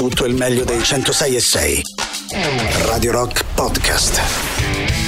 [0.00, 1.82] tutto il meglio dei 106 e 6.
[2.86, 4.18] Radio Rock Podcast.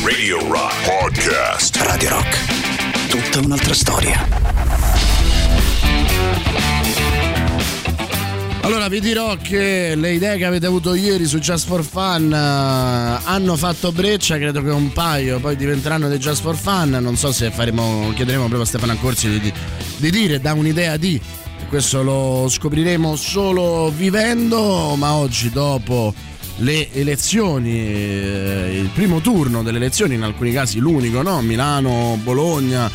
[0.04, 1.76] Radio Rock Podcast.
[1.76, 3.08] Radio Rock.
[3.08, 4.28] Tutta un'altra storia.
[8.60, 13.20] Allora vi dirò che le idee che avete avuto ieri su Just for Fun eh,
[13.24, 17.32] hanno fatto breccia, credo che un paio poi diventeranno dei Just for Fun, non so
[17.32, 19.52] se faremo, chiederemo proprio a Stefano Accorsi di, di,
[19.96, 21.20] di dire, da un'idea di,
[21.72, 26.12] questo lo scopriremo solo vivendo, ma oggi dopo
[26.56, 31.40] le elezioni, eh, il primo turno delle elezioni, in alcuni casi l'unico, no?
[31.40, 32.90] Milano, Bologna,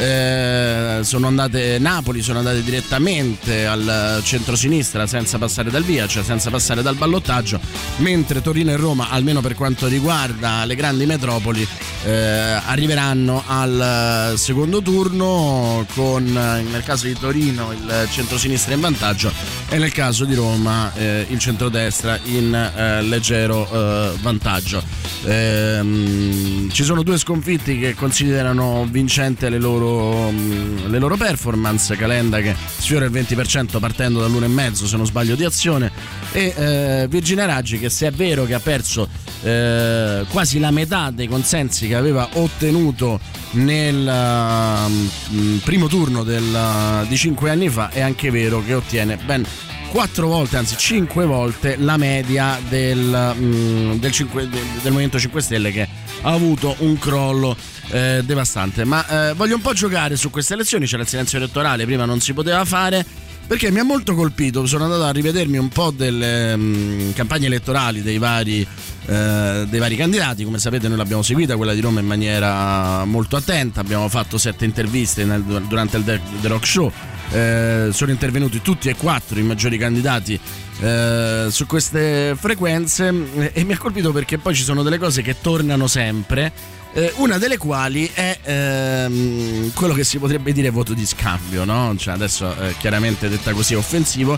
[0.00, 6.48] eh, sono andate Napoli sono andate direttamente al centro-sinistra senza passare dal via, cioè senza
[6.48, 7.60] passare dal ballottaggio,
[7.96, 11.66] mentre Torino e Roma, almeno per quanto riguarda le grandi metropoli,
[12.04, 19.30] eh, arriveranno al secondo turno con nel caso di Torino il centro-sinistra in vantaggio
[19.68, 24.82] e nel caso di Roma eh, il centrodestra in eh, leggero eh, vantaggio.
[25.24, 29.89] Ehm, ci sono due sconfitti che considerano vincente le loro
[30.30, 31.96] le loro performance.
[31.96, 35.90] Calenda che sfiora il 20% partendo dall'1,5 se non sbaglio di azione
[36.32, 39.08] e eh, Virginia Raggi che se è vero che ha perso
[39.42, 43.18] eh, quasi la metà dei consensi che aveva ottenuto
[43.52, 49.44] nel uh, primo turno del, di 5 anni fa è anche vero che ottiene ben
[49.90, 55.42] quattro volte, anzi cinque volte la media del, um, del, 5, del, del Movimento 5
[55.42, 55.88] Stelle che
[56.22, 57.56] ha avuto un crollo
[57.90, 58.84] eh, devastante.
[58.84, 62.20] Ma eh, voglio un po' giocare su queste elezioni, c'era il silenzio elettorale, prima non
[62.20, 63.04] si poteva fare.
[63.50, 68.00] Perché mi ha molto colpito, sono andato a rivedermi un po' delle um, campagne elettorali
[68.00, 72.06] dei vari, uh, dei vari, candidati, come sapete noi l'abbiamo seguita, quella di Roma in
[72.06, 76.92] maniera molto attenta, abbiamo fatto sette interviste nel, durante il The Rock Show,
[77.30, 80.38] uh, sono intervenuti tutti e quattro i maggiori candidati
[80.80, 85.36] uh, su queste frequenze e mi ha colpito perché poi ci sono delle cose che
[85.40, 91.06] tornano sempre eh, una delle quali è ehm, quello che si potrebbe dire voto di
[91.06, 91.94] scambio, no?
[91.96, 94.36] Cioè adesso eh, chiaramente detta così offensivo,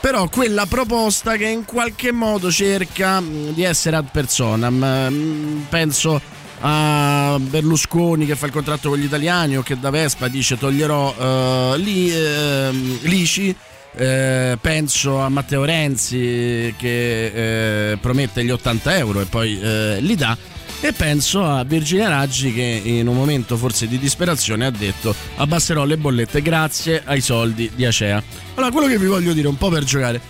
[0.00, 4.74] però quella proposta che in qualche modo cerca mh, di essere ad personam.
[4.84, 6.20] Mh, penso
[6.66, 11.72] a Berlusconi che fa il contratto con gli italiani o che da Vespa dice toglierò
[11.72, 13.56] uh, li, uh, l'ICI.
[13.96, 20.16] Eh, penso a Matteo Renzi che eh, promette gli 80 euro e poi eh, li
[20.16, 20.36] dà
[20.80, 25.84] e penso a Virginia Raggi che in un momento forse di disperazione ha detto abbasserò
[25.84, 28.20] le bollette grazie ai soldi di Acea.
[28.54, 30.20] Allora quello che vi voglio dire un po' per giocare,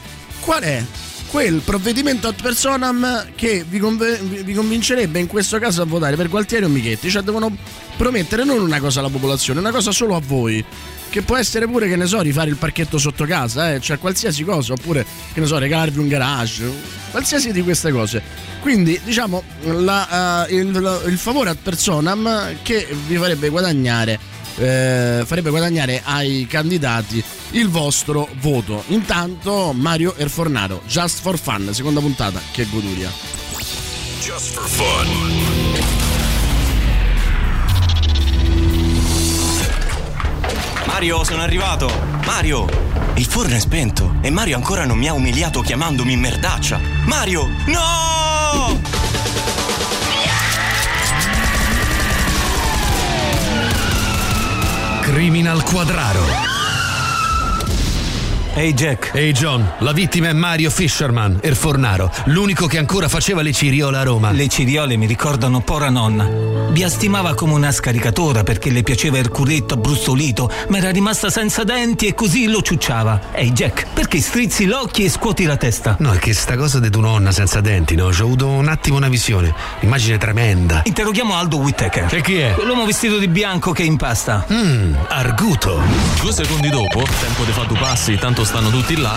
[0.40, 0.84] qual è
[1.34, 6.28] quel provvedimento ad personam che vi, conv- vi, convincerebbe in questo caso a votare per
[6.28, 7.10] Gualtieri o Michetti?
[7.10, 7.56] Cioè devono
[7.96, 10.64] promettere non una cosa alla popolazione, una cosa solo a voi
[11.10, 13.80] che può essere pure, che ne so, rifare il parchetto sotto casa, eh?
[13.80, 16.70] cioè qualsiasi cosa, oppure, che ne so, regalarvi un garage,
[17.10, 18.22] qualsiasi di queste cose.
[18.60, 24.20] Quindi, diciamo, la, uh, il, il, favore ad personam che vi farebbe guadagnare,
[24.56, 28.82] eh, farebbe guadagnare ai candidati il vostro voto.
[28.88, 33.10] Intanto, Mario Erfornaro, Just for Fun, seconda puntata, che goduria.
[34.20, 35.92] Just for Fun.
[40.86, 41.90] Mario, sono arrivato!
[42.24, 42.66] Mario!
[43.16, 46.80] Il forno è spento e Mario ancora non mi ha umiliato chiamandomi merdaccia.
[47.04, 47.48] Mario!
[47.66, 49.03] No!
[55.14, 56.53] Criminal Quadraro
[58.56, 59.10] Ehi hey Jack.
[59.14, 63.52] Ehi hey John, la vittima è Mario Fisherman, il fornaro, l'unico che ancora faceva le
[63.52, 64.30] ciriole a Roma.
[64.30, 66.28] Le ciriole mi ricordano pora nonna.
[66.70, 71.64] Vi stimava come una scaricatora perché le piaceva il culetto abbrustolito, ma era rimasta senza
[71.64, 73.32] denti e così lo ciucciava.
[73.32, 75.96] Ehi hey Jack, perché strizzi l'occhio e scuoti la testa?
[75.98, 78.12] No, è che sta cosa di tua nonna senza denti, no?
[78.12, 79.52] Ci ho avuto un attimo una visione.
[79.80, 80.82] Immagine tremenda.
[80.84, 82.06] Interroghiamo Aldo Whittaker.
[82.06, 82.54] Che chi è?
[82.62, 84.46] L'uomo vestito di bianco che impasta.
[84.48, 85.82] Mmm, arguto.
[86.20, 89.16] Due secondi dopo, tempo di fare due passi, tanto stanno tutti là.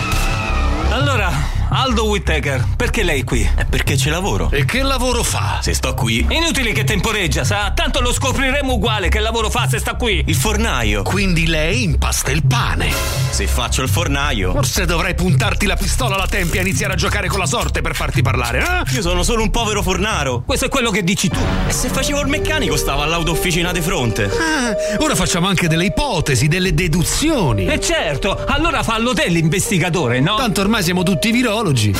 [0.90, 1.30] Allora,
[1.70, 3.48] Aldo Whittaker, perché lei è qui?
[3.54, 4.50] È perché c'è lavoro.
[4.50, 5.58] E che lavoro fa?
[5.60, 6.26] Se sto qui.
[6.28, 7.72] Inutile che temporeggia, sa?
[7.74, 10.24] Tanto lo scopriremo uguale che lavoro fa se sta qui.
[10.26, 11.02] Il fornaio.
[11.02, 12.90] Quindi lei impasta il pane.
[13.30, 14.52] Se faccio il fornaio.
[14.52, 17.94] Forse dovrei puntarti la pistola alla tempia e iniziare a giocare con la sorte per
[17.94, 18.94] farti parlare, eh?
[18.94, 20.42] Io sono solo un povero fornaro.
[20.46, 21.38] Questo è quello che dici tu.
[21.66, 24.24] E se facevo il meccanico stavo all'autofficina di fronte.
[24.24, 27.66] Ah, ora facciamo anche delle ipotesi, delle deduzioni.
[27.66, 30.36] E certo, allora fallo te l'investigatore, no?
[30.36, 31.92] Tanto ormai siamo tutti virologi.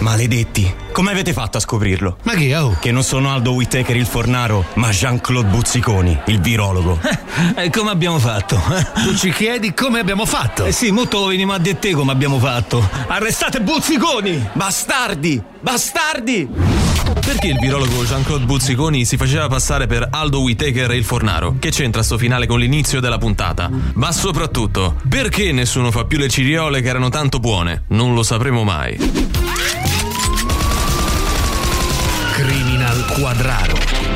[0.00, 2.16] Maledetti, come avete fatto a scoprirlo?
[2.24, 2.76] Ma chi, oh?
[2.80, 6.98] Che non sono Aldo Whittaker il fornaro, ma Jean-Claude Buzziconi, il virologo.
[7.56, 8.60] E come abbiamo fatto?
[9.04, 10.64] Tu ci chiedi come abbiamo fatto?
[10.64, 12.86] Eh sì, molto lo veniamo a dire te come abbiamo fatto.
[13.06, 14.50] Arrestate Buzziconi!
[14.52, 15.53] Bastardi!
[15.64, 16.46] Bastardi!
[17.24, 21.56] Perché il virologo Jean-Claude Buzziconi si faceva passare per Aldo Whittaker e il fornaro?
[21.58, 23.70] Che c'entra sto finale con l'inizio della puntata?
[23.94, 27.84] Ma soprattutto, perché nessuno fa più le ciriole che erano tanto buone?
[27.88, 28.98] Non lo sapremo mai.
[32.34, 34.13] Criminal Quadraro.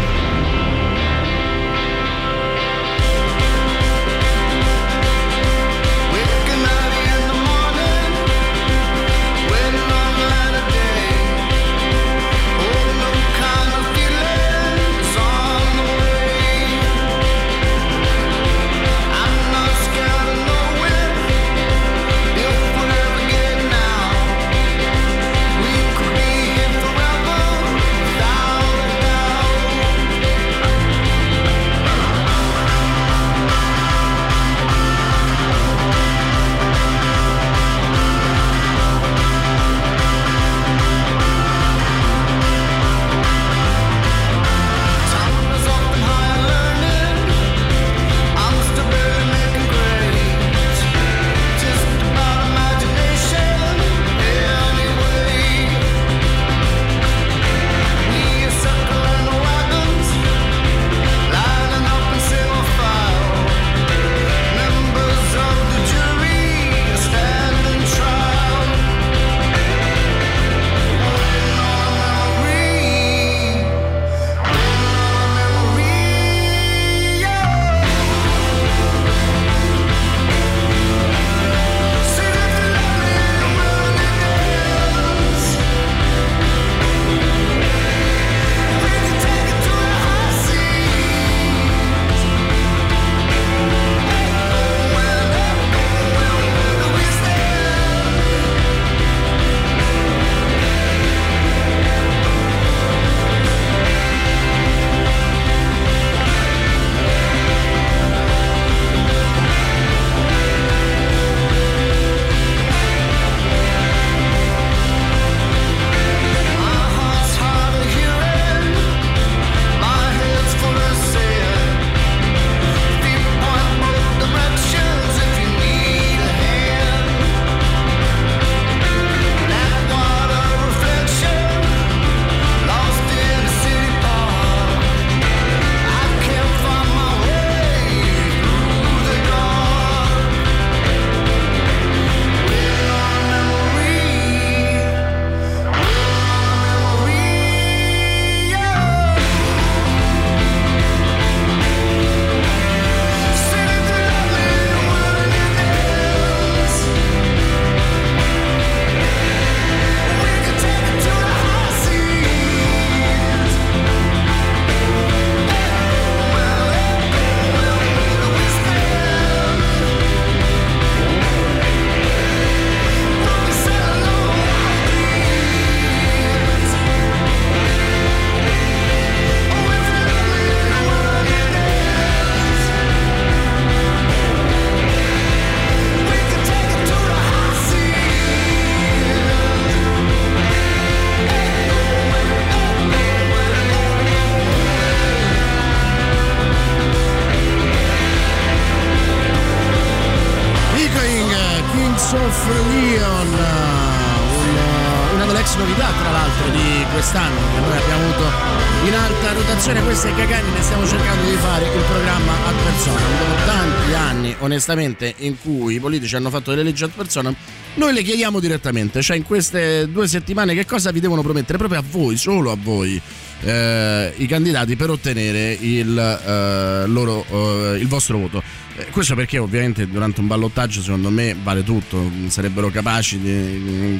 [214.58, 217.32] Onestamente in cui i politici hanno fatto delle leggi ad persona,
[217.74, 221.78] noi le chiediamo direttamente, cioè in queste due settimane che cosa vi devono promettere proprio
[221.78, 223.00] a voi, solo a voi.
[223.40, 228.42] eh, i candidati per ottenere il, eh, loro, eh, il vostro voto.
[228.76, 233.98] Eh, questo perché ovviamente durante un ballottaggio secondo me vale tutto, sarebbero capaci di mm,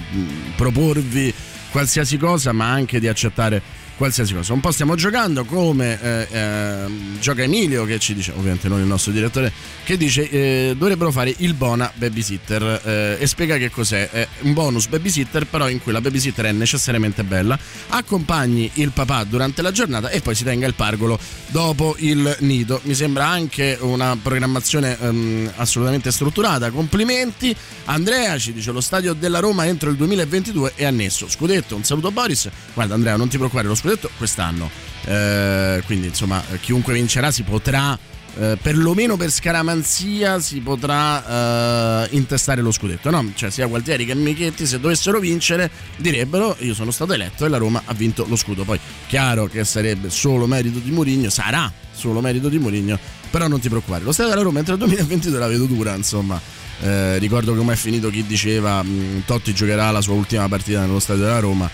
[0.57, 1.33] proporvi
[1.71, 3.63] qualsiasi cosa ma anche di accettare
[3.99, 4.53] qualsiasi cosa.
[4.55, 6.87] Un po' stiamo giocando come eh, eh,
[7.21, 9.53] gioca Emilio che ci dice, ovviamente non il nostro direttore,
[9.85, 14.09] che dice eh, dovrebbero fare il bona babysitter eh, e spiega che cos'è.
[14.09, 19.25] È un bonus babysitter però in cui la babysitter è necessariamente bella, accompagni il papà
[19.25, 22.81] durante la giornata e poi si tenga il pargolo dopo il nido.
[22.85, 26.71] Mi sembra anche una programmazione ehm, assolutamente strutturata.
[26.71, 27.55] Complimenti.
[27.87, 31.29] Andrea ci dice lo stadio della Roma entro il 2022 è annesso.
[31.29, 32.49] Scudetto, un saluto a Boris.
[32.75, 34.71] Guarda Andrea, non ti preoccupare, lo scudetto quest'anno.
[35.05, 37.99] Eh, quindi insomma, chiunque vincerà si potrà
[38.41, 43.33] eh, perlomeno per scaramanzia si potrà eh, intestare lo scudetto, no?
[43.35, 47.57] Cioè sia Gualtieri che Michetti se dovessero vincere direbbero io sono stato eletto e la
[47.57, 48.65] Roma ha vinto lo scudo.
[48.65, 48.79] Poi
[49.09, 52.97] chiaro che sarebbe solo merito di Mourinho, sarà solo merito di Mourinho,
[53.31, 54.05] però non ti preoccupare.
[54.05, 56.41] Lo stadio della Roma entro il 2022 la vedo dura, insomma.
[56.81, 61.01] Eh, ricordo come è finito chi diceva mh, Totti giocherà la sua ultima partita nello
[61.01, 61.69] stadio della Roma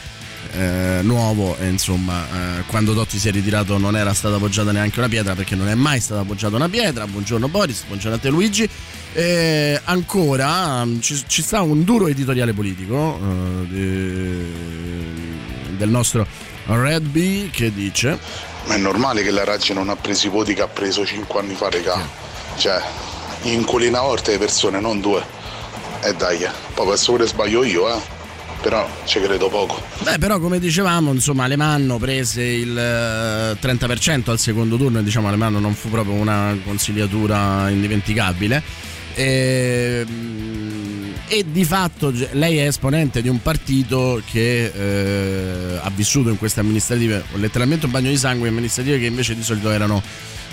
[0.56, 4.99] eh, nuovo e insomma eh, quando Totti si è ritirato non era stata appoggiata neanche
[4.99, 7.06] una pietra perché non è mai stata appoggiata una pietra.
[7.06, 8.68] Buongiorno Boris, buongiorno a te Luigi.
[9.12, 13.18] E ancora ci, ci sta un duro editoriale politico
[13.73, 14.52] eh,
[15.76, 16.26] del nostro
[16.66, 18.18] Red B che dice
[18.66, 21.38] ma è normale che la Raggi non ha preso i voti che ha preso 5
[21.38, 22.00] anni fa regà
[22.56, 22.80] cioè
[23.42, 25.23] inculina volta le persone non due.
[26.02, 28.13] E eh dai poi questo pure sbaglio io eh
[28.64, 29.83] però ci credo poco.
[30.04, 35.59] Beh, però come dicevamo, insomma, Alemanno prese il 30% al secondo turno e diciamo Alemanno
[35.59, 38.62] non fu proprio una consigliatura indimenticabile.
[39.14, 40.06] E,
[41.28, 46.61] e di fatto lei è esponente di un partito che eh, ha vissuto in queste
[46.61, 50.02] amministrative letteralmente un bagno di sangue amministrative che invece di solito erano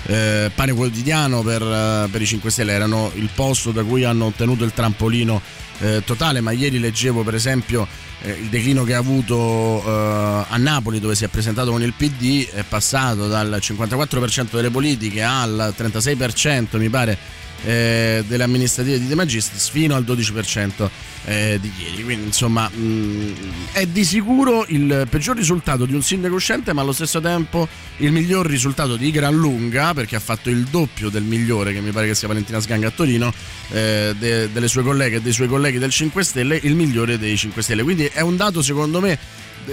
[0.06, 4.64] eh, pane quotidiano per, per, i 5 Stelle erano il posto da cui hanno ottenuto
[4.64, 5.40] il trampolino
[5.78, 7.86] eh, totale ma ieri leggevo per esempio
[8.22, 11.92] eh, il declino che ha avuto eh, a Napoli dove si è presentato con il
[11.92, 17.18] PD è passato dal 54% delle politiche al 36% mi pare
[17.64, 20.88] eh, delle amministrative di De Magistris fino al 12%
[21.24, 22.02] eh, di ieri.
[22.02, 23.34] Quindi, insomma, mh,
[23.72, 28.12] è di sicuro il peggior risultato di un sindaco uscente, ma allo stesso tempo il
[28.12, 32.06] miglior risultato di gran lunga, perché ha fatto il doppio del migliore, che mi pare
[32.06, 33.32] che sia Valentina Sganga a Torino,
[33.70, 37.36] eh, de, delle sue colleghe e dei suoi colleghi del 5 Stelle, il migliore dei
[37.36, 37.82] 5 Stelle.
[37.82, 39.18] Quindi è un dato, secondo me,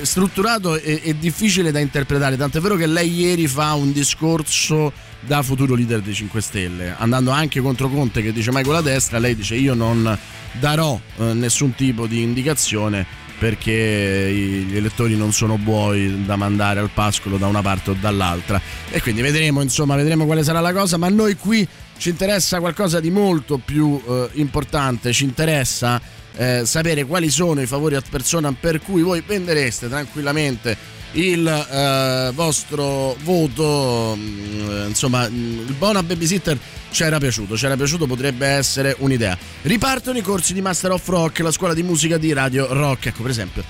[0.02, 2.38] strutturato e, e difficile da interpretare.
[2.38, 7.32] Tant'è vero che lei ieri fa un discorso da futuro leader dei 5 Stelle, andando
[7.32, 10.18] anche contro Conte che dice mai con la destra, lei dice io non
[10.54, 14.32] darò eh, nessun tipo di indicazione perché
[14.68, 18.62] gli elettori non sono buoi da mandare al pascolo da una parte o dall'altra
[18.92, 21.66] e quindi vedremo insomma vedremo quale sarà la cosa ma noi qui
[21.98, 26.02] ci interessa qualcosa di molto più eh, importante ci interessa
[26.36, 30.78] eh, sapere quali sono i favori a persona per cui voi vendereste tranquillamente
[31.14, 36.58] il eh, vostro voto mm, insomma il buona babysitter
[36.92, 39.38] c'era piaciuto c'era piaciuto potrebbe essere un'idea.
[39.64, 43.22] Ripartono i corsi di Master of Rock la scuola di musica di Radio Rock ecco
[43.22, 43.64] per esempio.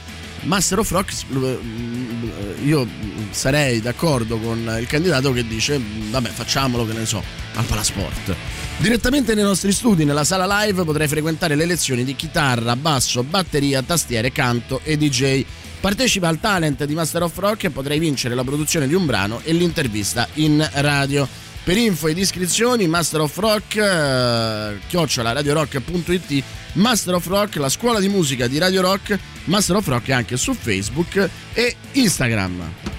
[0.44, 2.88] Master of Rock mm, io
[3.32, 5.80] sarei d'accordo con il candidato che dice
[6.10, 7.24] vabbè facciamolo che ne so
[7.56, 8.36] al Palasport.
[8.78, 13.82] Direttamente nei nostri studi, nella sala live, potrai frequentare le lezioni di chitarra, basso, batteria,
[13.82, 15.44] tastiere, canto e DJ.
[15.80, 19.40] Partecipa al talent di Master of Rock e potrai vincere la produzione di un brano
[19.44, 21.28] e l'intervista in radio.
[21.64, 26.44] Per info ed iscrizioni, Master of Rock, eh, chiocciola radiorock.it,
[26.74, 30.54] Master of Rock, la scuola di musica di Radio Rock, Master of Rock anche su
[30.54, 32.99] Facebook e Instagram.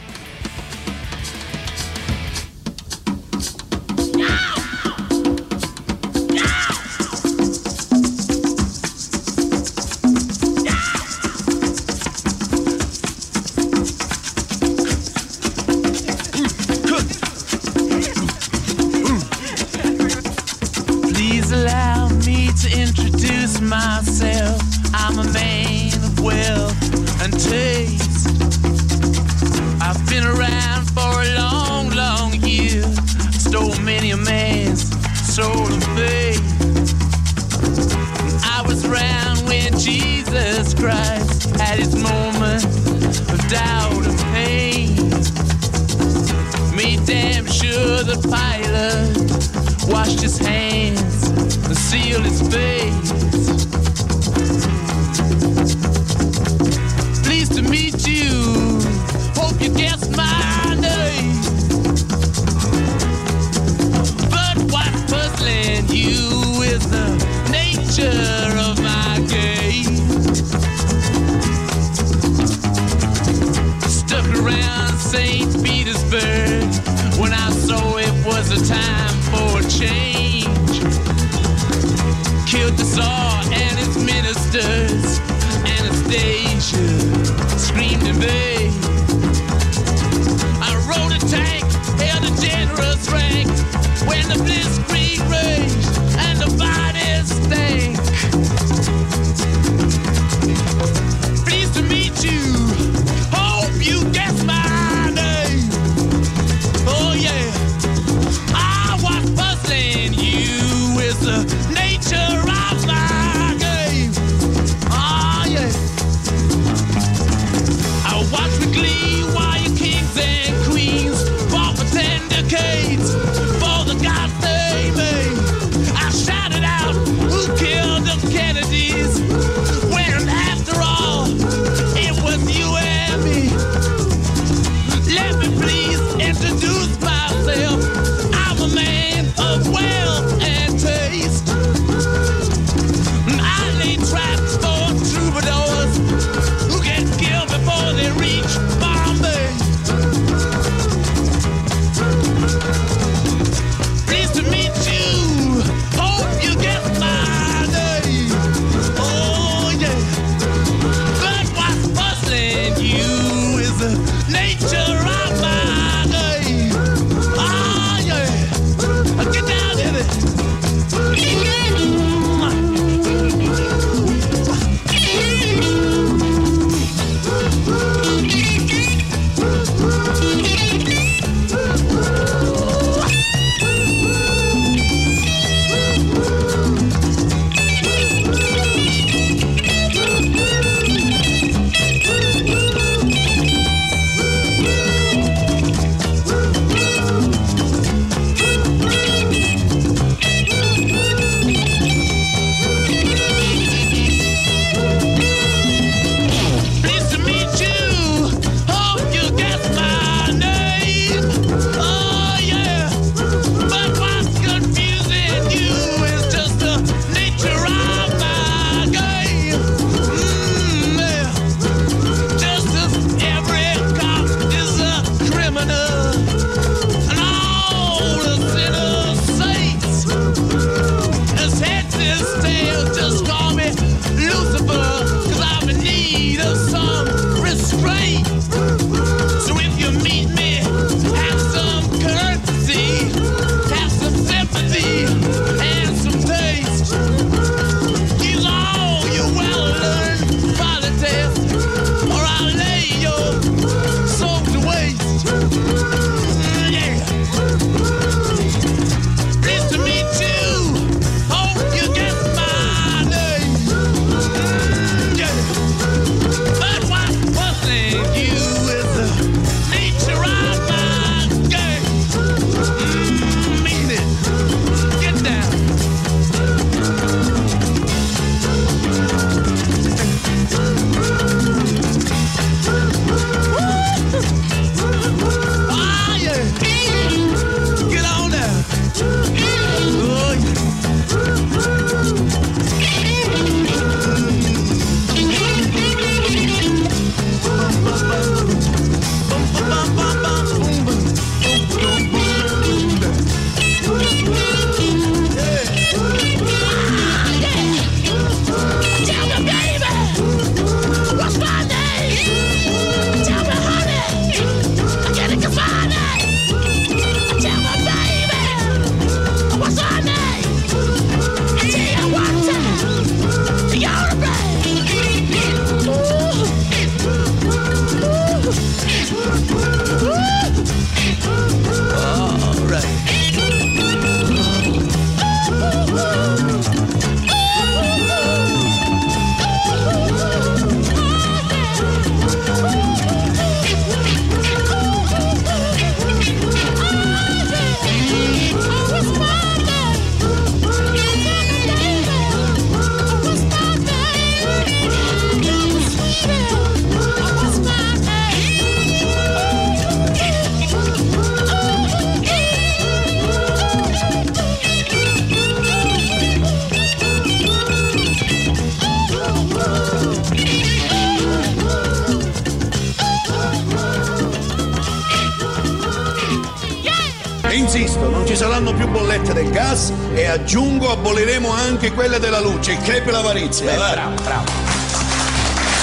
[381.21, 382.79] Aboliremo anche quelle della luce.
[382.79, 383.77] Crepe l'avarizia.
[383.77, 383.91] va.
[383.91, 384.51] bravo, bravo.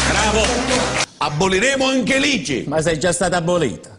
[0.10, 0.45] Bravo.
[1.17, 2.63] Aboliremo anche l'ICI.
[2.67, 3.95] Ma sei già stata abolita.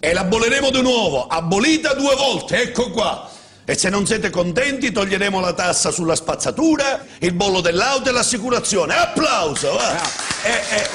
[0.00, 1.26] E l'aboliremo di nuovo.
[1.26, 3.28] Abolita due volte, ecco qua.
[3.66, 8.94] E se non siete contenti toglieremo la tassa sulla spazzatura, il bollo dell'auto e l'assicurazione.
[8.94, 9.74] Applauso!
[9.74, 10.00] va.
[10.42, 10.88] Eh, eh,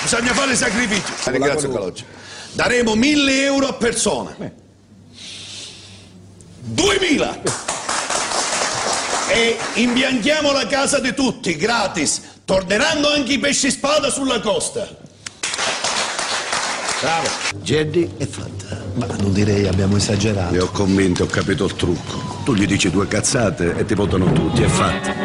[0.00, 1.02] bisogna fare sacrifici.
[1.24, 1.92] Ringrazio.
[2.52, 4.34] Daremo 1000 euro a persona.
[6.60, 7.76] 2000!
[9.30, 12.22] E imbianchiamo la casa di tutti, gratis.
[12.44, 14.86] Torneranno anche i pesci spada sulla costa.
[17.00, 17.28] Bravo.
[17.62, 18.82] Jeddy è fatta.
[18.94, 20.52] Ma non direi abbiamo esagerato.
[20.52, 22.40] Le ho convinto, ho capito il trucco.
[22.44, 25.17] Tu gli dici due cazzate e ti votano tutti, è fatto.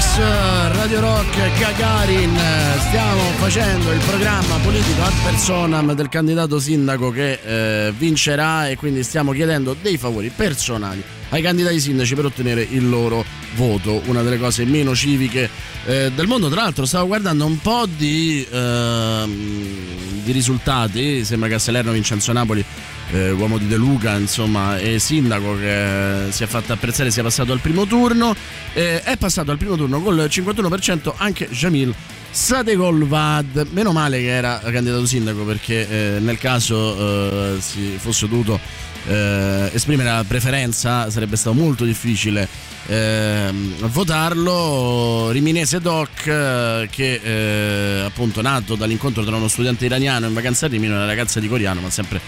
[0.00, 7.10] Eh, Radio Rock, Gagarin, eh, stiamo facendo il programma politico ad personam del candidato sindaco
[7.10, 12.66] che eh, vincerà e quindi stiamo chiedendo dei favori personali ai candidati sindaci per ottenere
[12.70, 15.48] il loro voto, una delle cose meno civiche
[15.84, 16.48] eh, del mondo.
[16.48, 22.32] Tra l'altro stavo guardando un po' di, ehm, di risultati, sembra che a Salerno Vincenzo
[22.32, 22.64] Napoli
[23.12, 27.52] eh, uomo di De Luca, insomma, e sindaco che si è fatto apprezzare, sia passato
[27.52, 28.34] al primo turno.
[28.72, 31.94] Eh, è passato al primo turno col 51% anche Jamil
[32.30, 33.68] Sadegolvad.
[33.72, 38.58] Meno male che era candidato sindaco perché eh, nel caso eh, si fosse dovuto
[39.06, 42.48] eh, esprimere la preferenza sarebbe stato molto difficile
[42.86, 45.30] ehm, votarlo.
[45.30, 50.68] Riminese Doc, eh, che eh, appunto nato dall'incontro tra uno studente iraniano in vacanza a
[50.68, 52.20] Rimini e una ragazza di coreano, ma sempre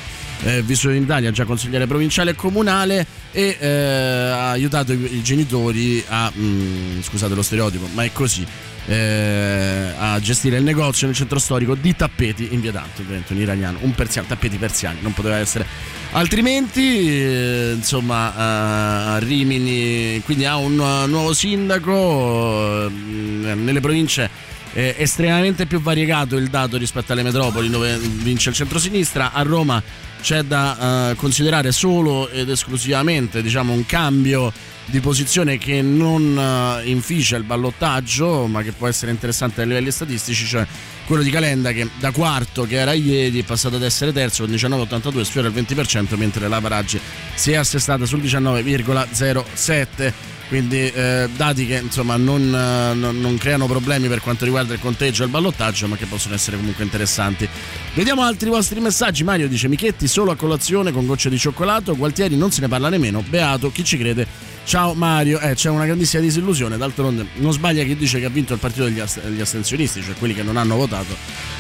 [0.45, 5.23] eh, vissuto in Italia, già consigliere provinciale e comunale e eh, ha aiutato i, i
[5.23, 8.45] genitori a, mm, scusate lo stereotipo, ma è così,
[8.87, 13.41] eh, a gestire il negozio nel centro storico di tappeti in via Dante, ovviamente un
[13.41, 15.67] iraniano, un persiano, tappeti persiani, non poteva essere
[16.13, 24.95] altrimenti, eh, insomma, a Rimini, quindi ha un uh, nuovo sindaco eh, nelle province è
[24.99, 29.33] estremamente più variegato il dato rispetto alle metropoli dove vince il centrosinistra.
[29.33, 29.83] A Roma
[30.23, 34.53] c'è da eh, considerare solo ed esclusivamente diciamo, un cambio
[34.87, 39.91] di posizione che non eh, inficia il ballottaggio, ma che può essere interessante a livelli
[39.91, 40.67] statistici, cioè
[41.07, 44.55] quello di Calenda che da quarto che era ieri è passato ad essere terzo con
[44.55, 47.01] 19,82 sfiora il 20% mentre la Paraggi
[47.35, 50.13] si è assestata sul 19,07
[50.53, 54.81] quindi eh, dati che insomma non, eh, non- non creano problemi per quanto riguarda il
[54.81, 57.49] conteggio e il ballottaggio ma che possono essere comunque interessanti.
[57.95, 59.25] Vediamo altri vostri messaggi.
[59.25, 61.97] Mario dice Michetti solo a colazione con gocce di cioccolato.
[61.97, 63.25] Gualtieri non se ne parla nemmeno.
[63.27, 64.27] Beato chi ci crede?
[64.65, 68.53] Ciao Mario, eh, c'è una grandissima disillusione, d'altronde non sbaglia chi dice che ha vinto
[68.53, 71.17] il partito degli, ast- degli astensionisti, cioè quelli che non hanno votato,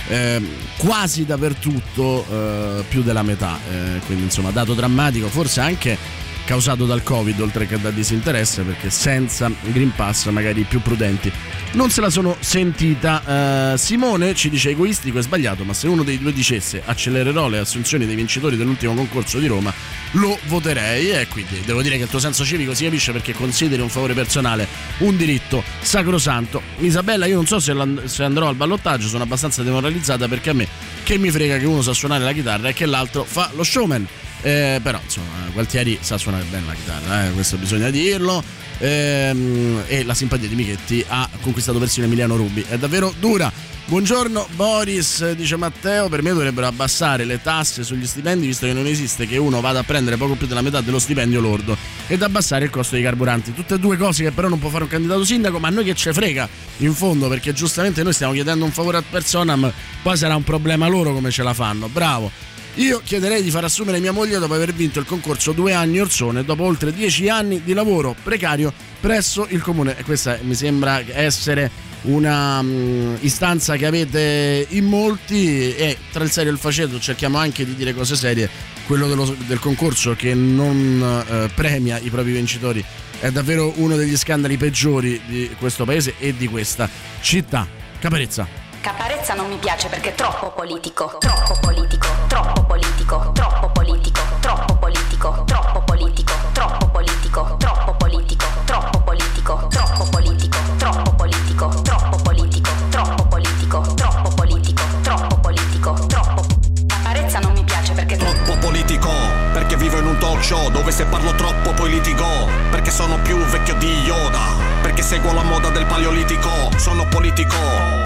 [0.08, 5.98] ehm, quasi dappertutto eh, più della metà, eh, quindi insomma dato drammatico, forse anche
[6.44, 11.32] causato dal Covid oltre che dal disinteresse perché senza Green Pass magari i più prudenti
[11.72, 13.72] non se la sono sentita.
[13.72, 17.58] Eh, Simone ci dice egoistico e sbagliato, ma se uno dei due dicesse accelererò le
[17.58, 19.72] assunzioni dei vincitori dell'ultimo concorso di Roma,
[20.12, 23.80] lo voterei e quindi devo dire che il tuo senso civico si capisce perché consideri
[23.80, 24.66] un favore personale
[24.98, 26.60] un diritto sacrosanto.
[26.78, 27.74] Isabella, io non so se,
[28.04, 30.68] se andrò al ballottaggio, sono abbastanza demoralizzata perché a me
[31.02, 34.06] che mi frega che uno sa suonare la chitarra e che l'altro fa lo showman.
[34.42, 38.42] Eh, però insomma Gualtieri sa suonare bene la chitarra, eh, questo bisogna dirlo.
[38.78, 42.64] Ehm, e la simpatia di Michetti ha conquistato persino Emiliano Rubi.
[42.68, 43.52] È davvero dura.
[43.84, 48.86] Buongiorno Boris, dice Matteo, per me dovrebbero abbassare le tasse sugli stipendi visto che non
[48.86, 51.76] esiste che uno vada a prendere poco più della metà dello stipendio lordo
[52.06, 53.52] ed abbassare il costo dei carburanti.
[53.52, 55.84] Tutte e due cose che però non può fare un candidato sindaco, ma a noi
[55.84, 60.16] che ce frega in fondo perché giustamente noi stiamo chiedendo un favore a personam, poi
[60.16, 61.88] sarà un problema loro come ce la fanno.
[61.88, 62.30] Bravo.
[62.76, 66.42] Io chiederei di far assumere mia moglie dopo aver vinto il concorso due anni orsone,
[66.42, 69.98] dopo oltre dieci anni di lavoro precario presso il comune.
[69.98, 71.70] E questa mi sembra essere
[72.02, 77.36] una mm, istanza che avete in molti e tra il serio e il faceto cerchiamo
[77.36, 78.48] anche di dire cose serie.
[78.86, 82.82] Quello dello- del concorso che non eh, premia i propri vincitori
[83.20, 86.88] è davvero uno degli scandali peggiori di questo paese e di questa
[87.20, 87.68] città.
[88.00, 88.61] Caparezza.
[88.82, 94.74] Caparezza non mi piace perché è troppo politico, troppo politico, troppo politico, troppo politico, troppo
[94.74, 102.82] politico, troppo politico, troppo politico, troppo politico, troppo politico, troppo politico, troppo politico, troppo politico,
[102.90, 106.42] troppo politico, troppo politico, troppo politico, troppo
[106.88, 109.10] Caparezza non mi piace perché Troppo politico,
[109.52, 112.48] perché vivo in un talk show dove se parlo troppo poi litigo.
[112.70, 116.70] Perché sono più vecchio di Yoda, perché seguo la moda del paleolitico.
[116.76, 117.56] Sono politico,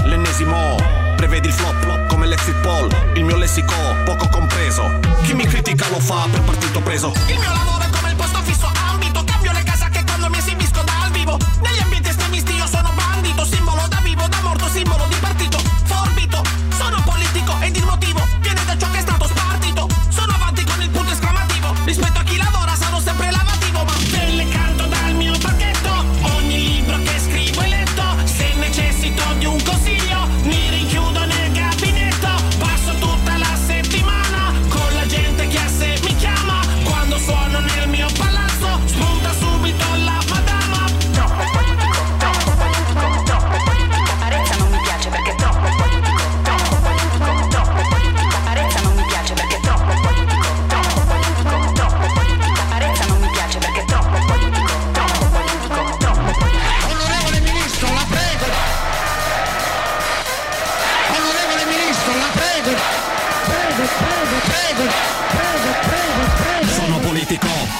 [0.04, 0.76] l'ennesimo.
[1.16, 5.00] Prevedi il flop come l'exit poll, il mio lessico poco compreso.
[5.24, 7.12] Chi mi critica lo fa per partito preso.
[7.26, 10.82] Il mio lavoro è come il posto fisso ambito Cambio le casacche quando mi esibisco
[10.82, 15.15] dal vivo Negli ambienti estremisti io sono bandito Simbolo da vivo, da morto, simbolo di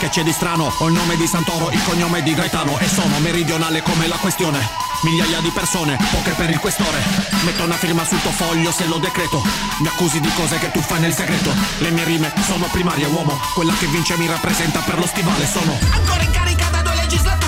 [0.07, 0.73] che c'è di strano?
[0.79, 4.59] Ho il nome di Santoro, il cognome di Gaetano E sono meridionale come la questione.
[5.03, 6.99] Migliaia di persone, poche per il questore.
[7.45, 9.43] Metto una firma sul tuo foglio se lo decreto.
[9.81, 11.53] Mi accusi di cose che tu fai nel segreto.
[11.79, 13.39] Le mie rime sono primarie uomo.
[13.55, 17.46] Quella che vince mi rappresenta per lo stivale Sono Ancora in carica da due legislature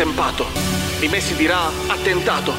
[0.00, 0.46] attempato.
[0.98, 2.54] Di me si dirà attentato.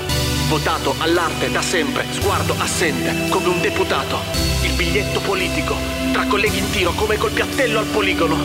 [0.48, 4.20] Votato all'arte da sempre, sguardo assente, come un deputato.
[4.62, 5.76] Il biglietto politico.
[6.12, 8.38] Tra colleghi in tiro come col piattello al poligono.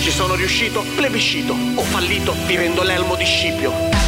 [0.00, 1.54] Ci sono riuscito, plebiscito.
[1.76, 3.99] Ho fallito, rendo l'elmo di Scipio.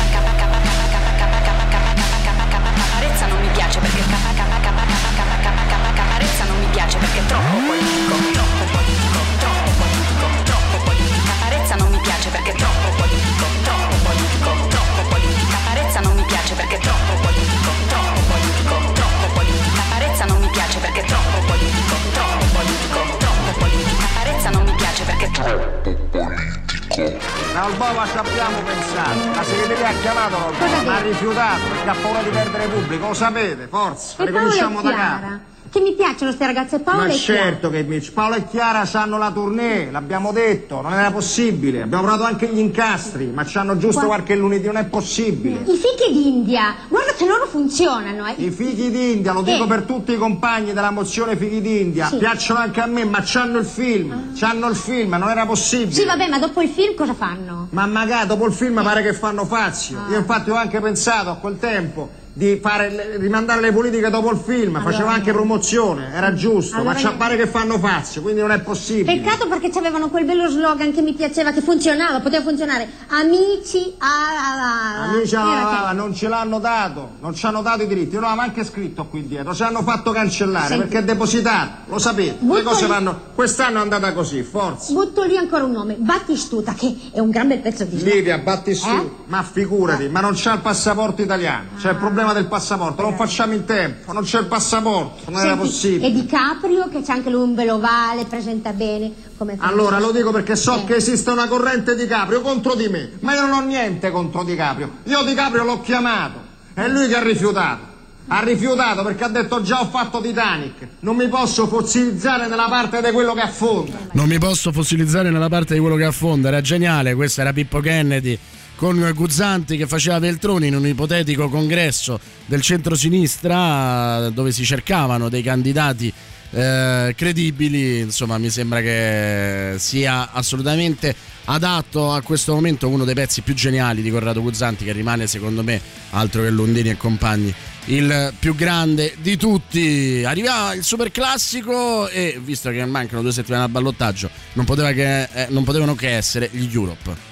[28.03, 32.23] Bova ci abbiamo pensato, la segreteria ha chiamato Rolbova, ma ha rifiutato perché ha paura
[32.23, 35.52] di perdere pubblico, lo sapete, forza, ricominciamo da capo.
[35.73, 37.43] Che mi piacciono queste ragazze Paolo Ma e Chiara.
[37.45, 41.81] certo che mi- Paolo e Chiara hanno la tournée, l'abbiamo detto, non era possibile.
[41.81, 45.61] Abbiamo provato anche gli incastri, ma c'hanno giusto Qua- qualche lunedì, non è possibile.
[45.65, 48.35] I fichi d'India, guarda che loro funzionano, eh.
[48.37, 49.67] I fighi d'India, lo dico Eh.
[49.67, 52.19] per tutti i compagni della mozione fighi d'India, Sì.
[52.19, 55.93] piacciono anche a me, ma c'hanno il film, c'hanno il film, non era possibile.
[55.93, 57.69] Sì, vabbè, ma dopo il film cosa fanno?
[57.71, 60.01] Ma magari dopo il film pare che fanno fazio.
[60.11, 64.31] Io infatti ho anche pensato a quel tempo di fare, le- rimandare le politiche dopo
[64.31, 68.23] il film, Allora- anche promozione, era giusto, Allora ma c'ha- io- pare che fanno fazio,
[68.23, 69.21] quindi non è possibile.
[69.21, 72.89] Peccato perché avevano quel bello slogan che mi piaceva, che funzionava, poteva funzionare.
[73.09, 78.15] Amici a Amici, ah, che- non ce l'hanno dato, non ci hanno dato i diritti,
[78.15, 80.83] io non l'avevo anche scritto qui dietro, ci hanno fatto cancellare Senti.
[80.85, 84.93] perché è depositato, lo sapete, le Butto cose lì- vanno, quest'anno è andata così, forza.
[84.93, 88.75] Butto lì ancora un nome, Battistuta, che è un gran bel pezzo di Livia, batti
[88.75, 89.11] su, Eh?
[89.27, 93.53] ma figurati, ma non c'ha il passaporto italiano, c'è il problema del passaporto, non facciamo
[93.55, 96.07] in tempo, non c'è il passaporto, non era Senti, possibile.
[96.07, 99.11] E Di Caprio, che c'è anche lui un bel ovale, presenta bene.
[99.37, 100.85] Come Allora lo dico perché so Eh.
[100.85, 104.45] che esiste una corrente di Caprio contro di me, ma io non ho niente contro
[104.45, 104.99] Di Caprio.
[105.05, 106.39] Io Di Caprio l'ho chiamato,
[106.75, 107.91] è lui che ha rifiutato.
[108.29, 113.03] Ha rifiutato perché ha detto già ho fatto Titanic, non mi posso fossilizzare nella parte
[113.03, 113.99] di quello che affonda.
[114.13, 117.81] Non mi posso fossilizzare nella parte di quello che affonda, era geniale, questo era Pippo
[117.81, 118.39] Kennedy
[118.83, 125.41] con Guzzanti che faceva Veltroni in un ipotetico congresso del centro-sinistra dove si cercavano dei
[125.41, 126.13] candidati
[126.51, 131.15] eh, credibili, insomma mi sembra che sia assolutamente
[131.45, 135.63] adatto a questo momento uno dei pezzi più geniali di Corrado Guzzanti che rimane secondo
[135.63, 140.25] me altro che Londini e compagni il più grande di tutti.
[140.27, 145.23] Arriva il super classico e visto che mancano due settimane al ballottaggio non, poteva che-
[145.33, 147.32] eh, non potevano che essere gli Europe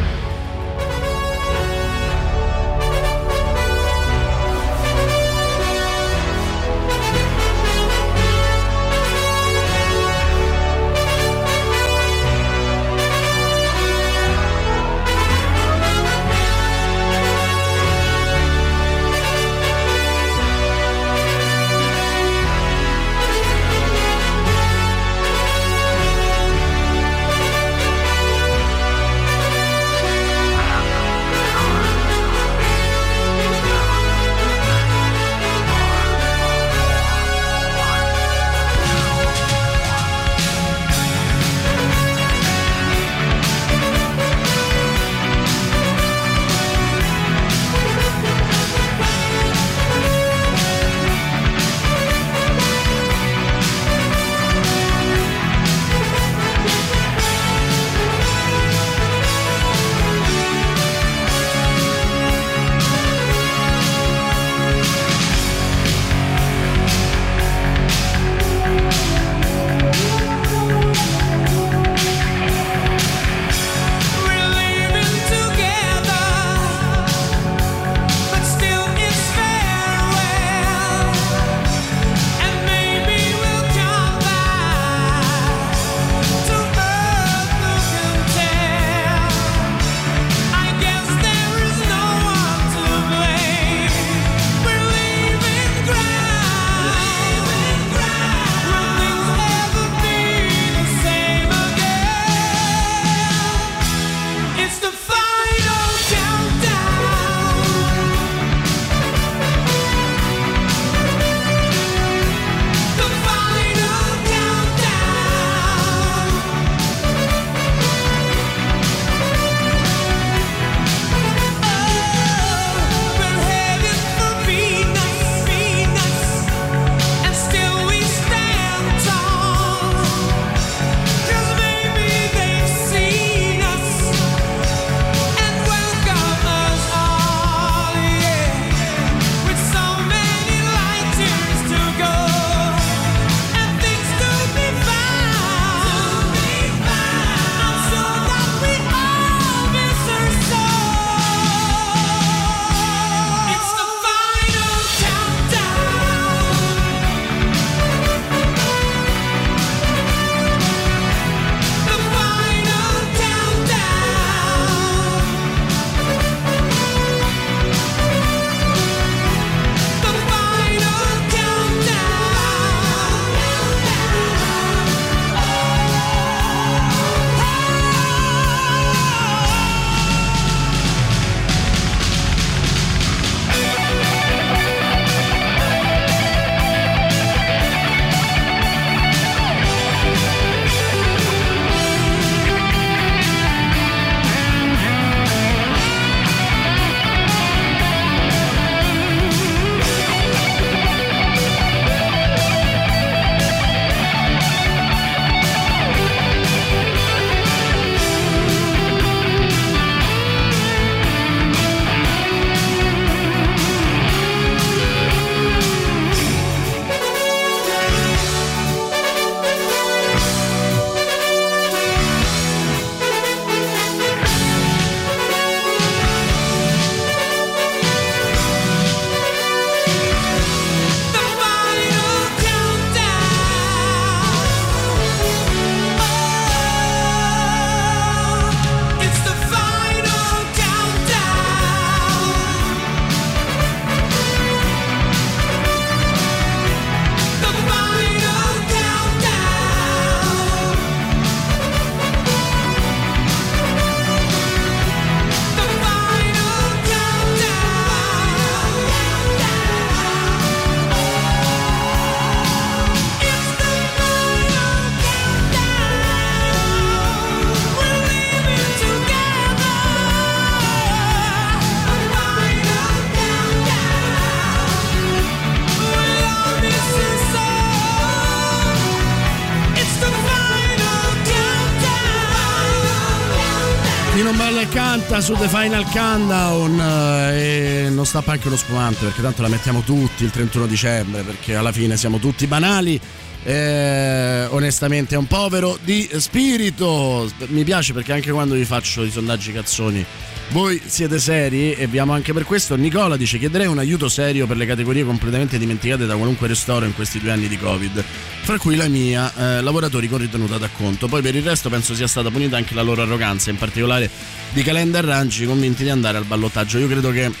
[285.11, 289.49] Canta su The Final Countdown eh, e non stappa anche uno spumante perché tanto la
[289.49, 292.97] mettiamo tutti il 31 dicembre perché alla fine siamo tutti banali.
[293.43, 297.29] Eh, onestamente è un povero di spirito.
[297.47, 300.05] Mi piace perché anche quando vi faccio i sondaggi cazzoni
[300.51, 302.75] voi siete seri e vi amo anche per questo.
[302.75, 306.93] Nicola dice: Chiederei un aiuto serio per le categorie completamente dimenticate da qualunque ristoro in
[306.93, 308.03] questi due anni di Covid,
[308.41, 311.07] fra cui la mia, eh, lavoratori con ritenuta d'acconto.
[311.07, 314.09] Poi per il resto penso sia stata punita anche la loro arroganza, in particolare
[314.51, 316.77] di Calenda e Raggi, convinti di andare al ballottaggio.
[316.77, 317.31] Io credo che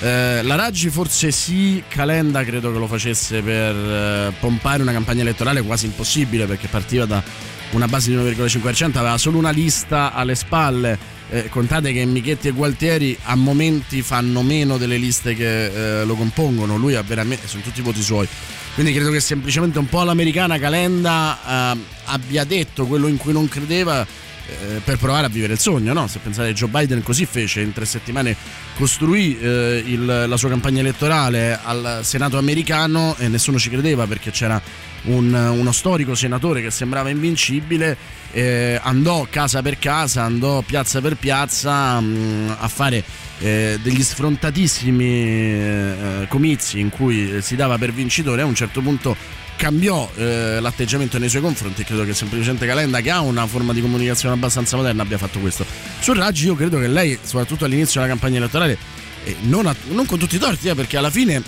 [0.00, 5.22] eh, la Raggi forse sì, Calenda credo che lo facesse per eh, pompare una campagna
[5.22, 7.22] elettorale quasi impossibile perché partiva da
[7.70, 11.15] una base di 1,5%, aveva solo una lista alle spalle.
[11.28, 16.14] Eh, contate che Michetti e Gualtieri a momenti fanno meno delle liste che eh, lo
[16.14, 18.28] compongono, lui ha veramente, sono tutti voti suoi.
[18.74, 23.48] Quindi credo che semplicemente un po' all'americana Calenda eh, abbia detto quello in cui non
[23.48, 24.06] credeva
[24.48, 26.06] eh, per provare a vivere il sogno, no?
[26.06, 28.36] Se pensate Joe Biden così fece, in tre settimane
[28.76, 34.30] costruì eh, il, la sua campagna elettorale al Senato americano e nessuno ci credeva perché
[34.30, 34.60] c'era
[35.06, 37.96] un, uno storico senatore che sembrava invincibile,
[38.32, 43.02] eh, andò casa per casa, andò piazza per piazza mh, a fare
[43.38, 49.44] eh, degli sfrontatissimi eh, comizi in cui si dava per vincitore, a un certo punto
[49.56, 53.80] cambiò eh, l'atteggiamento nei suoi confronti credo che semplicemente Calenda che ha una forma di
[53.80, 55.64] comunicazione abbastanza moderna abbia fatto questo.
[56.00, 58.76] Su Raggi io credo che lei soprattutto all'inizio della campagna elettorale
[59.24, 61.42] eh, non, a- non con tutti i torti eh, perché alla fine eh,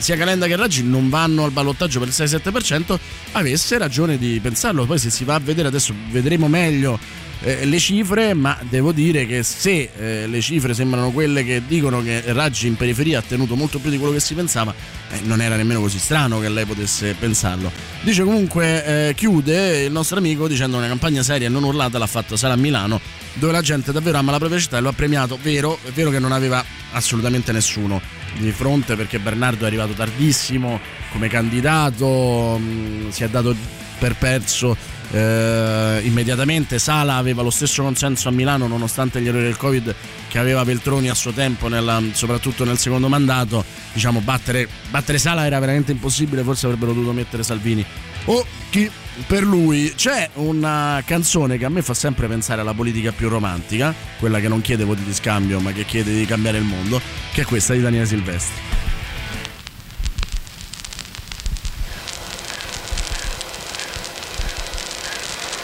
[0.00, 2.98] sia Calenda che Raggi non vanno al ballottaggio per il 6-7%
[3.32, 6.98] avesse ragione di pensarlo poi se si va a vedere adesso vedremo meglio
[7.44, 12.02] eh, le cifre, ma devo dire che se eh, le cifre sembrano quelle che dicono
[12.02, 14.74] che Raggi in periferia ha tenuto molto più di quello che si pensava,
[15.10, 17.70] eh, non era nemmeno così strano che lei potesse pensarlo.
[18.00, 22.34] Dice comunque, eh, chiude il nostro amico dicendo una campagna seria non urlata l'ha fatta
[22.34, 22.98] Sala a Milano,
[23.34, 25.38] dove la gente davvero ama la propria città e lo ha premiato.
[25.42, 30.80] Vero, è vero che non aveva assolutamente nessuno di fronte perché Bernardo è arrivato tardissimo
[31.12, 33.54] come candidato, mh, si è dato
[33.98, 34.76] per perso
[35.12, 36.78] eh, immediatamente.
[36.78, 39.94] Sala aveva lo stesso consenso a Milano nonostante gli errori del Covid
[40.28, 43.64] che aveva Veltroni a suo tempo, nella- soprattutto nel secondo mandato.
[43.92, 47.84] Diciamo, battere, battere Sala era veramente impossibile, forse avrebbero dovuto mettere Salvini.
[48.26, 48.90] O chi
[49.26, 53.94] per lui c'è una canzone che a me fa sempre pensare alla politica più romantica,
[54.18, 57.00] quella che non chiede voti di scambio ma che chiede di cambiare il mondo,
[57.32, 58.62] che è questa di Daniele Silvestri.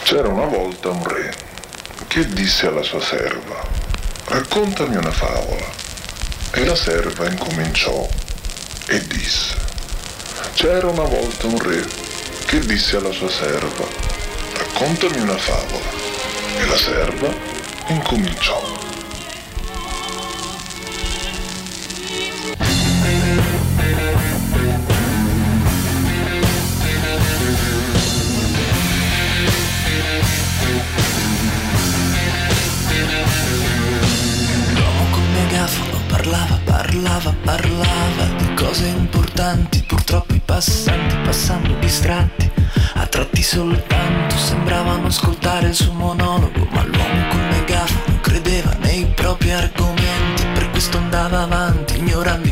[0.03, 1.33] C'era una volta un re
[2.07, 3.65] che disse alla sua serva,
[4.25, 5.79] raccontami una favola.
[6.53, 8.09] E la serva incominciò
[8.87, 9.55] e disse,
[10.53, 12.10] c'era una volta un re
[12.51, 13.87] che disse alla sua serva,
[14.57, 15.89] raccontami una favola.
[16.57, 17.33] E la serva
[17.87, 18.90] incominciò.
[36.11, 42.51] Parlava, parlava, parlava di cose importanti, purtroppo i passanti passando distratti,
[42.95, 49.51] a tratti soltanto sembravano ascoltare il suo monologo, ma l'uomo col megafono credeva nei propri
[49.51, 52.50] argomenti, per questo andava avanti, ignorando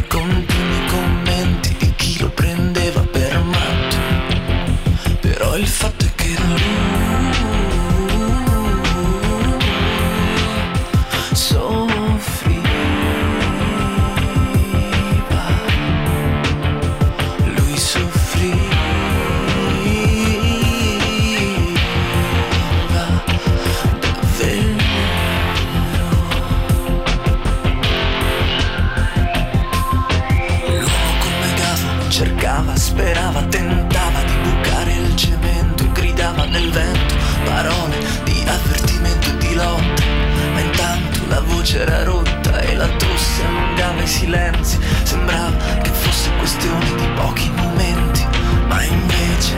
[41.72, 48.26] c'era rotta e la tosse allungava i silenzi, sembrava che fosse questione di pochi momenti,
[48.68, 49.56] ma invece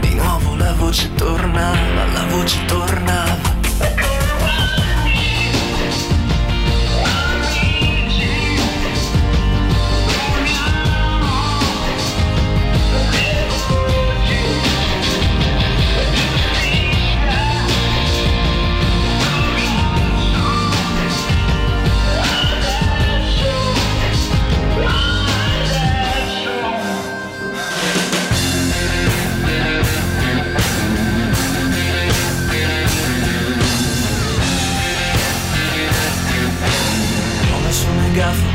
[0.00, 4.09] di nuovo la voce tornava, la voce tornava.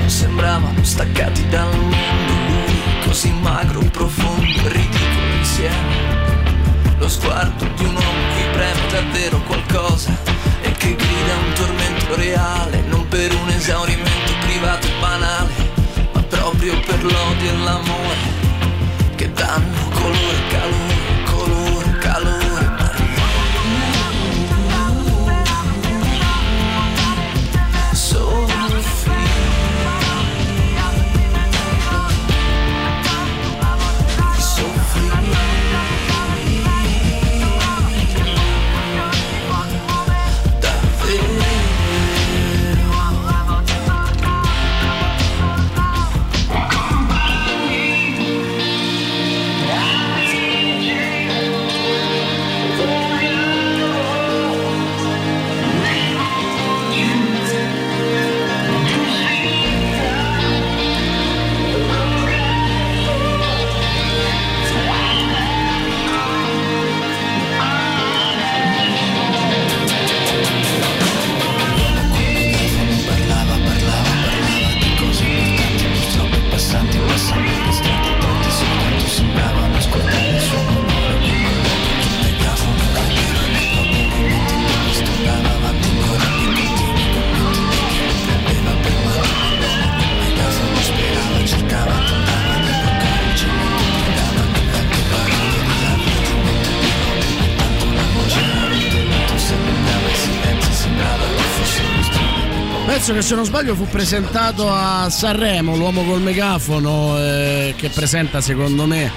[0.07, 2.33] Sembravano staccati dal mondo.
[2.49, 6.13] Lui così magro, profondo, ridicolo insieme.
[6.97, 10.15] Lo sguardo di un uomo cui preme davvero qualcosa
[10.61, 15.53] e che grida un tormento reale, non per un esaurimento privato e banale,
[16.13, 18.43] ma proprio per l'odio e l'amore
[19.15, 21.04] che danno colore, calore,
[103.05, 108.41] Pezzo che se non sbaglio fu presentato a Sanremo, l'uomo col megafono, eh, che presenta
[108.41, 109.11] secondo me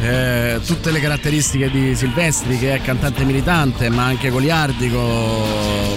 [0.00, 4.98] eh, tutte le caratteristiche di Silvestri, che è cantante militante, ma anche goliardico,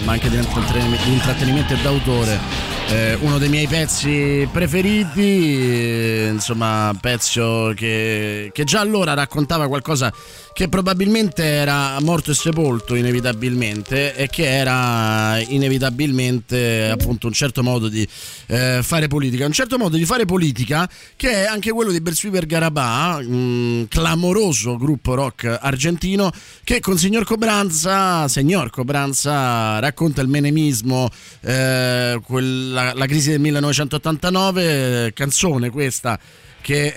[0.03, 2.76] ma anche di intrattenimento e d'autore.
[2.89, 10.13] Eh, uno dei miei pezzi preferiti, eh, insomma, pezzo che, che già allora raccontava qualcosa
[10.53, 17.89] che probabilmente era morto e sepolto inevitabilmente e che era inevitabilmente appunto un certo modo
[17.89, 18.07] di
[18.47, 22.47] eh, fare politica, un certo modo di fare politica che è anche quello di Bersweeper
[22.47, 26.31] Garabà, un clamoroso gruppo rock argentino
[26.63, 31.07] che con Signor Cobranza, Signor Cobranza racconta il menemismo,
[31.41, 36.19] eh, quella- la crisi del 1989, eh, canzone questa
[36.67, 36.93] che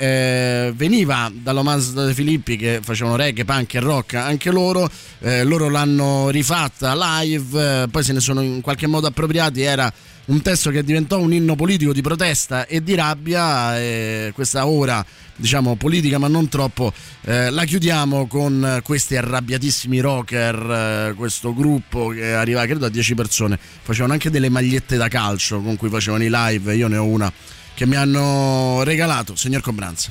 [0.66, 5.68] eh, veniva dall'Omas De Filippi che facevano reggae, punk e rock anche loro, eh, loro
[5.68, 9.92] l'hanno rifatta live, eh, poi se ne sono in qualche modo appropriati, era
[10.30, 15.04] un testo che diventò un inno politico di protesta e di rabbia e questa ora
[15.34, 20.54] diciamo politica ma non troppo eh, la chiudiamo con questi arrabbiatissimi rocker
[21.10, 23.58] eh, questo gruppo che arriva credo a 10 persone.
[23.82, 27.32] Facevano anche delle magliette da calcio con cui facevano i live io ne ho una
[27.74, 30.10] che mi hanno regalato signor Cobranza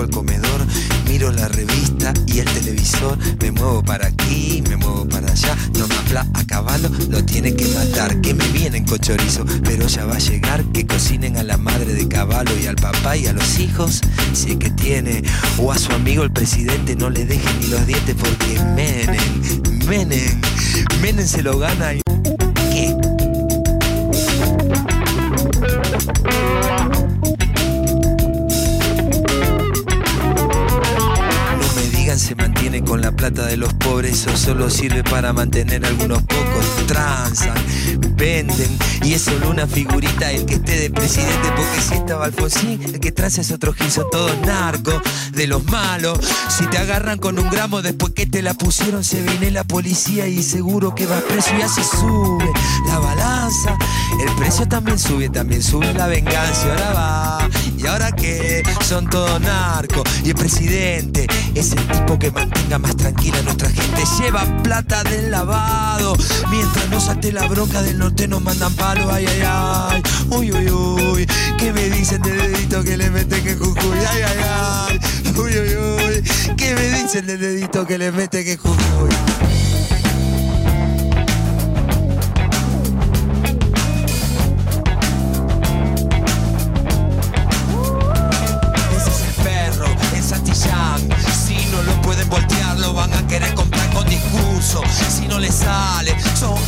[0.00, 0.66] al comedor,
[1.06, 5.86] miro la revista y el televisor, me muevo para aquí, me muevo para allá, no
[5.88, 10.04] me habla a caballo, lo tiene que matar, que me vienen con chorizo, pero ya
[10.06, 13.32] va a llegar, que cocinen a la madre de caballo y al papá y a
[13.32, 14.00] los hijos,
[14.32, 15.22] si es que tiene,
[15.58, 20.40] o a su amigo el presidente, no le dejen ni los dientes porque Menem, Menem,
[21.02, 22.00] Menem se lo gana y...
[22.72, 22.96] ¿Qué?
[32.20, 36.22] Se mantiene con la plata de los pobres, eso solo sirve para mantener a algunos
[36.22, 36.86] pocos.
[36.86, 37.54] Transan,
[38.14, 42.82] venden, y es solo una figurita el que esté de presidente, porque si estaba Alfonsín,
[42.82, 45.00] el que transa es otro gil, son todos narcos,
[45.32, 46.18] de los malos.
[46.48, 50.28] Si te agarran con un gramo después que te la pusieron, se viene la policía
[50.28, 52.50] y seguro que vas preso y así sube
[52.86, 53.78] la balanza.
[54.20, 56.70] El precio también sube, también sube la venganza.
[56.70, 57.48] Ahora va,
[57.82, 60.02] y ahora que son todos narcos.
[60.24, 64.02] Y el presidente es el tipo que mantenga más tranquila a nuestra gente.
[64.18, 66.16] Lleva plata del lavado.
[66.50, 69.10] Mientras no salte la bronca del norte nos mandan palo.
[69.10, 70.02] Ay, ay, ay.
[70.30, 71.26] Uy, uy, uy.
[71.58, 73.98] ¿Qué me dicen del dedito que le meten que Jujuy?
[74.10, 75.00] Ay, ay, ay.
[75.36, 76.56] Uy, uy, uy.
[76.56, 79.49] ¿Qué me dicen del dedito que le meten que Jujuy?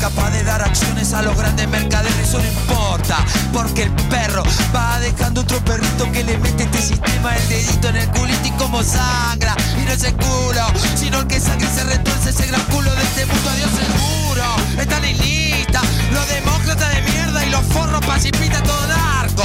[0.02, 3.24] Capaces de dar acciones a los grandes mercaderes, eso no importa.
[3.52, 4.42] porque el perro
[4.74, 8.50] va dejando otro perrito que le mete este sistema el dedito en el culito y
[8.58, 9.54] como sangra.
[9.80, 13.02] Y no es el culo, sino el que sangre se retuerce ese gran culo de
[13.02, 14.44] este mundo, Dios seguro.
[14.76, 15.80] Están en lista,
[16.12, 19.44] los demócratas de mierda y los forros pacifistas, todo narco,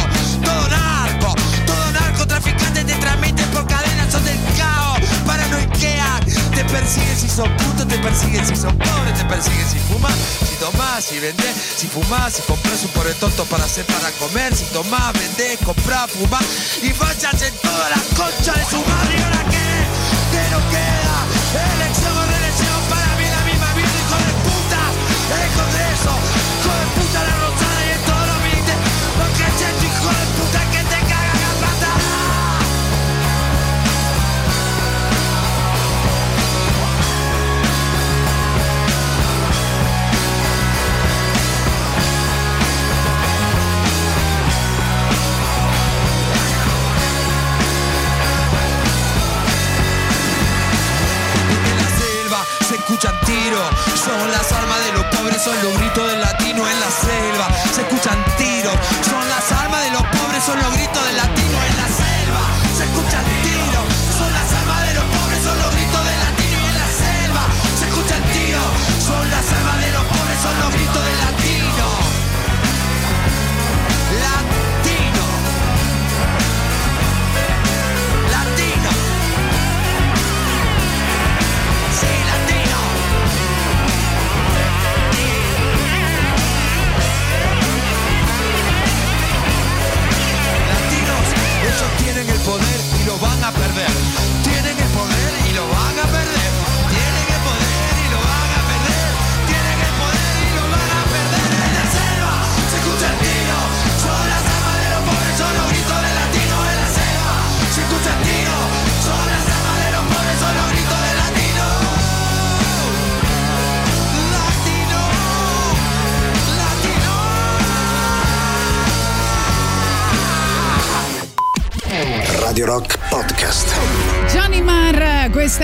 [6.68, 11.05] persiguen si son putos, te persiguen si son pobres, te persiguen si fumas, si tomás,
[11.05, 15.13] si vendés, si fumás, si compras un pobre tonto para hacer para comer, si tomás,
[15.13, 16.45] vendés, comprás, fumás
[16.82, 19.57] y fachas en toda la concha de su madre y ahora qué,
[20.32, 20.97] que no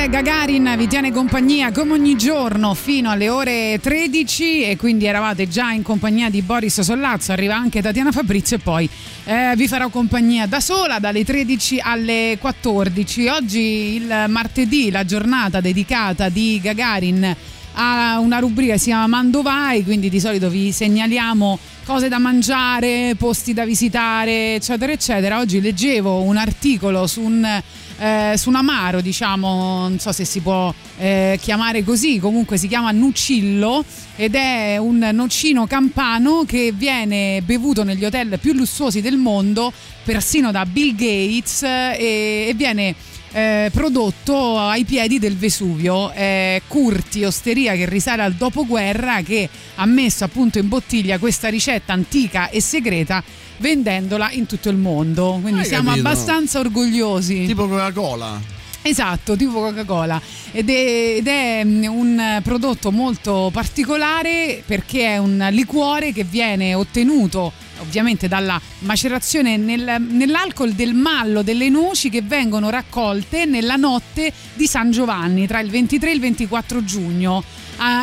[0.09, 5.71] Gagarin, vi tiene compagnia come ogni giorno fino alle ore 13 e quindi eravate già
[5.71, 8.89] in compagnia di Boris Sollazzo, arriva anche Tatiana Fabrizio e poi
[9.23, 13.27] eh, vi farò compagnia da sola dalle 13 alle 14.
[13.27, 13.59] Oggi
[13.95, 17.35] il martedì, la giornata dedicata di Gagarin
[17.73, 23.15] a una rubrica che si chiama Mandovai, quindi di solito vi segnaliamo cose da mangiare,
[23.17, 25.39] posti da visitare, eccetera, eccetera.
[25.39, 27.61] Oggi leggevo un articolo su un,
[27.99, 32.67] eh, su un amaro, diciamo, non so se si può eh, chiamare così, comunque si
[32.67, 33.83] chiama Nucillo
[34.15, 39.71] ed è un nocino campano che viene bevuto negli hotel più lussuosi del mondo,
[40.03, 42.95] persino da Bill Gates, e, e viene
[43.33, 46.11] eh, prodotto ai piedi del Vesuvio.
[46.11, 51.93] È Curti, osteria che risale al dopoguerra, che ha messo appunto in bottiglia questa ricetta
[51.93, 53.23] antica e segreta
[53.57, 55.39] vendendola in tutto il mondo.
[55.41, 56.07] Quindi Hai siamo capito?
[56.07, 57.45] abbastanza orgogliosi.
[57.45, 58.39] Tipo Coca-Cola.
[58.81, 60.21] Esatto, tipo Coca-Cola.
[60.51, 66.73] Ed è, ed è, mm, un prodotto molto particolare perché è un liquore che viene
[66.73, 67.51] ottenuto
[67.83, 74.65] ovviamente dalla macerazione nel- nell'alcol del mallo delle noci che vengono raccolte nella notte di
[74.65, 77.43] San Giovanni tra il 23 e il 24 giugno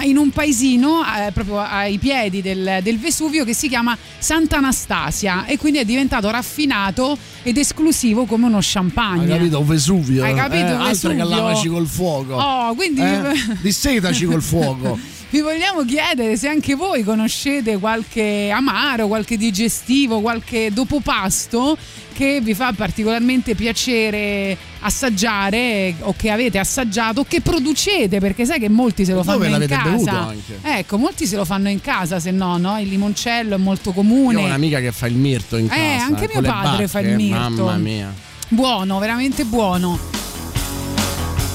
[0.02, 5.56] in un paesino eh, proprio ai piedi del, del Vesuvio che si chiama Sant'Anastasia e
[5.58, 9.32] quindi è diventato raffinato ed esclusivo come uno champagne.
[9.32, 9.64] Hai capito?
[9.64, 10.24] Vesuvio.
[10.24, 10.66] Hai capito?
[10.66, 11.36] Eh, altro che Vesuvio.
[11.36, 12.34] lavaci col fuoco.
[12.34, 13.32] Oh, quindi Eh?
[13.60, 14.98] Dissetaci col fuoco.
[15.30, 21.76] vi vogliamo chiedere se anche voi conoscete qualche amaro, qualche digestivo, qualche dopopasto
[22.12, 28.58] che vi fa particolarmente piacere assaggiare o che avete assaggiato o che producete perché sai
[28.58, 30.26] che molti se lo fanno in l'avete bevuto casa.
[30.26, 30.58] anche?
[30.62, 32.78] Ecco, molti se lo fanno in casa, se no, no?
[32.80, 34.38] Il limoncello è molto comune.
[34.40, 36.04] Io ho un'amica che fa il mirto in Eh, casa.
[36.04, 37.38] anche con mio padre fa il bacche, mirto.
[37.64, 38.12] Mamma mia.
[38.48, 39.98] Buono, veramente buono.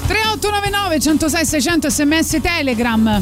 [0.07, 3.21] 3899 106 600 sms Telegram.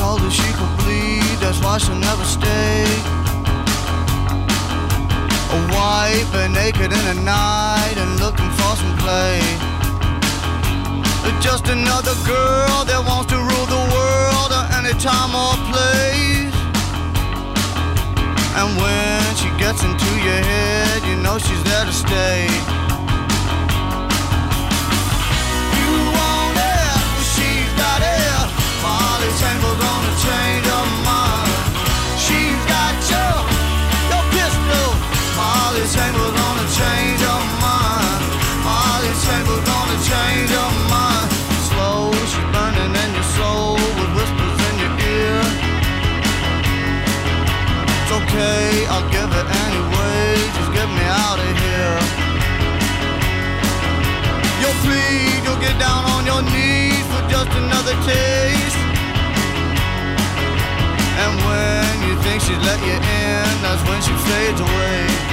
[0.00, 2.82] all that she could bleed, that's why she'll never stay.
[5.56, 9.62] A wife, but naked in the night and looking for some play.
[11.42, 16.41] Just another girl that wants to rule the world at any time or place.
[18.54, 22.81] And when she gets into your head, you know she's there to stay.
[55.82, 58.82] down on your knees for just another taste.
[61.22, 65.31] And when you think she's let you in, that's when she fades away.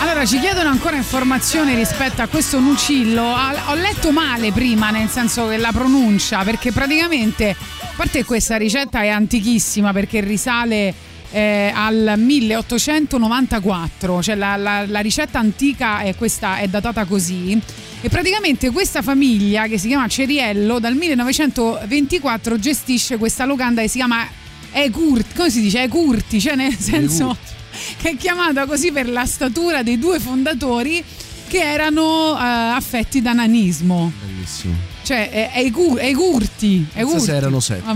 [0.00, 3.22] Allora ci chiedono ancora informazioni rispetto a questo Nucillo.
[3.22, 7.56] Ho letto male prima, nel senso che la pronuncia, perché praticamente, a
[7.94, 10.92] parte questa ricetta è antichissima perché risale
[11.30, 17.60] eh, al 1894, cioè la, la- la ricetta antica è, questa, è datata così.
[18.00, 23.96] E praticamente questa famiglia che si chiama Ceriello dal 1924 gestisce questa locanda che si
[23.96, 24.28] chiama
[24.78, 25.82] Ecurti, come si dice?
[25.82, 27.36] Ecurti, cioè nel senso
[27.96, 31.02] che è chiamata così per la statura dei due fondatori
[31.48, 34.12] che erano eh, affetti da nanismo.
[34.22, 34.95] Bellissimo.
[35.06, 35.62] Cioè, è, è.
[35.70, 36.86] Non so Ecurti.
[37.20, 37.84] se erano sette.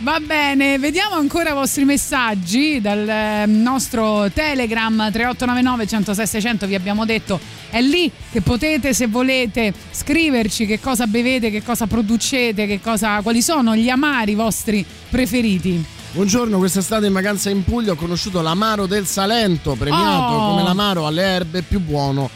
[0.00, 6.74] Va bene, vediamo ancora i vostri messaggi dal eh, nostro Telegram 3899 106 600, vi
[6.74, 7.38] abbiamo detto,
[7.70, 13.20] è lì che potete se volete scriverci che cosa bevete, che cosa producete, che cosa,
[13.22, 15.84] quali sono gli amari vostri preferiti.
[16.10, 20.48] Buongiorno, quest'estate in vacanza in Puglia ho conosciuto l'amaro del Salento, premiato Oh.
[20.50, 22.28] come l'amaro alle erbe più buono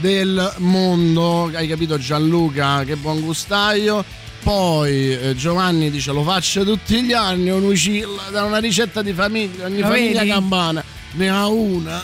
[0.00, 1.50] del mondo.
[1.52, 2.84] Hai capito Gianluca?
[2.84, 4.04] Che buon gustaio.
[4.42, 9.12] Poi eh, Giovanni dice lo faccio tutti gli anni, un ucilla da una ricetta di
[9.12, 10.30] famiglia, ogni Lo famiglia vedi?
[10.30, 10.82] campana
[11.12, 12.02] ne ha una.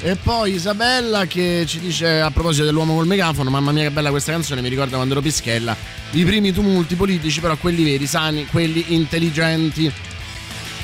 [0.00, 4.10] E poi Isabella che ci dice a proposito dell'uomo col megafono, mamma mia che bella
[4.10, 5.76] questa canzone, mi ricorda quando ero Pischella,
[6.12, 9.90] i primi tumulti politici, però quelli veri, sani, quelli intelligenti.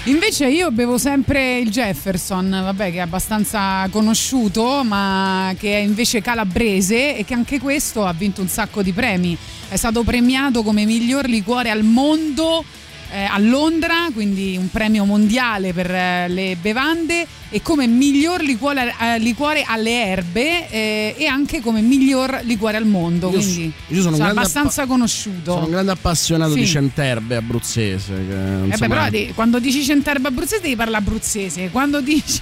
[0.07, 6.21] Invece io bevo sempre il Jefferson, vabbè che è abbastanza conosciuto, ma che è invece
[6.21, 9.35] calabrese e che anche questo ha vinto un sacco di premi.
[9.67, 12.63] È stato premiato come miglior liquore al mondo
[13.13, 18.93] eh, a Londra, quindi un premio mondiale per eh, le bevande e come miglior liquore,
[19.01, 24.03] eh, liquore alle erbe eh, e anche come miglior liquore al mondo, Io quindi io
[24.03, 25.53] sono grande abbastanza appa- conosciuto.
[25.53, 26.59] Sono un grande appassionato Sì.
[26.61, 28.13] di centerbe abruzzese.
[28.13, 32.41] Che, Eh beh, però di- quando dici centerba abruzzese devi parlare abruzzese, quando dici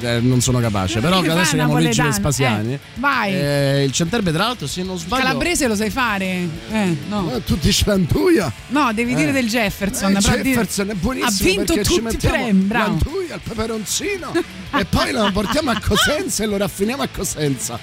[0.00, 0.98] eh, non sono capace.
[0.98, 2.02] Però Che adesso siamo Luigi?
[2.02, 2.72] Vespasiani.
[2.72, 3.32] Eh, vai.
[3.32, 5.22] Eh, il centerbe, tra l'altro, se non sbaglio.
[5.22, 6.48] Calabrese lo sai fare?
[6.72, 7.32] Eh, no.
[7.32, 8.52] Eh, tutti Spantuia.
[8.70, 9.32] No, devi dire Eh.
[9.32, 10.14] del Jefferson.
[10.18, 12.86] Dire- Jefferson è buonissimo Ha vinto tutti i premi, bravo.
[12.90, 14.32] l'antuia, il peperoncino Marino.
[14.78, 17.78] E poi lo portiamo a Cosenza e lo raffiniamo a Cosenza.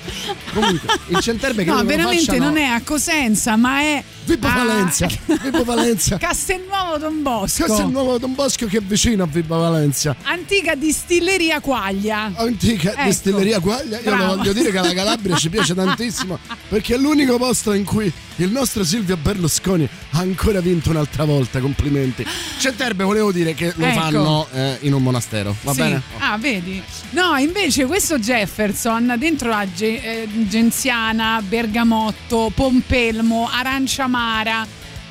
[0.54, 4.48] Comunque, il centerbe No, che lo veramente facciano- non è a Cosenza, ma è Vibo
[4.48, 5.08] a- Valencia,
[5.41, 6.18] Vibo Valencia.
[6.18, 7.64] Castelnuovo Don Bosco.
[7.66, 10.16] Questo è il nuovo Don Bosco che è vicino a Vibo Valencia.
[10.24, 12.32] Antica distilleria Quaglia.
[12.36, 13.04] Antica Ecco.
[13.04, 13.98] distilleria Quaglia.
[13.98, 14.26] Io Bravo.
[14.26, 16.38] lo voglio dire che la Calabria ci piace tantissimo
[16.70, 21.60] perché è l'unico posto in cui il nostro Silvio Berlusconi ha ancora vinto un'altra volta.
[21.60, 22.26] Complimenti.
[22.58, 24.00] Centerbe, volevo dire che lo Ecco.
[24.00, 25.56] fanno eh, in un monastero.
[25.62, 25.80] Va Sì.
[25.82, 26.02] bene?
[26.18, 26.83] Ah, vedi?
[27.12, 34.66] No, invece questo Jefferson dentro la ge- eh, genziana, bergamotto, pompelmo, arancia amara,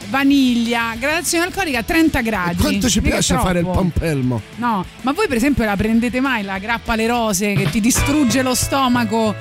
[0.08, 2.56] vaniglia, gradazione alcolica a 30 gradi.
[2.56, 3.78] Quanto ci Mica piace fare il troppo.
[3.80, 4.40] pompelmo?
[4.56, 8.42] No, ma voi per esempio la prendete mai la grappa alle rose che ti distrugge
[8.42, 9.34] lo stomaco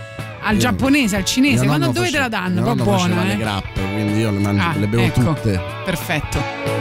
[0.44, 1.60] al Io- giapponese, al cinese?
[1.62, 2.62] Mio Quando nonno dove te la faceva- danno?
[2.62, 3.38] mio Un po' nonno faceva buona, le eh?
[3.38, 5.22] grappe, quindi io le, mangio- Ah, le bevo ecco.
[5.34, 5.62] tutte.
[5.84, 6.81] Perfetto.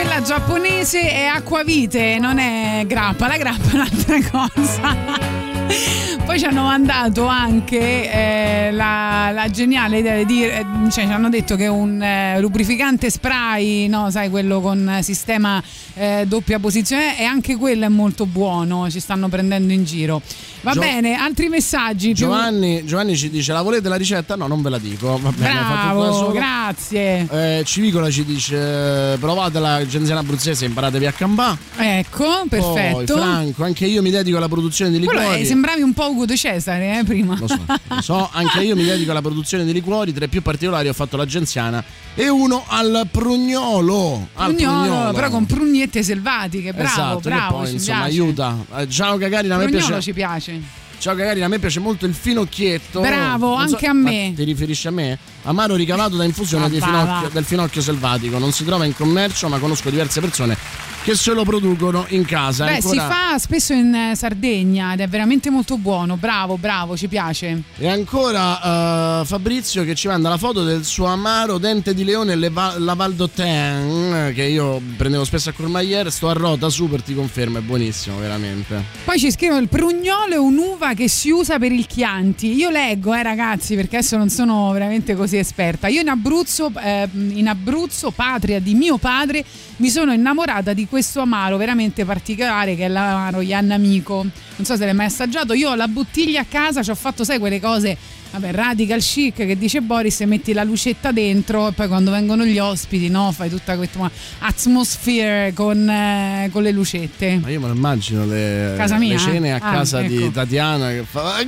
[0.00, 3.26] Quella giapponese è acquavite, non è grappa.
[3.26, 5.47] La grappa è un'altra cosa.
[6.24, 7.78] Poi ci hanno mandato anche
[8.12, 13.10] eh, la, la geniale idea di dire, cioè ci hanno detto che un eh, lubrificante
[13.10, 15.62] spray, no, sai, quello con sistema
[15.94, 20.20] eh, doppia posizione, e anche quello è molto buono, ci stanno prendendo in giro.
[20.62, 22.12] Va Gio- bene, altri messaggi.
[22.12, 24.34] Giovanni, Giovanni ci dice: La volete la ricetta?
[24.34, 25.18] No, non ve la dico.
[25.18, 27.26] Va bene, Bravo, grazie.
[27.30, 31.56] Eh, Civicola ci dice: Provatela, genziana abruzzese, imparatevi a campà.
[31.76, 33.16] Ecco, Poi perfetto.
[33.16, 35.44] Franco, anche io mi dedico alla produzione di liquori.
[35.58, 37.36] Sembravi un po' Ugo De Cesare eh, prima.
[37.38, 40.12] Lo so, lo so, anche io mi dedico alla produzione di liquori.
[40.12, 41.82] Tra i più particolari ho fatto la genziana
[42.14, 44.28] e uno al prugnolo.
[44.34, 48.10] Al Prugnolo, però con prugnette selvatiche, bravo, esatto, bravo, poi insomma piace.
[48.12, 48.56] aiuta.
[48.76, 50.00] Eh, Ciao Gagarina, a me piace.
[50.00, 50.60] ci piace.
[50.98, 53.00] Ciao Gagarina, a me piace molto il finocchietto.
[53.00, 54.32] Bravo, so- anche a me.
[54.34, 55.18] Ti riferisci a me?
[55.42, 58.38] Amaro ricavato da infusione Ah, finocchio- del finocchio selvatico.
[58.38, 60.56] Non si trova in commercio, ma conosco diverse persone
[61.02, 62.66] che se lo producono in casa.
[62.66, 66.16] Beh, Ancora- si fa spesso in eh, Sardegna ed è veramente molto buono.
[66.16, 67.62] Bravo, bravo, ci piace.
[67.78, 72.34] E ancora eh, Fabrizio che ci manda la foto del suo amaro dente di leone
[72.34, 77.58] la Val d'Otten che io prendevo spesso a Courmayeur, sto a rota super ti confermo,
[77.58, 78.82] è buonissimo veramente.
[79.04, 82.54] Poi ci scrivono il prugnolo è un'uva che si usa per il Chianti.
[82.54, 85.88] Io leggo, eh ragazzi, perché adesso non sono veramente così esperta.
[85.88, 89.44] Io in Abruzzo, eh, in Abruzzo, patria di mio padre,
[89.76, 94.22] mi sono innamorata di questo amaro veramente particolare che è l'amaro Ian Amico.
[94.22, 95.52] Non so se l'hai mai assaggiato.
[95.52, 97.96] Io ho la bottiglia a casa, ci ho fatto, sai, quelle cose.
[98.30, 102.44] Vabbè, radical chic che dice Boris, e metti la lucetta dentro e poi quando vengono
[102.44, 103.32] gli ospiti, no?
[103.32, 104.10] Fai tutta questa
[104.40, 107.38] atmosphere con, eh, con le lucette.
[107.40, 110.30] Ma io me lo immagino le, le cene a Ah, casa di ecco.
[110.32, 111.42] Tatiana che fa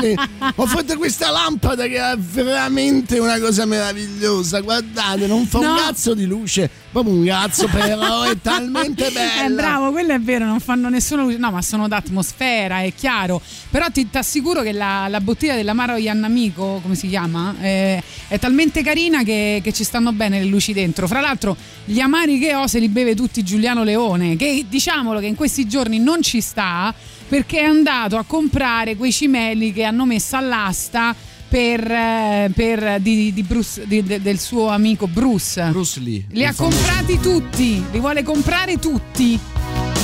[0.00, 5.70] ragazzi ho fatto questa lampada che è veramente una cosa meravigliosa guardate non fa No.
[5.70, 10.20] un cazzo di luce proprio un cazzo però è talmente bella Eh, bravo, quello è
[10.20, 11.38] vero, non fanno nessuna luce.
[11.38, 13.40] No, ma sono d'atmosfera, è chiaro.
[13.70, 17.54] Però ti assicuro che la, la bottiglia dell'amaro Iannamico, come si chiama?
[17.62, 21.06] Eh, è talmente carina che, che ci stanno bene le luci dentro.
[21.08, 25.26] Fra l'altro, gli amari che ho se li beve tutti Giuliano Leone, che diciamolo che
[25.26, 26.92] in questi giorni non ci sta
[27.32, 31.14] perché è andato a comprare quei cimeli che hanno messo all'asta.
[31.48, 35.62] Per, eh, per- di- di Bruce- di- de- del suo amico Bruce.
[35.70, 36.24] Bruce Lee.
[36.30, 36.76] Li ha famoso.
[36.76, 39.38] comprati tutti, li vuole comprare tutti.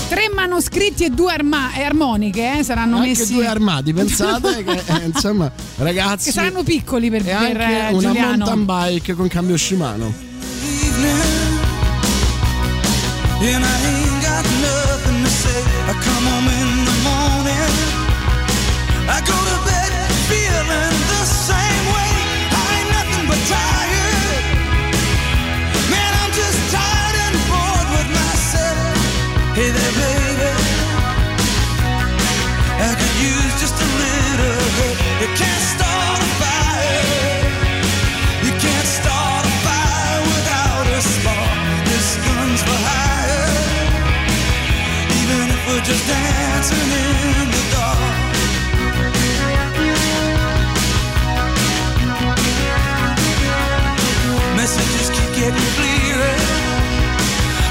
[0.08, 3.32] Tre manoscritti e due arma- e armoniche eh, saranno anche messi.
[3.34, 7.92] due armati pensate che eh, insomma ragazzi Che saranno piccoli per, e per, anche eh,
[7.92, 8.44] una Giuliano.
[8.44, 10.12] mountain bike con cambio Shimano
[26.38, 28.96] just tired and bored with myself.
[29.58, 30.52] Hey there, baby.
[32.86, 34.96] I could use just a little help.
[35.22, 37.48] You can't start a fire.
[38.46, 41.58] You can't start a fire without a spark.
[41.90, 43.56] This gun's for hire.
[45.20, 47.17] Even if we're just dancing in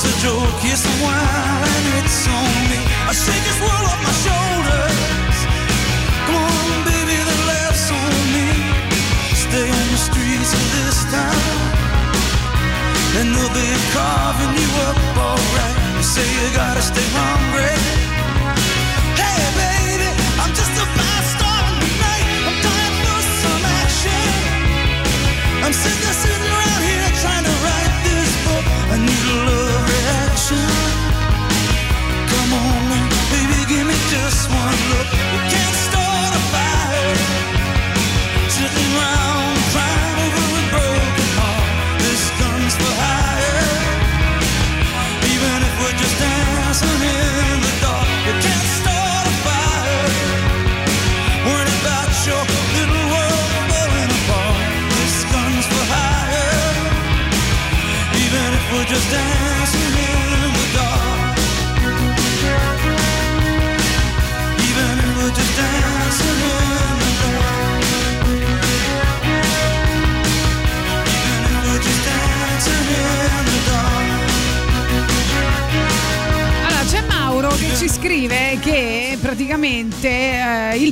[0.00, 2.78] There's a joke, yes, a while, it's on me.
[3.10, 5.38] I shake this world off my shoulders.
[6.22, 8.46] Come on, baby, the laughs on me.
[9.34, 11.50] Stay on the streets of this town,
[13.18, 15.76] and they'll be carving you up alright.
[15.98, 17.74] You say you gotta stay hungry.
[19.18, 22.26] Hey, baby, I'm just a fast star tonight.
[22.46, 24.30] I'm dying for some action.
[25.66, 27.07] I'm sick of sitting around here
[34.50, 35.67] one look.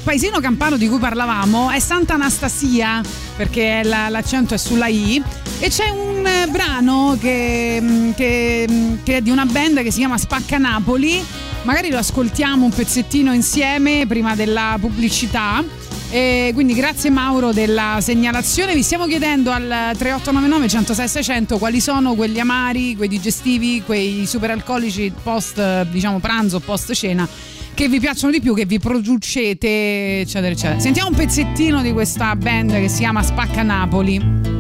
[0.07, 3.03] Paesino campano di cui parlavamo è Santa Anastasia,
[3.37, 5.21] perché la- l'accento è sulla I,
[5.59, 9.91] e c'è un eh, brano che, mm, che, mm, che è di una band che
[9.91, 11.21] si chiama Spacca Napoli.
[11.63, 15.65] Magari lo ascoltiamo un pezzettino insieme prima della pubblicità.
[16.09, 18.77] E quindi grazie Mauro della segnalazione.
[18.77, 19.65] Vi stiamo chiedendo al
[19.97, 26.93] 3899 106 600 quali sono quegli amari, quei digestivi, quei superalcolici post diciamo pranzo, post
[26.93, 27.29] cena
[27.77, 30.81] che vi piacciono di più, che vi producete, eccetera, eccetera.
[30.81, 34.56] Sentiamo un pezzettino di questa band che si chiama Spacca Napoli.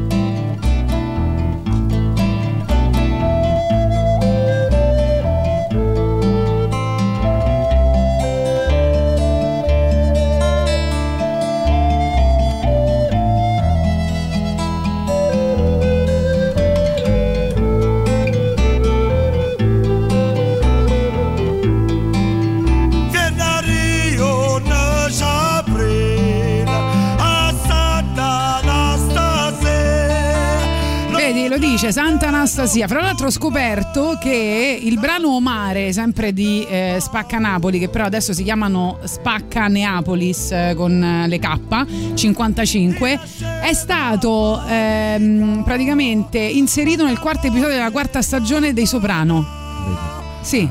[31.86, 32.88] Dice Santa Anastasia.
[32.88, 38.04] Fra l'altro ho scoperto che il brano Omare, sempre di eh, Spacca Napoli, che però
[38.04, 43.20] adesso si chiamano Spacca Neapolis eh, con eh, le K 55,
[43.62, 49.44] è stato ehm, praticamente inserito nel quarto episodio della quarta stagione dei Soprano.
[50.40, 50.68] Sì,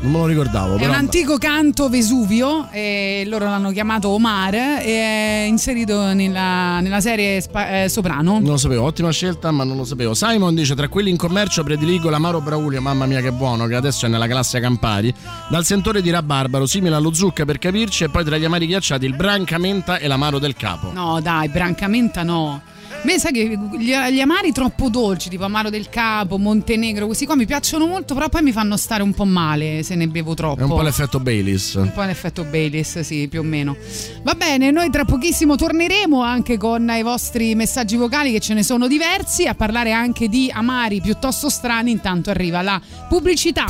[0.00, 0.76] Non me lo ricordavo.
[0.76, 7.00] è un antico canto Vesuvio e loro l'hanno chiamato Omar e è inserito nella, nella
[7.00, 8.34] serie Spa- eh, Soprano.
[8.34, 10.14] Non lo sapevo, ottima scelta, ma non lo sapevo.
[10.14, 14.06] Simon dice: Tra quelli in commercio prediligo l'amaro Braulio, mamma mia che buono, che adesso
[14.06, 15.12] è nella classe Campari.
[15.48, 19.04] Dal sentore di rabarbaro, simile allo zucca per capirci, e poi tra gli amari ghiacciati
[19.04, 20.92] il brancamenta e l'amaro del capo.
[20.92, 22.62] No, dai, brancamenta no.
[23.02, 27.36] Me sai che gli, gli amari troppo dolci, tipo amaro del capo, Montenegro, questi qua
[27.36, 30.60] mi piacciono molto, però poi mi fanno stare un po' male se ne bevo troppo.
[30.60, 31.74] È un po' l'effetto Baileys.
[31.74, 33.76] Un po' l'effetto Baileys, sì, più o meno.
[34.22, 38.62] Va bene, noi tra pochissimo torneremo anche con i vostri messaggi vocali, che ce ne
[38.62, 41.90] sono diversi, a parlare anche di amari piuttosto strani.
[41.92, 43.66] Intanto arriva la pubblicità.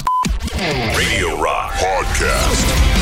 [0.57, 2.98] Radio Rock Podcast.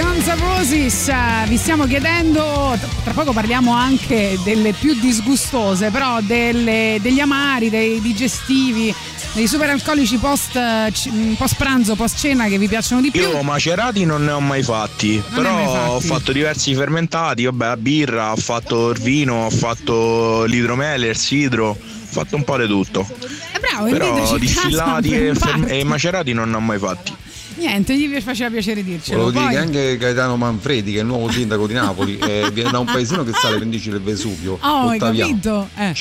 [0.00, 1.10] Guns N' Roses
[1.48, 8.00] vi stiamo chiedendo tra poco parliamo anche delle più disgustose però delle- degli amari dei
[8.00, 8.94] digestivi
[9.32, 13.42] dei superalcolici post, eh, c- post pranzo post cena che vi piacciono di più Io
[13.42, 15.94] macerati non ne ho mai fatti, Non hai mai però fatti.
[15.94, 21.16] ho fatto diversi fermentati, vabbè, la birra, ho fatto il vino, ho fatto l'idromele, il
[21.16, 23.06] sidro, ho fatto un po' di tutto.
[23.52, 25.78] Eh, bravo Però distillati e, un fer- party.
[25.78, 27.12] e macerati non ne ho mai fatti.
[27.58, 31.06] Niente gli faceva piacere dircelo Volevo dire Poi- che anche Gaetano Manfredi, che è il
[31.06, 34.58] nuovo sindaco di Napoli, eh, viene da un paesino che sta alle pendici del Vesuvio.
[34.60, 35.28] oh hai Ottaviano.
[35.30, 35.94] capito eh.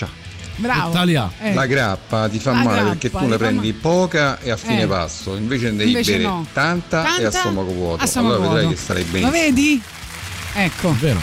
[0.58, 0.92] bravo
[1.42, 1.54] Eh.
[1.54, 4.84] La grappa ti fa La male grappa perché tu ne prendi poca e a fine
[4.84, 4.88] Eh.
[4.88, 6.46] pasto, invece ne devi Invece bere no.
[6.54, 8.04] tanta, e a Tanta stomaco vuoto.
[8.04, 8.76] a stomaco allora vedrai vuoto.
[8.76, 9.32] che starai lo benissimo.
[9.32, 9.82] vedi?
[10.56, 11.22] ecco Vero.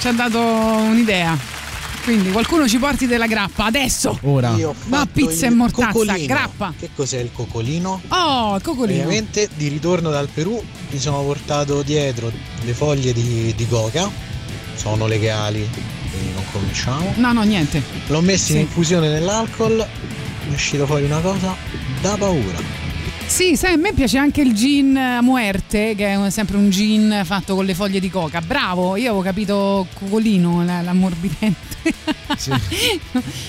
[0.00, 1.56] ci ha dato un'idea
[2.04, 4.50] quindi qualcuno ci porti della grappa adesso Ora.
[4.56, 6.26] Fatto pizza e mortazza cocolino.
[6.26, 8.00] grappa Che cos'è il cocolino?
[8.08, 12.30] oh il cocolino Ovviamente di ritorno dal Perù mi sono portato dietro
[12.64, 14.10] le foglie di, di coca,
[14.74, 15.68] sono legali,
[16.10, 17.12] quindi non cominciamo.
[17.16, 18.62] no no niente L'ho messo in Sì.
[18.64, 19.74] infusione nell'alcol,
[20.46, 21.54] mi è uscita fuori una cosa
[22.00, 22.86] da paura.
[23.28, 27.20] Sì, sai, a me piace anche il gin a muerte, che è sempre un gin
[27.24, 28.40] fatto con le foglie di coca.
[28.40, 31.66] Bravo, io avevo capito cocolino, la- l'ammorbidente.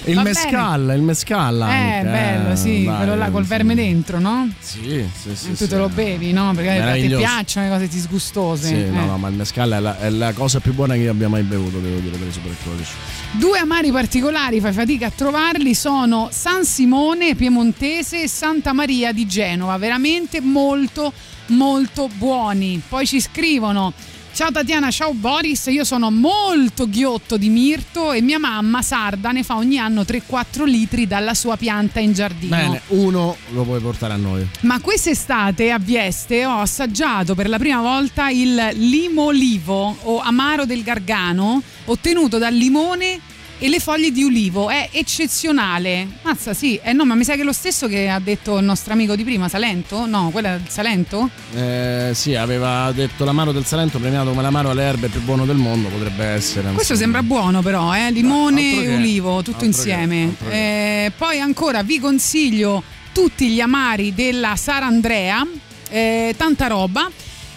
[0.05, 3.49] Il Va mescal, il mescal Eh, anche, bello, sì, dai, quello là col sì.
[3.49, 4.49] verme dentro, no?
[4.59, 5.47] Sì, sì, sì.
[5.49, 5.67] tu sì.
[5.67, 6.51] te lo bevi, no?
[6.53, 7.17] Perché Meraviglioso.
[7.21, 8.67] piacciono le cose disgustose.
[8.67, 8.89] Sì, eh.
[8.89, 11.27] no, no, ma il mescal è la, è la cosa più buona che io abbia
[11.29, 12.91] mai bevuto, devo dire, delle superalcolici.
[13.31, 19.27] Due amari particolari, fai fatica a trovarli, sono San Simone piemontese e Santa Maria di
[19.27, 21.13] Genova, veramente molto
[21.49, 22.81] molto buoni.
[22.87, 23.93] Poi ci scrivono
[24.39, 29.43] Ciao Tatiana, ciao Boris, io sono molto ghiotto di mirto e mia mamma sarda ne
[29.43, 32.55] fa ogni anno 3-4 litri dalla sua pianta in giardino.
[32.55, 34.47] Bene, uno lo puoi portare a noi.
[34.61, 40.63] Ma quest'estate a Vieste ho assaggiato per la prima volta il limo olivo o amaro
[40.63, 43.19] del Gargano ottenuto dal limone
[43.59, 44.69] e le foglie di ulivo.
[44.69, 46.07] È eccezionale.
[46.23, 46.79] Mazza, sì.
[46.81, 49.15] Eh no, ma mi sa che è lo stesso che ha detto il nostro amico
[49.15, 50.05] di prima, Salento?
[50.05, 51.29] No, quella del Salento?
[51.53, 55.57] Eh, sì, aveva detto l'amaro del Salento premiato come l'amaro alle erbe più buono del
[55.57, 56.71] mondo, potrebbe essere.
[56.71, 58.09] Questo sembra buono però, eh?
[58.11, 60.33] limone e ulivo, tutto altro insieme.
[60.39, 62.81] che, Eh, poi ancora vi consiglio
[63.11, 65.45] tutti gli amari della Sara Andrea,
[65.89, 67.09] eh, tanta roba.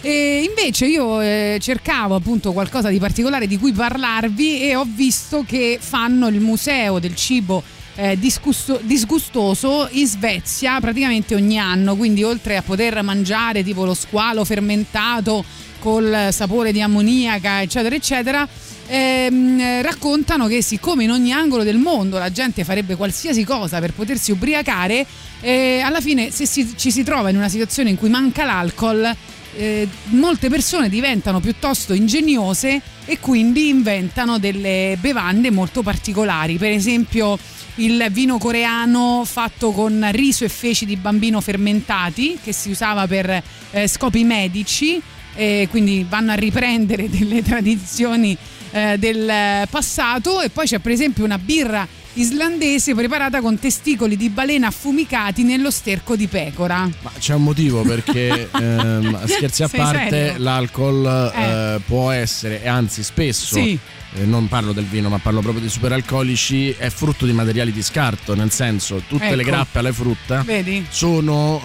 [0.05, 5.45] E invece io eh, cercavo appunto qualcosa di particolare di cui parlarvi e ho visto
[5.47, 7.63] che fanno il museo del cibo
[7.95, 13.93] eh, disgusto- disgustoso in Svezia praticamente ogni anno, quindi oltre a poter mangiare tipo lo
[13.93, 15.41] squalo fermentato
[15.79, 18.45] col sapore di ammoniaca, eccetera, eccetera,
[18.87, 23.93] ehm, raccontano che siccome in ogni angolo del mondo la gente farebbe qualsiasi cosa per
[23.93, 25.05] potersi ubriacare,
[25.39, 29.15] eh, alla fine se si- ci si trova in una situazione in cui manca l'alcol,
[29.55, 36.57] eh, molte persone diventano piuttosto ingegnose e quindi inventano delle bevande molto particolari.
[36.57, 37.37] Per esempio
[37.75, 43.41] il vino coreano fatto con riso e feci di bambino fermentati che si usava per
[43.71, 45.01] eh, scopi medici
[45.35, 48.37] e quindi vanno a riprendere delle tradizioni
[48.71, 54.29] eh, del passato e poi c'è per esempio una birra islandese preparata con testicoli di
[54.29, 56.89] balena affumicati nello sterco di pecora.
[57.01, 60.33] Ma c'è un motivo perché, ehm, scherzi a Sei parte, serio?
[60.43, 61.41] l'alcol Eh.
[61.75, 63.77] eh, può essere, e anzi spesso, Sì.
[64.15, 67.81] eh, non parlo del vino ma parlo proprio di superalcolici, è frutto di materiali di
[67.81, 69.51] scarto, nel senso tutte le Ecco.
[69.51, 70.85] grappe alle frutta Vedi?
[70.89, 71.61] sono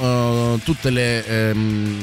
[0.59, 1.27] eh, tutte le...
[1.27, 1.97] ehm,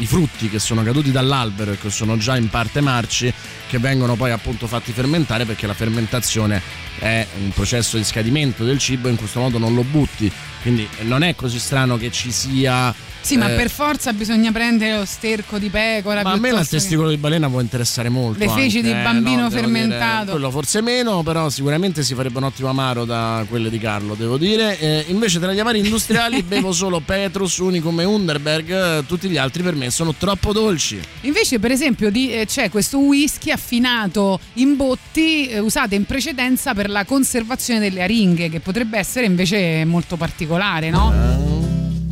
[0.00, 3.32] i frutti che sono caduti dall'albero e che sono già in parte marci
[3.68, 6.60] che vengono poi appunto fatti fermentare perché la fermentazione
[6.98, 10.30] è un processo di scadimento del cibo e in questo modo non lo butti.
[10.62, 14.96] Quindi non è così strano che ci sia Sì, ma eh, per forza bisogna prendere
[14.98, 16.22] lo sterco di pecora.
[16.22, 18.38] ma a me il piuttosto che- testicolo di balena può interessare molto.
[18.38, 20.18] Le feci anche, di eh, bambino no, devo fermentato.
[20.20, 24.14] dire, quello forse meno, però sicuramente si farebbe un ottimo amaro da quelle di Carlo,
[24.14, 24.78] devo dire.
[24.78, 29.36] Eh, invece tra gli amari industriali bevo solo Petrus, Unicum e Underberg, eh, tutti gli
[29.36, 31.00] altri per me sono troppo dolci.
[31.22, 36.74] Invece, per esempio, di- eh, c'è questo whisky affinato in botti eh, usate in precedenza
[36.74, 41.12] per la conservazione delle aringhe, che potrebbe essere invece molto particolare, no?
[41.12, 41.69] Eh.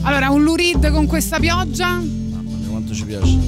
[0.09, 1.89] Allora, un lurid con questa pioggia?
[1.97, 3.39] Mamma mia, quanto ci piace.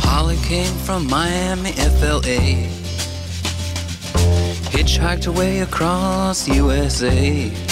[0.00, 2.70] Holly came from Miami, FLA.
[4.70, 7.71] Hitchhiked her way across USA.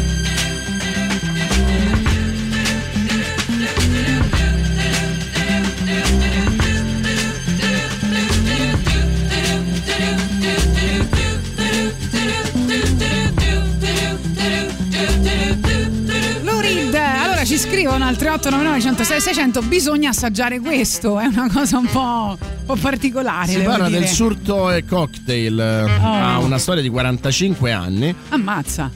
[17.61, 22.75] scrivono al 3899 106 600 bisogna assaggiare questo, è una cosa un po', un po'
[22.75, 23.47] particolare.
[23.51, 23.99] Si parla dire.
[23.99, 25.59] del surto e cocktail.
[25.59, 28.13] Ha una storia di 45 anni.
[28.29, 28.89] Ammazza.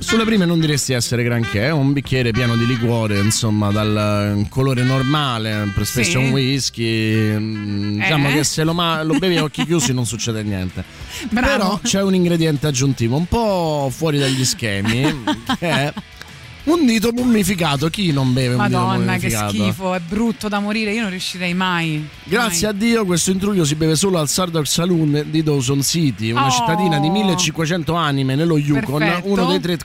[0.00, 4.48] Sulle prime non diresti essere granché, è un bicchiere pieno di liquore, insomma, dal eh,
[4.50, 6.16] colore normale, spesso Sì.
[6.16, 7.38] un whisky.
[7.38, 8.32] mm, Diciamo Eh?
[8.34, 10.84] che se lo, ma- lo bevi a occhi chiusi non succede niente.
[11.30, 11.46] Bravo.
[11.56, 15.22] Però c'è un ingrediente aggiuntivo un po' fuori dagli schemi,
[15.58, 15.92] che è
[16.64, 17.88] un dito mummificato.
[17.88, 19.50] Chi non beve un Madonna, dito che mummificato?
[19.54, 22.06] schifo, è brutto da morire, io non riuscirei mai.
[22.24, 26.46] Grazie a Dio questo intruglio si beve solo al Sardog Saloon di Dawson City, una
[26.46, 26.50] Oh.
[26.50, 29.28] cittadina di 1500 anime nello Yukon, Perfetto.
[29.28, 29.78] uno dei tre,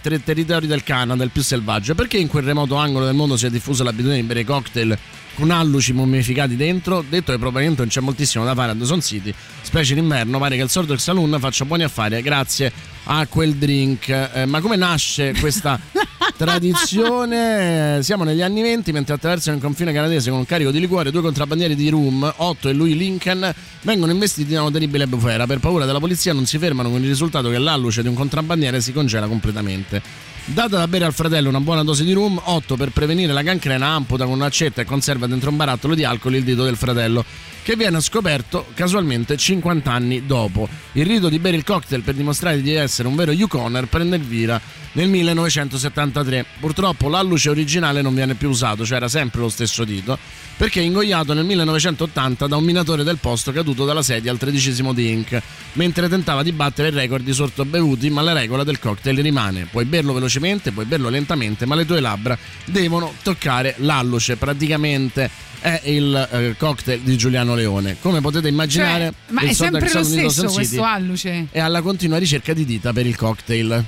[0.00, 1.94] tre territori del Canada, il più selvaggio.
[1.94, 4.98] Perché in quel remoto angolo del mondo si è diffusa l'abitudine di bere cocktail
[5.36, 7.04] con alluci mummificati dentro?
[7.08, 9.32] Detto che probabilmente non c'è moltissimo da fare a Dawson City,
[9.62, 12.72] specie in inverno, pare che il Sardog Saloon faccia buoni affari grazie
[13.04, 14.08] a quel drink.
[14.08, 15.78] Eh, ma come nasce questa
[16.36, 17.98] tradizione?
[17.98, 21.10] Eh, Siamo negli anni 20 mentre attraversano il confine canadese con un carico di liquore
[21.10, 23.52] due contrabbandieri di rum, Otto e Louis Lincoln,
[23.82, 25.46] vengono investiti da una terribile bufera.
[25.46, 28.80] Per paura della polizia non si fermano con il risultato che l'alluce di un contrabbandiere
[28.80, 30.34] si congela completamente.
[30.48, 33.88] Data da bere al fratello una buona dose di rum, Otto per prevenire la cancrena
[33.88, 37.24] amputa con un'accetta e conserva dentro un barattolo di alcol il dito del fratello,
[37.66, 40.68] che viene scoperto casualmente 50 anni dopo.
[40.92, 44.22] Il rito di bere il cocktail per dimostrare di essere un vero Yukoner prende il
[44.22, 44.60] vira
[44.92, 46.46] nel 1973.
[46.60, 50.16] Purtroppo l'alluce originale non viene più usato, cioè era sempre lo stesso dito,
[50.56, 54.92] perché è ingoiato nel 1980 da un minatore del posto caduto dalla sedia al tredicesimo
[54.92, 59.20] di Inc., mentre tentava di battere il record di sortobevuti, ma la regola del cocktail
[59.20, 59.66] rimane.
[59.68, 64.36] Puoi berlo velocemente, puoi berlo lentamente, ma le tue labbra devono toccare l'alluce.
[64.36, 67.96] Praticamente è il eh, cocktail di Giuliano Leone.
[68.00, 71.48] Come potete immaginare, Cioè, ma è sempre lo stesso questo alluce.
[71.50, 73.84] è alla continua ricerca di dita per il cocktail.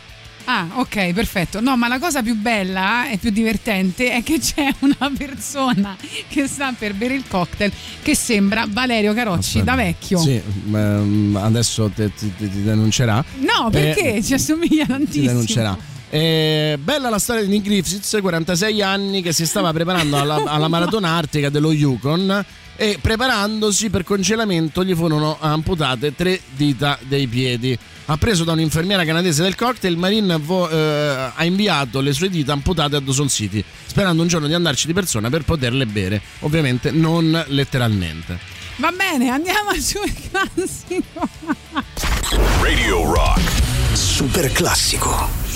[0.47, 1.61] Ah, ok, perfetto.
[1.61, 5.95] No, ma la cosa più bella e più divertente è che c'è una persona
[6.27, 7.71] che sta per bere il cocktail
[8.03, 10.19] che sembra Valerio Carocci da vecchio.
[10.19, 10.41] Sì,
[10.73, 13.23] ehm, adesso ti, ti- ti denuncerà.
[13.41, 15.27] No, perché Eh, ci assomiglia Ti tantissimo.
[15.27, 15.79] denuncerà.
[16.11, 20.69] Eh, bella la storia di Nick Griffiths, 46 anni, che si stava preparando alla, alla
[20.69, 22.45] maratona artica dello Yukon
[22.81, 27.77] e preparandosi per congelamento gli furono amputate tre dita dei piedi.
[28.07, 32.53] Appreso da un'infermiera canadese del cocktail, il Marine vo- eh, ha inviato le sue dita
[32.53, 36.23] amputate a Dawson City, sperando un giorno di andarci di persona per poterle bere.
[36.41, 38.39] Ovviamente non letteralmente.
[38.77, 41.29] Va bene, andiamo al suo classico.
[42.63, 43.41] Radio Rock.
[43.93, 45.48] Super classico.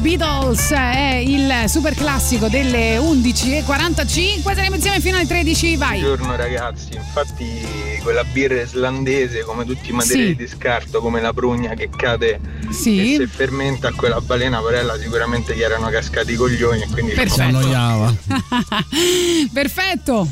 [0.00, 4.42] Beatles è il super classico delle 11.45.
[4.54, 5.76] Saremo insieme fino alle 13.
[5.76, 6.00] Vai.
[6.00, 10.36] Buongiorno ragazzi, infatti quella birra islandese come tutti i materiali Sì.
[10.36, 13.14] di scarto come la prugna che cade Sì.
[13.14, 17.58] e se fermenta quella balena porella sicuramente gli erano cascati i coglioni e quindi Perfetto.
[19.52, 20.28] Perfetto.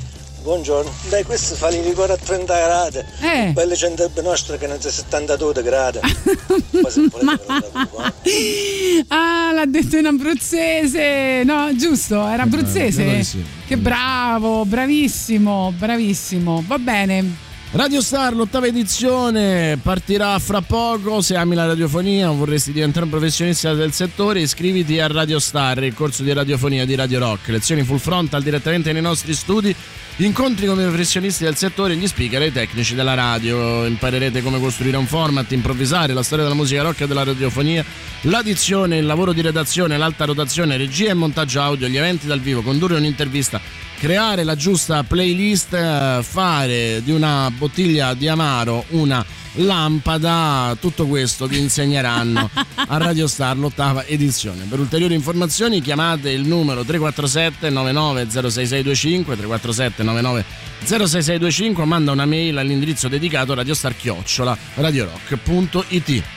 [0.46, 2.98] Buongiorno, dai questo fa il liquore a 30 gradi.
[3.20, 3.50] Eh.
[3.52, 5.98] Quelle gente nostre che non c'è 72 gradi.
[6.70, 9.04] Davo, eh.
[9.08, 11.42] Ah, l'ha detto in abruzzese.
[11.42, 13.02] No, giusto, era abruzzese.
[13.02, 13.44] credo di sì.
[13.66, 16.62] Che bravo, bravissimo, bravissimo.
[16.64, 17.45] Va bene.
[17.72, 21.20] Radio Star, l'ottava edizione, partirà fra poco.
[21.20, 25.82] Se ami la radiofonia o vorresti diventare un professionista del settore, iscriviti a Radio Star,
[25.82, 27.48] il corso di radiofonia di Radio Rock.
[27.48, 29.74] Lezioni full frontal direttamente nei nostri studi.
[30.18, 33.84] Incontri con i professionisti del settore, gli speaker e i tecnici della radio.
[33.84, 37.84] Imparerete come costruire un format, improvvisare, la storia della musica rock e della radiofonia,
[38.22, 42.62] l'addizione, il lavoro di redazione, l'alta rotazione, regia e montaggio audio, gli eventi dal vivo,
[42.62, 43.60] condurre un'intervista,
[43.98, 49.24] creare la giusta playlist, eh, fare di una bottiglia di amaro una
[49.56, 54.64] lampada, tutto questo vi insegneranno a Radio Star l'ottava edizione.
[54.68, 60.44] Per ulteriori informazioni chiamate il numero 347 99 06625 347 99
[60.84, 66.35] 06625 o manda una mail all'indirizzo dedicato radiostar chiocciola radiorock.it.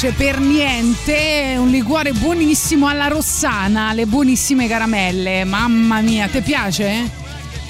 [0.00, 5.44] piace per niente, un liquore buonissimo alla rossana, le buonissime caramelle.
[5.44, 7.18] Mamma mia, ti piace?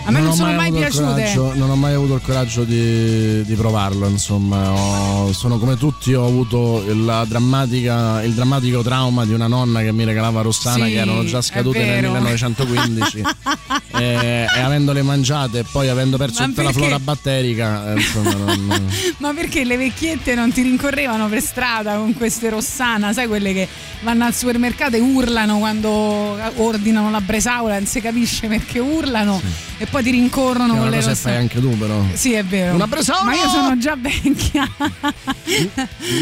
[0.05, 1.05] A me non, ho sono mai, il piaciute.
[1.05, 4.71] coraggio- non ho mai avuto il coraggio di, di provarlo, insomma.
[4.73, 9.91] Ho- sono come tutti, ho avuto la drammatica- il drammatico trauma di una nonna che
[9.93, 12.13] mi regalava Rossana Sì, che erano già scadute nel vero.
[12.13, 13.23] 1915
[14.01, 18.89] e, e avendole mangiate e poi avendo perso tutta la flora batterica, eh, insomma, non-
[19.19, 23.13] Ma perché le vecchiette non ti rincorrevano per strada con queste rossana?
[23.13, 23.69] Sai quelle che
[24.01, 29.41] vanno al supermercato e urlano quando ordinano la bresaola, non si capisce perché urlano
[29.79, 31.15] e poi ti rincorrono con le rossane.
[31.17, 32.03] fai anche tu però.
[32.13, 32.75] Sì, è vero.
[32.75, 33.25] Una bresaola!
[33.25, 34.69] Ma io sono già vecchia.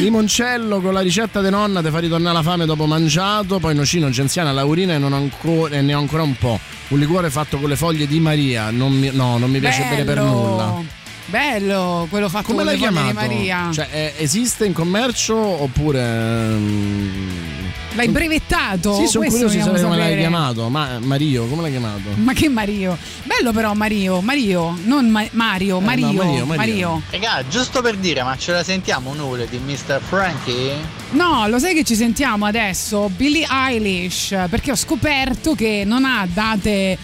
[0.00, 4.10] Limoncello con la ricetta di nonna ti fa ritornare la fame dopo mangiato, poi nocino,
[4.10, 6.58] genziana, laurina e, non ancora, e ne ho ancora un po'.
[6.88, 10.04] Un liquore fatto con le foglie di Maria, non mi, no, non mi piace bere
[10.04, 10.30] per Bello.
[10.30, 10.96] nulla.
[11.26, 13.12] Bello, quello fatto Come con le foglie di?
[13.12, 13.68] Maria.
[13.70, 17.47] Cioè, eh, esiste in commercio oppure...
[17.98, 18.94] L'hai brevettato?
[18.94, 20.68] Sì, sono Questo curioso come l'hai chiamato.
[20.68, 22.10] Ma, Mario, come l'hai chiamato?
[22.14, 22.96] Ma che Mario?
[23.24, 26.56] Bello però Mario, Mario, non Ma- Mario, Mario, Eh, no, Mario, Mario.
[26.56, 27.02] Mario.
[27.10, 30.00] Raga, giusto per dire, ma ce la sentiamo un'ora di Mr.
[30.00, 30.72] Frankie?
[31.10, 33.08] No, lo sai che ci sentiamo adesso?
[33.16, 36.96] Billie Eilish, perché ho scoperto che non ha date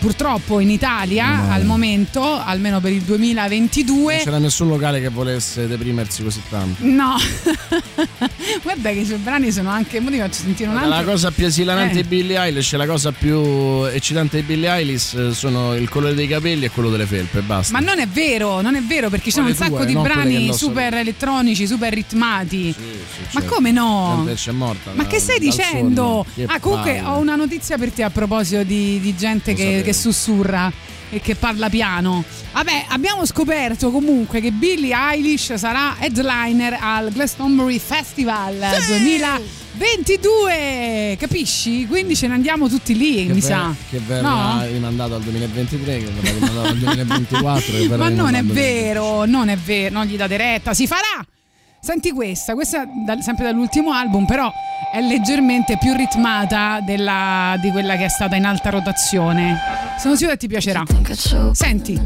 [0.00, 1.52] purtroppo in Italia No.
[1.52, 4.14] al momento, almeno per il 2022.
[4.16, 6.82] Non c'era nessun locale che volesse deprimersi così tanto.
[6.84, 7.14] No,
[8.62, 10.00] guarda che i suoi brani sono anche.
[10.00, 10.90] Mo ti faccio sentire un altro.
[10.90, 12.02] La cosa più esilarante Eh.
[12.02, 16.14] di Billie Eilish e la cosa più eccitante di Billie Eilish eh, sono il colore
[16.14, 17.72] dei capelli e quello delle felpe, basta.
[17.78, 20.52] Ma non è vero, non è vero perché ci sono un sacco tue, di brani
[20.52, 22.74] super elettronici, super ritmati.
[23.32, 23.54] Ma certo.
[23.54, 24.26] come no?
[24.34, 24.90] C'è morta.
[24.94, 26.24] Ma da- che stai dicendo?
[26.34, 27.08] Che ah, comunque palle.
[27.08, 29.82] ho una notizia per te a proposito di, di gente Lo che.
[29.90, 30.72] Che sussurra
[31.12, 32.22] e che parla piano.
[32.52, 38.54] Vabbè, abbiamo scoperto comunque che Billie Eilish sarà headliner al Glastonbury Festival
[38.86, 41.86] 2022, capisci?
[41.88, 43.74] Quindi ce ne andiamo tutti lì, Che mi ver- sa.
[43.88, 44.64] Che verrà No?
[44.66, 47.72] rimandato al 2023, che verrà rimandato al 2024.
[47.72, 51.26] che verrà Ma non è vero, non è vero, non gli date retta, si farà!
[51.82, 54.52] Senti questa, questa dal- sempre dall'ultimo album, però
[54.92, 59.58] è leggermente più ritmata della- di quella che è stata in alta rotazione.
[59.98, 60.82] Sono sicura che ti piacerà.
[61.52, 61.98] Senti.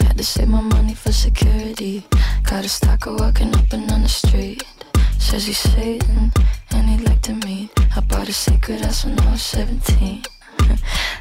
[0.00, 2.02] Had to save my money for security.
[2.42, 4.64] Got a stalker walking up and down the street.
[5.18, 6.32] Says he's Satan
[6.70, 7.70] and he'd like to meet.
[7.96, 10.20] I bought a secret house when I was 17.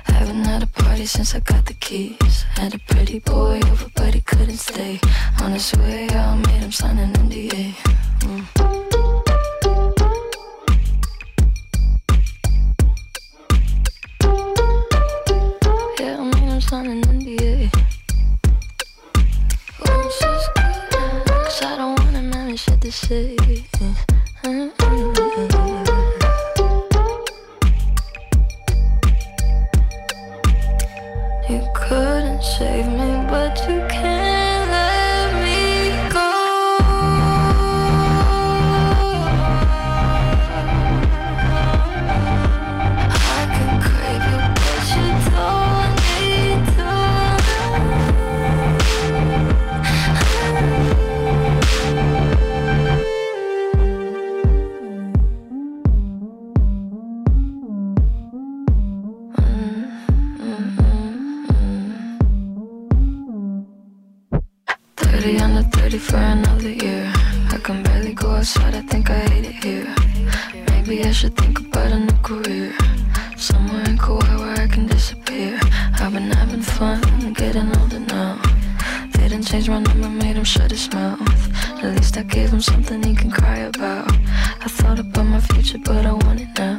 [0.05, 2.43] Haven't had a party since I got the keys.
[2.55, 4.99] Had a pretty boy over, but he couldn't stay.
[5.41, 7.73] On his way out, made him sign an NDA.
[8.21, 8.77] Mm.
[16.59, 17.71] Sign an NDA.
[21.45, 23.37] Cause I don't him having shit to say.
[65.97, 67.11] Thirty for another year.
[67.49, 69.95] I can barely go outside, I think I hate it here.
[70.69, 72.73] Maybe I should think about a new career.
[73.37, 75.59] Somewhere in Kauai where I can disappear.
[75.99, 78.39] I've been having fun, getting older now.
[79.13, 81.21] Didn't change my number, made him shut his mouth.
[81.83, 84.11] At least I gave him something he can cry about.
[84.65, 86.76] I thought about my future, but I want it now.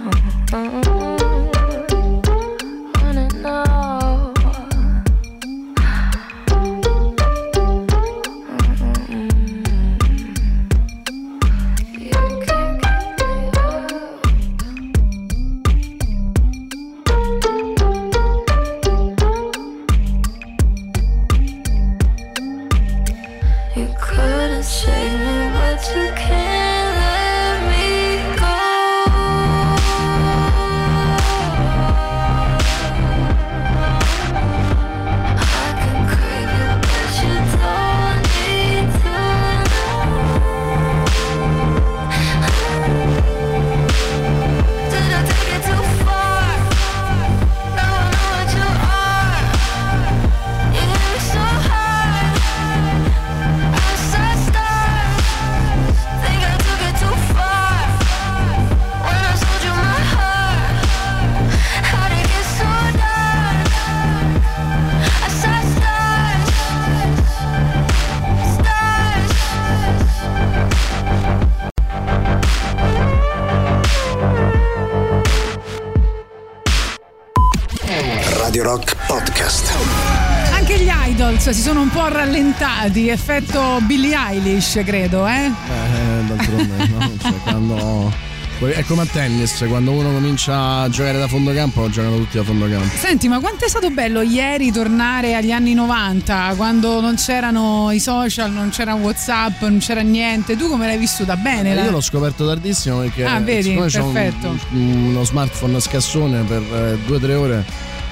[82.59, 85.47] Po' rallentati, effetto Billie Eilish, credo, eh?
[85.47, 87.11] Eh, d'altronde, no?
[87.21, 88.27] Cioè, quando...
[88.59, 92.43] È come a tennis, quando uno comincia a giocare da fondo campo, giocano tutti da
[92.43, 92.89] fondo campo.
[92.97, 98.01] Senti, ma quanto è stato bello ieri tornare agli anni 90, quando non c'erano i
[98.01, 100.57] social, non c'era WhatsApp, non c'era niente.
[100.57, 101.73] Tu come l'hai vissuta bene?
[101.73, 103.63] la- Io l'ho scoperto tardissimo perché Ah, vedi?
[103.63, 104.59] siccome c'ho un- Perfetto.
[104.73, 107.65] uno smartphone scassone per eh, due o tre ore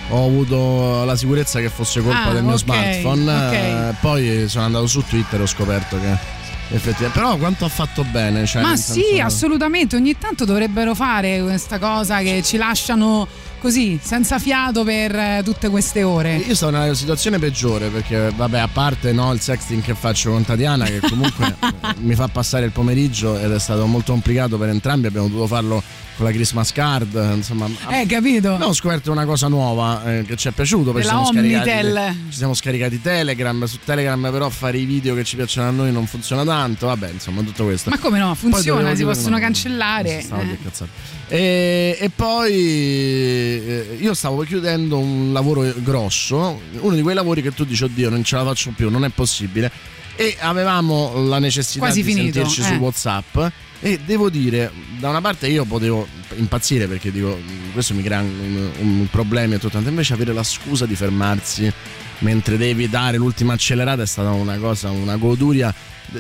[0.09, 3.23] ho avuto la sicurezza che fosse colpa Ah, del mio ok, smartphone.
[3.47, 3.53] ok.
[3.53, 6.17] eh, poi sono andato su Twitter e ho scoperto che
[6.69, 7.19] effettivamente.
[7.19, 8.47] Però quanto ha fatto bene?
[8.47, 13.27] Cioè, Ma sì, senso- assolutamente, ogni tanto dovrebbero fare questa cosa che ci lasciano
[13.59, 16.37] così, senza fiato per eh, tutte queste ore.
[16.37, 20.45] Io stavo nella situazione peggiore perché, vabbè, a parte no, il sexting che faccio con
[20.45, 21.57] Tatiana, che comunque
[21.99, 25.83] mi fa passare il pomeriggio ed è stato molto complicato per entrambi, abbiamo dovuto farlo
[26.17, 27.69] con la Christmas card, insomma.
[27.91, 28.57] Eh, capito?
[28.57, 32.37] No, ho scoperto una cosa nuova eh, che ci è piaciuto perché siamo, scaricati, ci
[32.37, 33.65] siamo scaricati Telegram.
[33.65, 36.56] Su Telegram, però, fare i video che ci piacciono a noi non funziona tanto.
[36.87, 37.91] Vabbè, insomma, tutto questo.
[37.91, 38.35] Ma come no?
[38.35, 40.23] Funziona, si possono no, cancellare.
[40.23, 40.59] stavo eh.
[41.29, 47.53] E, e poi eh, io stavo chiudendo un lavoro grosso, uno di quei lavori che
[47.53, 49.71] tu dici, oddio, non ce la faccio più, non è possibile.
[50.15, 52.65] E avevamo la necessità Quasi di finito, sentirci eh.
[52.65, 53.39] su WhatsApp.
[53.81, 56.07] E devo dire, da una parte io potevo
[56.37, 57.39] impazzire perché dico,
[57.73, 61.71] questo mi crea un, un problema e tutto, tanto invece avere la scusa di fermarsi
[62.19, 65.75] mentre devi dare l'ultima accelerata è stata una cosa, una goduria.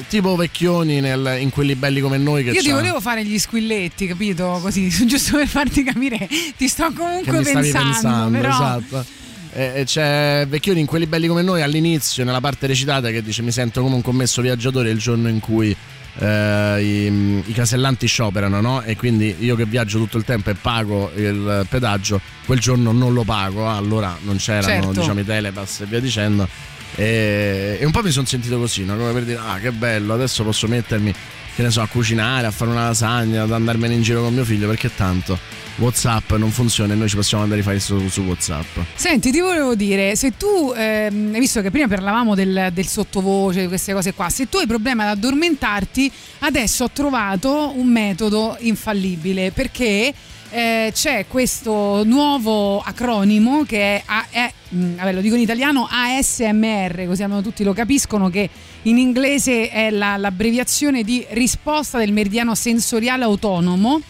[0.09, 3.39] Tipo vecchioni nel- in quelli belli come noi che Io ti c'ha- volevo fare gli
[3.39, 4.59] squilletti, capito?
[4.61, 6.29] Così, giusto per farti capire.
[6.57, 8.49] Ti sto comunque pensando, pensando, però.
[8.49, 9.05] esatto.
[9.53, 13.53] E c'è Vecchioni in quelli belli come noi all'inizio, nella parte recitata, che dice: Mi
[13.53, 15.75] sento come un commesso viaggiatore il giorno in cui
[16.19, 18.83] eh, i, i casellanti scioperano, no?
[18.83, 23.13] E quindi io che viaggio tutto il tempo e pago il pedaggio, quel giorno non
[23.13, 23.69] lo pago.
[23.69, 25.01] Allora non c'erano Certo.
[25.01, 26.49] diciamo, i telepass e via dicendo.
[26.95, 28.97] E, e un po' mi sono sentito così, no?
[28.97, 31.13] come per dire: Ah, che bello, adesso posso mettermi,
[31.57, 34.45] che ne so, a cucinare, a fare una lasagna, ad andarmene in giro con mio
[34.45, 35.39] figlio, perché tanto
[35.77, 38.79] WhatsApp non funziona e noi ci possiamo andare a fare su, su WhatsApp.
[38.95, 43.69] Senti, ti volevo dire, se tu, ehm, visto che prima parlavamo del, del sottovoce, di
[43.69, 49.51] queste cose qua, se tu hai problema ad addormentarti, adesso ho trovato un metodo infallibile
[49.51, 50.13] perché
[50.51, 57.07] eh, c'è questo nuovo acronimo che è, è- mm, vabbè, lo dico in italiano ASMR,
[57.07, 58.49] così almeno tutti lo capiscono, che
[58.83, 64.01] in inglese è la- l'abbreviazione di risposta del meridiano sensoriale autonomo.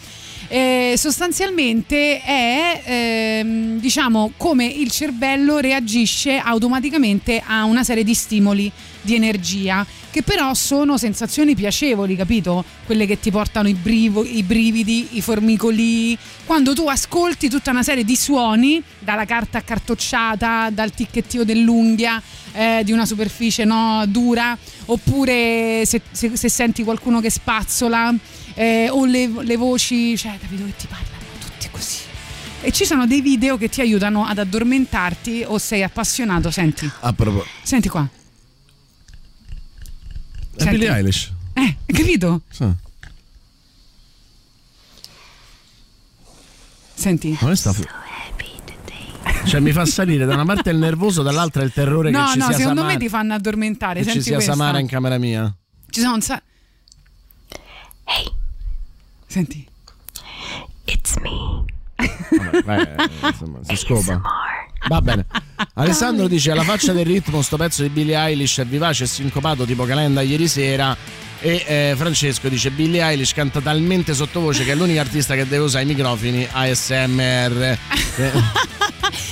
[0.49, 8.71] Eh, sostanzialmente è ehm, diciamo come il cervello reagisce automaticamente a una serie di stimoli
[9.07, 14.43] di energia che però sono sensazioni piacevoli capito quelle che ti portano i, brivo- i
[14.43, 20.93] brividi i formicoli quando tu ascolti tutta una serie di suoni dalla carta accartocciata dal
[20.93, 22.21] ticchettio dell'unghia
[22.53, 24.57] eh, di una superficie no, dura
[24.87, 28.15] oppure se, se- se senti qualcuno che spazzola
[28.55, 31.99] eh, o le, le voci, cioè, capito che ti parlano tutti così.
[32.63, 36.91] E ci sono dei video che ti aiutano ad addormentarti o sei appassionato, senti.
[37.01, 38.09] A proposito, Senti qua.
[40.65, 41.33] È Billie Eilish.
[41.55, 42.43] Eh, hai capito?
[42.51, 42.67] Sì.
[46.95, 47.31] Senti.
[47.33, 47.85] Ma questa fu-
[49.47, 52.39] Cioè mi fa salire da una parte il nervoso, dall'altra il terrore No, che ci
[52.39, 53.95] no, sia secondo Samara, me ti fanno addormentare.
[54.01, 54.53] che ci Senti sia questa.
[54.53, 55.55] Samara in camera mia.
[55.91, 56.43] Ci sono un sa-
[59.27, 59.67] Senti.
[60.85, 61.65] It's me.
[61.97, 64.21] Vabbè, vai, eh, insomma, si scopa.
[64.89, 65.27] Va bene.
[65.75, 69.65] Alessandro dice alla faccia del ritmo sto pezzo di Billie Eilish è vivace e sincopato
[69.65, 70.97] tipo Calenda ieri sera
[71.41, 75.65] e eh, Francesco dice Billie Eilish canta talmente sottovoce che è l'unica artista che deve
[75.65, 77.79] usare i microfoni ASMR.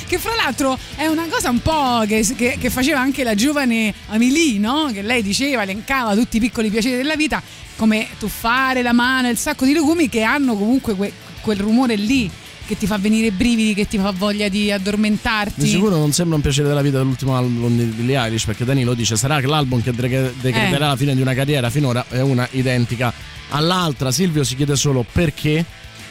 [0.06, 3.92] Che fra l'altro è una cosa un po' che, che- che faceva anche la giovane
[4.08, 4.90] Amelie, no?
[4.92, 7.42] Che lei diceva, elencava tutti i piccoli piaceri della vita,
[7.76, 12.30] come tuffare la mano il sacco di legumi che hanno comunque que- quel rumore lì
[12.66, 15.60] che ti fa venire i brividi, che ti fa voglia di addormentarti.
[15.62, 18.94] Di sicuro non sembra un piacere della vita dell'ultimo album di Billie Eilish perché Danilo
[18.94, 20.78] dice sarà che l'album che decreterà Eh.
[20.88, 23.12] la fine di una carriera finora è una identica
[23.50, 24.10] all'altra.
[24.10, 25.64] Silvio si chiede solo perché.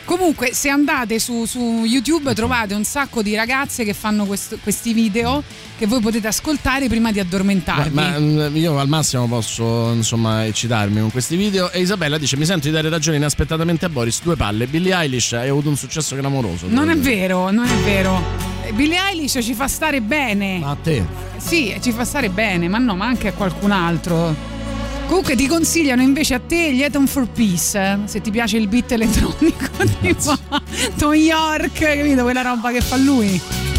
[0.05, 4.93] Comunque, se andate su, su YouTube trovate un sacco di ragazze che fanno questo- questi
[4.93, 5.41] video
[5.77, 7.93] che voi potete ascoltare prima di addormentarvi.
[7.95, 12.35] Ma, ma, mm, io al massimo posso insomma eccitarmi con questi video e Isabella dice
[12.37, 15.77] mi sento di dare ragione inaspettatamente a Boris due palle Billie Eilish hai avuto un
[15.77, 17.15] successo clamoroso Non è dire.
[17.15, 18.21] vero, non è vero.
[18.65, 20.59] Eh, Billie Eilish ci fa stare bene.
[20.59, 21.05] Ma a te
[21.37, 24.51] Sì, ci fa stare bene, ma no, ma anche a qualcun altro.
[25.13, 28.67] Comunque ti consigliano invece a te gli Eton for Peace, eh, se ti piace il
[28.67, 29.67] beat elettronico,
[30.01, 30.35] tipo
[30.97, 32.23] Tom York, capito?
[32.23, 33.72] Quella roba che fa lui.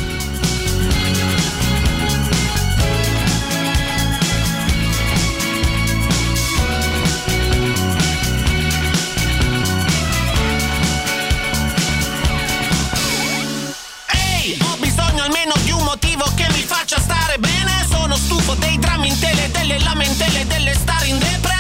[19.95, 21.55] Lamentele delle star in depre.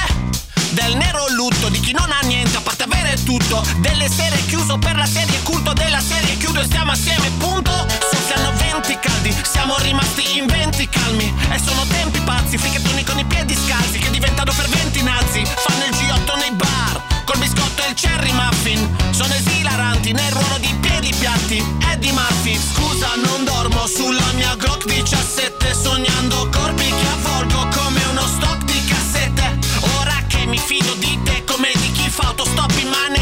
[0.70, 3.62] Del nero lutto di chi non ha niente a parte avere tutto.
[3.78, 7.70] Delle sere chiuso per la serie culto della serie chiudo e stiamo assieme punto.
[8.10, 11.32] Soffiano venti caldi siamo rimasti in venti calmi.
[11.52, 15.90] E sono tempi pazzi fricchettoni con i piedi scalzi Che diventano ferventi nazi Fanno il
[15.90, 17.13] G8 nei bar
[17.94, 18.96] Il cherry muffin.
[19.10, 21.64] Sono esilaranti nel ruolo di piedi piatti.
[21.92, 28.26] Eddie Murphy Scusa non dormo sulla mia Glock 17 Sognando corpi che avvolgo come uno
[28.26, 29.58] stock di cassette.
[30.00, 33.13] Ora che mi fido di te come di chi fa autostop in manette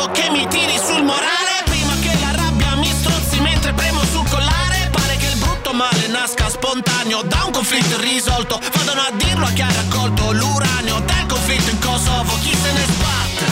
[0.00, 1.62] motivo che mi tiri sul morale.
[1.64, 4.88] Prima che la rabbia mi strozzi mentre premo sul collare.
[4.90, 8.60] Pare che il brutto male nasca spontaneo Da un conflitto irrisolto.
[8.74, 11.00] Vadano a dirlo a chi ha raccolto l'uranio.
[11.00, 13.44] Del conflitto in Kosovo, chi se ne sbatte?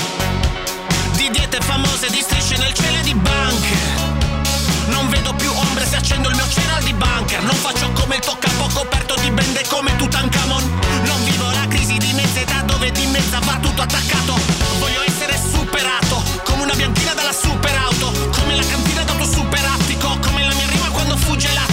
[1.16, 3.76] Di diete famose, di strisce nel cielo e di banche.
[4.86, 8.22] Non vedo più ombre se accendo il mio cereal di bunker Non faccio come il
[8.22, 10.80] toccapo coperto di bende come Tutankhamon.
[11.04, 14.34] Non vivo la crisi di mezza età dove di mezza va tutto attaccato.
[14.78, 16.07] Voglio essere superato
[16.78, 21.67] bianchina dalla superauto Come la cantina d'auto superattico Come la mia rima quando fugge l'attimo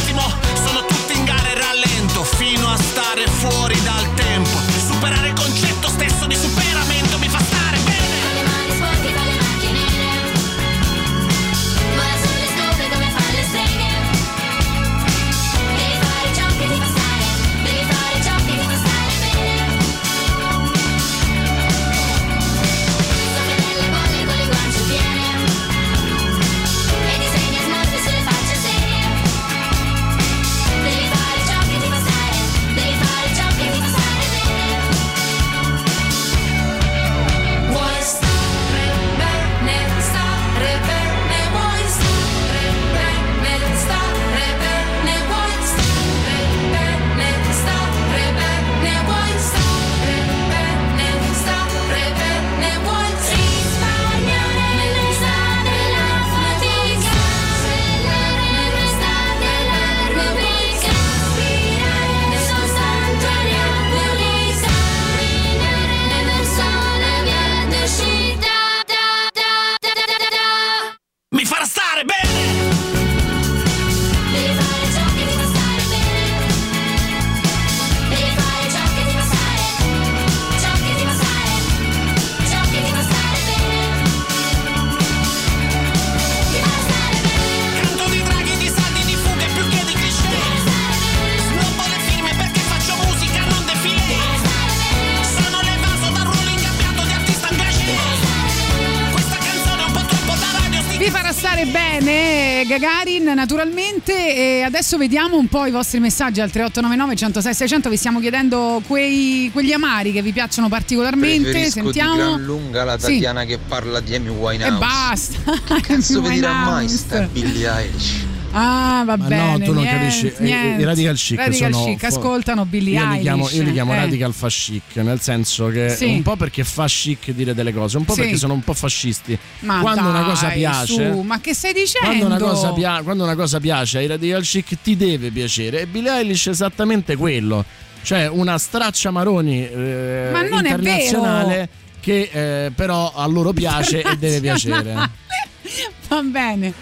[102.77, 107.95] Gagarin naturalmente e adesso vediamo un po' i vostri messaggi al 3899 106 600 vi
[107.97, 113.13] stiamo chiedendo quei- quegli amari che vi piacciono particolarmente Preferisco sentiamo gran lunga la Sì.
[113.13, 114.75] Tatiana che parla di Amy Winehouse.
[114.75, 118.24] e basta Che cazzo vedrà mai sta Billie Eilish?
[118.57, 120.33] Ah va Ma bene no, tu non niente, capisci.
[120.39, 120.81] niente.
[120.81, 121.85] I radical chic Radical sono.
[121.85, 123.97] chic ascoltano Billie io li Eilish chiamo, io li chiamo eh.
[123.97, 126.05] radical fa chic, nel senso che Sì.
[126.05, 128.21] un po' perché fa chic dire delle cose, un po' Sì.
[128.21, 129.37] perché sono un po' fascisti.
[129.59, 133.01] ma quando una dai, cosa piace, su, ma che stai dicendo quando una, cosa pia-
[133.03, 135.81] quando una cosa piace ai radical chic ti deve piacere.
[135.81, 137.63] E Billie Eilish è esattamente quello.
[138.01, 141.67] Cioè una straccia maroni eh, Ma non internazionale
[141.99, 144.93] che eh, però a loro piace e deve piacere.
[146.07, 146.73] va bene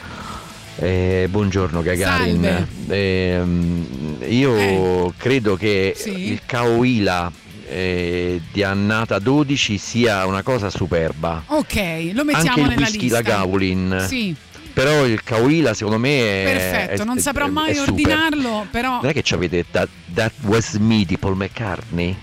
[0.76, 2.68] Eh, buongiorno Gagarin.
[2.88, 6.32] Ehm, io credo che Sì.
[6.32, 7.32] il Caoila
[7.70, 11.44] eh, di annata 12 sia una cosa superba.
[11.48, 14.06] ok lo mettiamo Anche il whisky lista Lagavulin.
[14.08, 14.36] sì
[14.74, 19.14] Però il Caoila secondo me è perfetto è- non saprò mai ordinarlo però Non è
[19.14, 22.16] che ci avete that, that was me di Paul McCartney?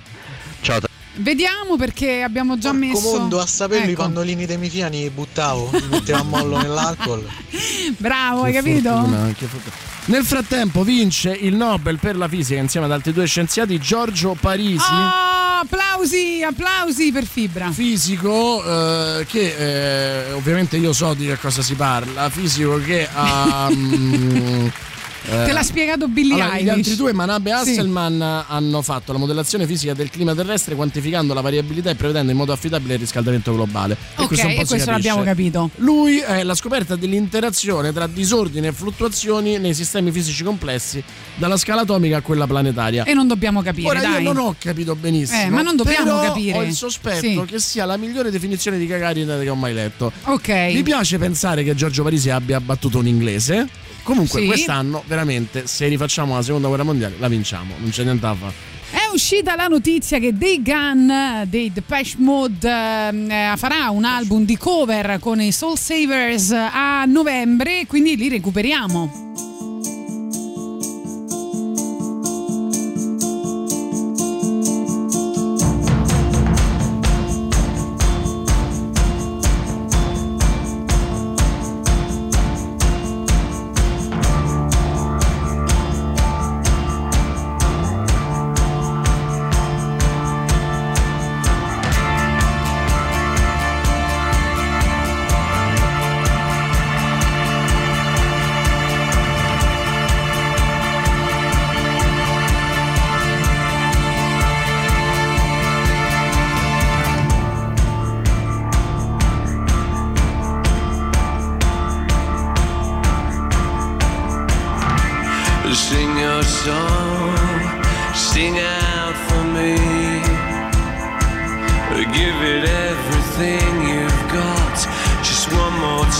[1.15, 3.11] Vediamo perché abbiamo già messo.
[3.11, 4.03] Comondo a saperlo i Ecco.
[4.03, 7.27] pannolini dei miei fiani li buttavo, li mettevo a mollo nell'alcol.
[7.99, 8.91] Bravo, hai Che capito?
[8.95, 9.75] fortuna, che fortuna.
[10.07, 14.85] Nel frattempo vince il Nobel per la fisica insieme ad altri due scienziati Giorgio Parisi.
[14.89, 17.71] Ah, applausi, applausi per Fibra.
[17.71, 23.69] Fisico eh, che eh, ovviamente io so di che cosa si parla, fisico che ha...
[25.27, 26.73] eh, Te l'ha spiegato Billy allora, gli Eilish.
[26.73, 27.71] altri due, Manabe e Sì.
[27.71, 32.37] Hasselman, hanno fatto la modellazione fisica del clima terrestre quantificando la variabilità e prevedendo in
[32.39, 33.97] modo affidabile il riscaldamento globale.
[34.17, 35.71] Ok, questo un po' e questo l'abbiamo capito.
[35.77, 41.03] Lui è la scoperta dell'interazione tra disordine e fluttuazioni nei sistemi fisici complessi,
[41.37, 43.05] dalla scala atomica a quella planetaria.
[43.05, 44.23] E non dobbiamo capire, Ora dai.
[44.23, 45.41] io non ho capito benissimo.
[45.43, 46.59] Eh, ma non dobbiamo capire.
[46.59, 47.43] Ho il sospetto Sì.
[47.47, 50.11] che sia la migliore definizione di Gagarin che ho mai letto.
[50.25, 50.49] Ok.
[50.49, 53.69] Mi piace pensare che Giorgio Parisi abbia battuto un inglese.
[54.03, 54.47] Comunque, Sì.
[54.47, 57.75] quest'anno, veramente, se rifacciamo la seconda guerra mondiale, la vinciamo.
[57.79, 58.53] Non c'è niente da fare.
[58.93, 64.45] È uscita la notizia che Day Gun dei Depeche Mode ehm, eh, farà un album
[64.45, 69.50] di cover con i Soul Savers a novembre, quindi li recuperiamo.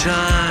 [0.07, 0.50] One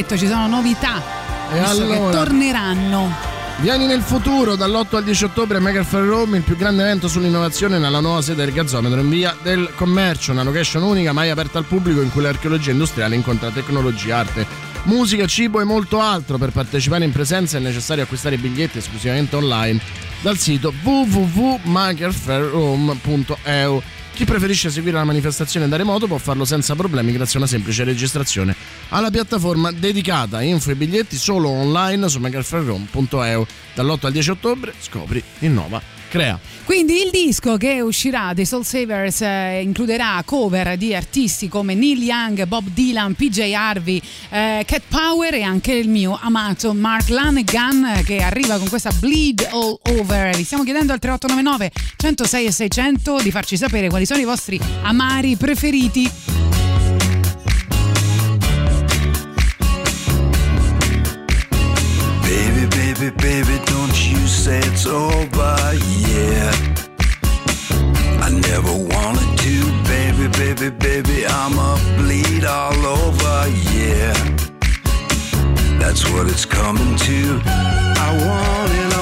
[0.00, 1.02] detto ci sono novità.
[1.52, 2.24] E visto che allora?
[2.24, 3.14] torneranno.
[3.58, 7.08] Vieni nel futuro dall'8 al 10 ottobre a Mega Fair Rome, il più grande evento
[7.08, 11.58] sull'innovazione nella nuova sede del Gazzometro in via del commercio, una location unica mai aperta
[11.58, 14.46] al pubblico in cui l'archeologia industriale incontra tecnologia, arte,
[14.84, 16.38] musica, cibo e molto altro.
[16.38, 19.78] Per partecipare in presenza è necessario acquistare biglietti esclusivamente online
[20.22, 23.82] dal sito www.makerfairrome.eu.
[24.14, 27.84] Chi preferisce seguire la manifestazione da remoto può farlo senza problemi grazie a una semplice
[27.84, 30.42] registrazione alla piattaforma dedicata.
[30.42, 33.46] Info e biglietti solo online su makerfairrome.eu.
[33.74, 35.80] Dall'8 al 10 ottobre scopri Innova
[36.10, 36.38] Crea.
[36.64, 42.02] Quindi il disco che uscirà dei Soul Savers eh, includerà cover di artisti come Neil
[42.02, 48.02] Young, Bob Dylan, PJ Harvey, eh, Cat Power e anche il mio amato Mark Lanegan
[48.04, 50.36] che arriva con questa Bleed All Over.
[50.36, 54.60] Vi stiamo chiedendo al 3899 106 e 600 di farci sapere quali sono i vostri
[54.82, 56.39] amari preferiti.
[63.16, 65.56] Baby, baby, don't you say it's over,
[66.06, 66.52] yeah.
[68.22, 74.12] I never wanted to, baby, baby, baby, I'ma bleed all over, yeah.
[75.80, 77.40] That's what it's coming to.
[77.46, 78.99] I want it, I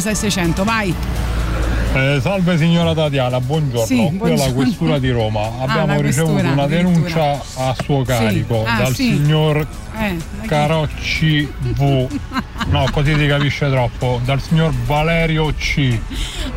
[0.00, 0.64] 600.
[0.64, 0.94] Vai.
[1.92, 3.84] Eh, salve signora Tatiana, buongiorno.
[3.84, 4.52] Sì, Qui alla buongiorno.
[4.54, 6.66] questura di Roma abbiamo la ricevuto una addirittura.
[6.66, 9.12] denuncia a suo carico Ah, dal sì.
[9.14, 9.66] signor
[9.98, 10.16] Eh,
[10.46, 12.06] Carocci V.
[12.68, 14.20] No, così si capisce troppo.
[14.24, 15.98] Dal signor Valerio C.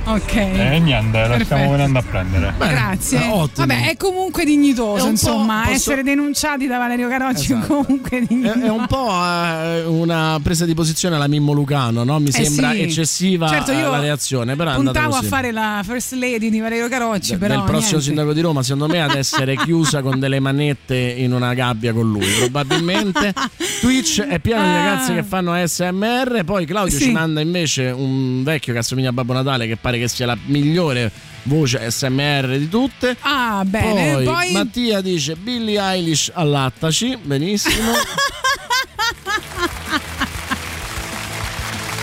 [0.05, 0.35] ok.
[0.35, 1.43] E niente, la Perfetto.
[1.45, 2.53] stiamo venendo a prendere.
[2.57, 3.17] Grazie.
[3.23, 3.65] eh, ottimo.
[3.67, 7.73] Vabbè, è comunque dignitoso, È insomma, posso- essere denunciati da Valerio Carocci è Esatto.
[7.84, 8.65] comunque È, dignitoso.
[8.65, 12.19] è un po' eh, una presa di posizione alla Mimmo Lucano, no?
[12.19, 12.81] Mi Eh sembra sì.
[12.81, 16.59] eccessiva Certo, eh, io la reazione, però è Puntavo a fare la first lady di
[16.59, 18.01] Valerio Carocci, del però prossimo niente.
[18.05, 22.09] sindaco di Roma, secondo me, ad essere chiusa con delle manette in una gabbia con
[22.11, 22.25] lui.
[22.39, 23.34] Probabilmente
[23.81, 26.43] Twitch è pieno di ragazzi che fanno ASMR.
[26.45, 26.99] Poi Claudio Ah.
[26.99, 27.05] Sì.
[27.05, 30.38] ci manda invece un vecchio che assomiglia a Babbo Natale, che pare che sia la
[30.45, 31.11] migliore
[31.44, 33.15] voce ASMR di tutte.
[33.22, 34.14] Ah, bene.
[34.14, 37.91] Poi, Poi, Mattia dice Billie Eilish allattaci, benissimo.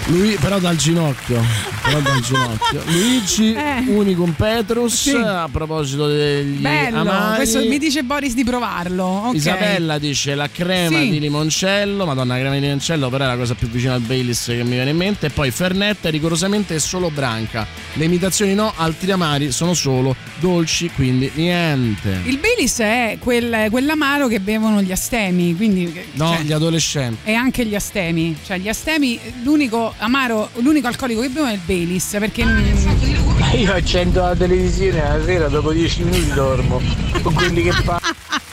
[0.07, 1.80] Lui però dal ginocchio.
[2.87, 3.85] Luigi Eh.
[3.89, 5.17] Unicum Petrus Sì.
[5.17, 7.37] a proposito degli Bello, amari.
[7.37, 9.05] questo mi dice Boris di provarlo.
[9.05, 9.35] ok.
[9.35, 11.11] Isabella dice la crema Sì.
[11.11, 14.45] di limoncello, madonna la crema di limoncello però è la cosa più vicina al Baileys
[14.47, 18.73] che mi viene in mente e poi Fernet rigorosamente è solo branca, le imitazioni no,
[18.77, 22.21] altri amari sono solo dolci quindi niente.
[22.25, 27.19] Il Baileys è quel, quell'amaro che bevono gli astemi, quindi No, cioè, gli adolescenti.
[27.25, 28.37] e anche gli astemi.
[28.45, 31.79] Cioè gli astemi, l'unico amaro, l'unico alcolico che bevono è il Baileys,
[32.19, 36.81] perché mm, Io accendo la televisione la sera dopo 10 minuti dormo.
[37.23, 38.01] Con quelli che fa.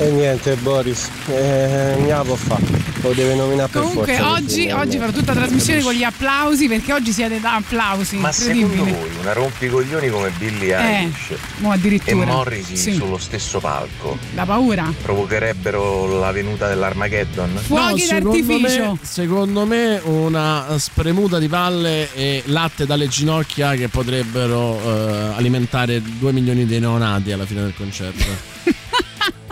[0.00, 1.94] E niente Boris, eh,
[2.24, 2.62] può fare,
[3.02, 4.32] lo deve nominare per comunque forza.
[4.32, 8.16] oggi, oggi farò tutta la trasmissione con gli applausi perché oggi siete da applausi.
[8.16, 12.14] Ma secondo voi una rompicoglioni come Billie Eilish mo e.
[12.14, 12.94] Morrissey Sì.
[12.94, 14.90] sullo stesso palco La paura.
[15.02, 17.60] provocherebbero la venuta dell'Armageddon?
[17.62, 18.92] Fuochi secondo d'artificio.
[18.92, 26.00] me, secondo me una spremuta di palle e latte dalle ginocchia che potrebbero eh, alimentare
[26.02, 28.49] 2 milioni di neonati alla fine del concerto.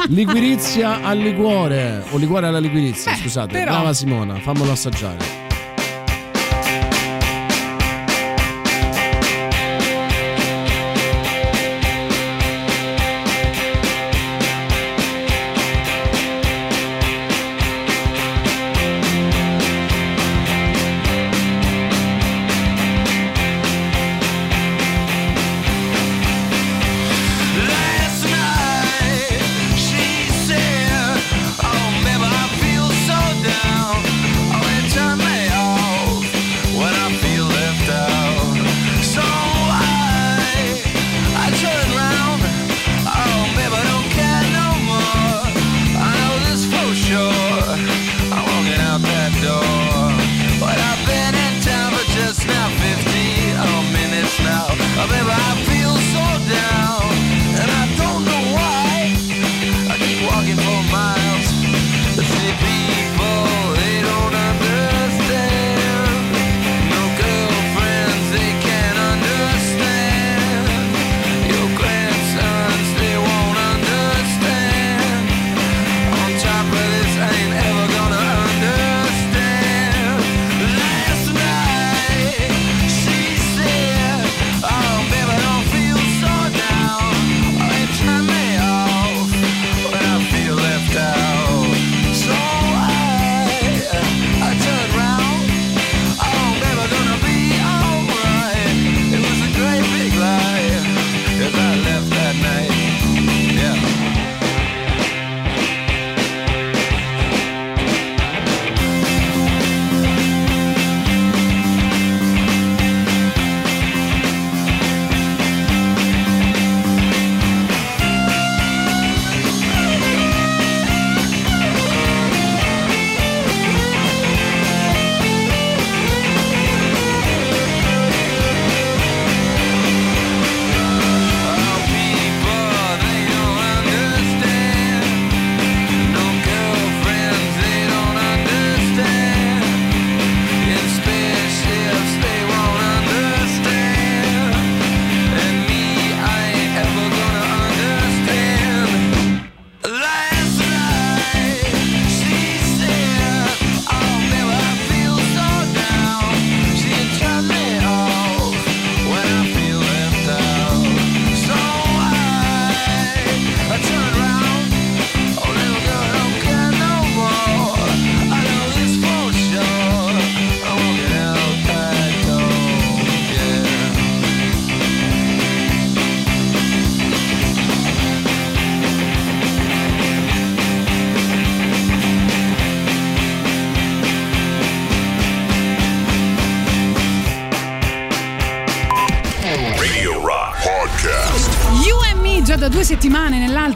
[0.06, 3.52] Liquirizia al liquore o liquore alla liquirizia, scusate.
[3.52, 5.37] però- Brava Simona, fammelo assaggiare.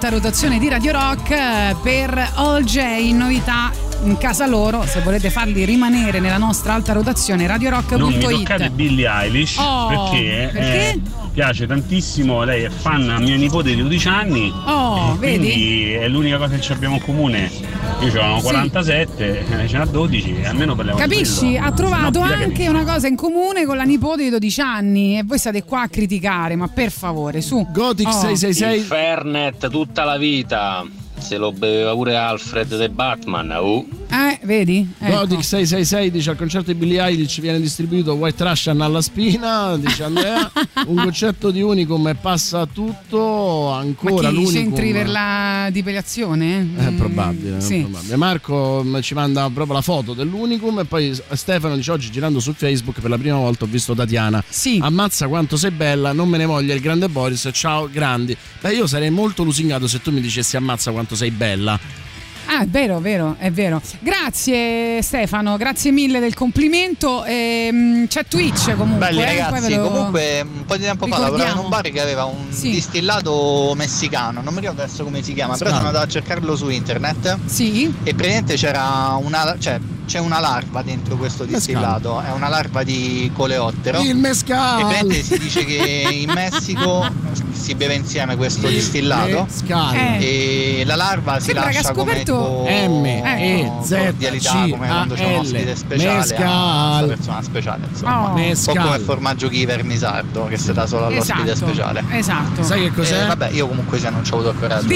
[0.03, 3.71] Nell'alta rotazione di Radio Rock eh, per All J novità
[4.03, 7.59] in casa loro se volete farli rimanere nella nostra alta rotazione Non
[8.13, 10.91] mi toccate radiorock.it Billie Eilish Oh, perché, perché?
[10.91, 11.01] eh,
[11.33, 14.53] piace tantissimo, lei è fan a mio nipote di 12 anni.
[14.67, 15.51] Oh, vedi?
[15.51, 17.51] Quindi è l'unica cosa che ci abbiamo in comune.
[18.03, 18.43] Io ce l'ho Sì.
[18.43, 21.57] 47, eh, ce n'ha 12, almeno per le Capisci?
[21.57, 25.39] Ha trovato anche una cosa in comune con la nipote di 12 anni e voi
[25.39, 27.67] state qua a criticare, ma per favore, su.
[27.71, 28.29] Gothic Oh.
[28.31, 30.85] Il Fernet tutta la vita.
[31.19, 33.51] Se lo beveva pure Alfred de Batman.
[33.53, 33.87] Oh.
[34.15, 34.87] Eh, vedi?
[34.99, 35.17] Ecco.
[35.21, 40.05] Godic 666 dice al concerto di Billie Eilish viene distribuito White Russian alla spina, dice
[40.05, 40.53] Andrea.
[40.87, 44.53] Un concetto di Unicum e passa tutto Ma ancora chi, i l'Unicum.
[44.55, 46.69] centri per la depilazione?
[46.77, 47.81] È Mm, probabile, sì.
[47.81, 48.17] probabile.
[48.17, 52.53] Marco mm, ci manda proprio la foto dell'Unicum e poi Stefano dice oggi girando su
[52.53, 54.45] Facebook per la prima volta ho visto Tatiana.
[54.47, 54.79] Sì.
[54.83, 58.37] Ammazza quanto sei bella, non me ne voglia il grande Boris, ciao grandi.
[58.61, 61.79] Beh io sarei molto lusingato se tu mi dicessi ammazza quanto sei bella.
[62.47, 63.81] Ah, è vero, vero, è vero.
[64.01, 67.25] Grazie Stefano, grazie mille del complimento.
[67.25, 69.07] Ehm, c'è Twitch comunque.
[69.09, 71.63] Belli eh, ragazzi, lo- comunque un po' di tempo fa lavoravo in ricordiamo.
[71.63, 75.71] un bar che aveva un distillato messicano, non mi ricordo adesso come si chiama, però
[75.71, 75.77] Sì.
[75.77, 77.39] sono andato a cercarlo su internet.
[77.47, 77.85] Sì.
[78.03, 83.31] E praticamente c'era una cioè c'è una larva dentro questo distillato, è una larva di
[83.35, 84.01] coleottero.
[84.03, 84.81] Il mescal!
[84.81, 87.09] E praticamente si dice che in Messico
[87.53, 89.95] si beve insieme questo Il distillato mescal.
[90.21, 91.93] e la larva si Sembra lascia ha
[92.37, 96.19] come M co- E Z cordialità, C come quando c'è un A ospite L mescal.
[96.27, 98.31] questa persona speciale insomma.
[98.33, 98.35] Oh.
[98.35, 102.63] Un po' come il formaggio ghiver misardo che si dà solo all'ospite Esatto, speciale esatto.
[102.63, 103.23] Sai che cos'è?
[103.23, 104.95] Eh, vabbè io comunque se non ci ho avuto il coraggio te.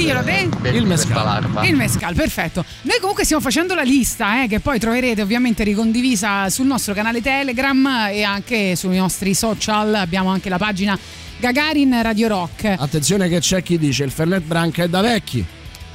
[0.68, 1.48] Il mescal.
[1.64, 2.64] Il mescal, perfetto.
[2.82, 7.20] Noi comunque stiamo facendo la lista, eh, che poi troverete ovviamente ricondivisa sul nostro canale
[7.20, 9.94] Telegram e anche sui nostri social.
[9.94, 10.98] Abbiamo anche la pagina
[11.38, 12.74] Gagarin Radio Rock.
[12.78, 15.44] Attenzione che c'è chi dice il Fernet Branca è da vecchi.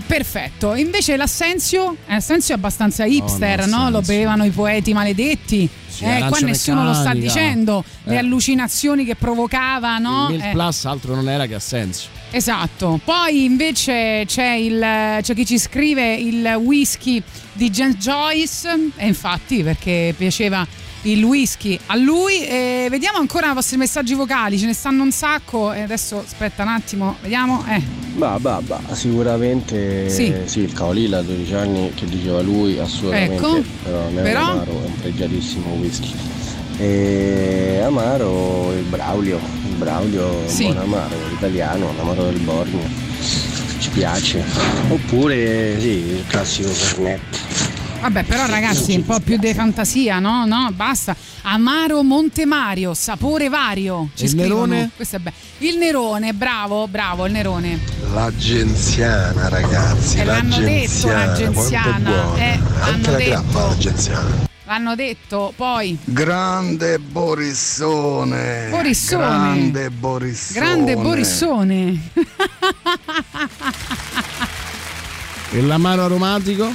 [0.06, 0.76] Perfetto.
[0.76, 3.90] Invece l'assenzio, eh, l'assenzio è abbastanza hipster, no, no?
[3.90, 5.70] Lo bevevano i poeti maledetti.
[5.88, 7.84] Sì, eh, qua nessuno lo sta dicendo.
[8.04, 8.18] Le Eh.
[8.18, 10.28] allucinazioni che provocava, no?
[10.30, 10.52] Il Milk Eh.
[10.52, 12.10] Plus altro non era che Assenzio.
[12.34, 14.80] Esatto, poi invece c'è, il,
[15.22, 17.22] c'è chi ci scrive il whisky
[17.52, 20.66] di James Joyce, e infatti perché piaceva
[21.04, 22.46] il whisky a lui.
[22.46, 25.72] E vediamo ancora i vostri messaggi vocali, ce ne stanno un sacco.
[25.74, 27.64] E adesso aspetta un attimo, vediamo.
[27.68, 27.82] Eh.
[28.14, 30.34] Bah, bah, bah, sicuramente Sì.
[30.46, 30.60] sì.
[30.60, 33.64] il Caolilla, 12 anni, che diceva lui, assolutamente, Ecco.
[33.84, 34.52] però non è Però?
[34.52, 36.14] amaro, è un pregiatissimo whisky.
[36.78, 39.38] E amaro il Braulio,
[39.70, 40.64] il Braulio Sì.
[40.66, 42.88] buon amaro, l'italiano, l'amaro del Borneo,
[43.80, 44.44] ci piace.
[44.90, 47.71] Oppure sì, il classico Fernet.
[48.02, 50.46] Vabbè, però ragazzi, un po' più di fantasia, no?
[50.46, 51.16] No, basta.
[51.44, 54.10] Amaro Montemario, sapore vario.
[54.16, 54.66] Ci Il scrivono.
[54.66, 54.90] Nerone?
[54.96, 55.36] Questo è bello.
[55.60, 57.80] Il Nerone, bravo, bravo, il Nerone.
[58.12, 63.30] L'agenziana, ragazzi, Eh, l'hanno detto, l'agenziana, eh, Anche hanno la detto.
[63.30, 64.50] grappa l'agenziana.
[64.66, 65.98] L'hanno detto, poi.
[66.04, 68.68] Grande Borissone.
[68.70, 69.20] Borissone.
[69.28, 70.60] Grande Borissone.
[70.60, 72.02] Grande Borissone.
[75.52, 76.72] E l'amaro aromatico?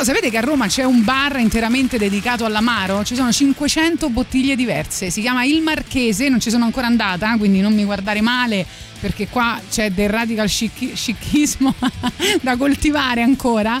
[0.00, 3.04] Però sapete che a Roma c'è un bar interamente dedicato all'amaro?
[3.04, 5.10] Ci sono 500 bottiglie diverse.
[5.10, 8.64] Si chiama Il Marchese, non ci sono ancora andata, quindi non mi guardare male
[8.98, 11.74] perché qua c'è del radical chic- chicchismo
[12.40, 13.78] da coltivare ancora.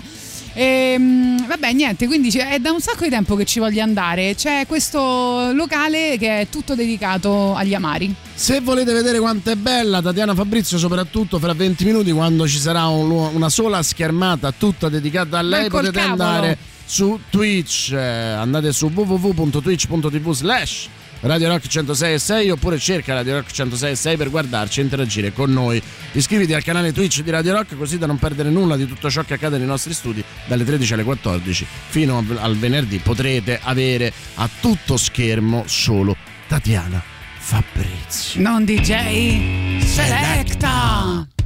[0.54, 4.34] Ehm, vabbè, niente, quindi è da un sacco di tempo che ci voglio andare.
[4.34, 8.12] C'è questo locale che è tutto dedicato agli amari.
[8.34, 12.86] Se volete vedere quanto è bella Tatiana Fabrizio, soprattutto fra 20 minuti, quando ci sarà
[12.86, 16.12] un- una sola schermata tutta dedicata a lei, potete cavolo.
[16.24, 17.92] andare su Twitch.
[17.92, 20.88] eh, andate su www.twitch.tv slash
[21.20, 25.82] Radio Rock 106.6 oppure cerca Radio Rock 106.6 per guardarci e interagire con noi.
[26.12, 29.22] Iscriviti al canale Twitch di Radio Rock così da non perdere nulla di tutto ciò
[29.22, 34.48] che accade nei nostri studi dalle 13 alle 14 fino al venerdì potrete avere a
[34.60, 36.16] tutto schermo solo
[36.46, 37.02] Tatiana
[37.38, 38.40] Fabrizio.
[38.40, 41.39] Non DJ Selecta.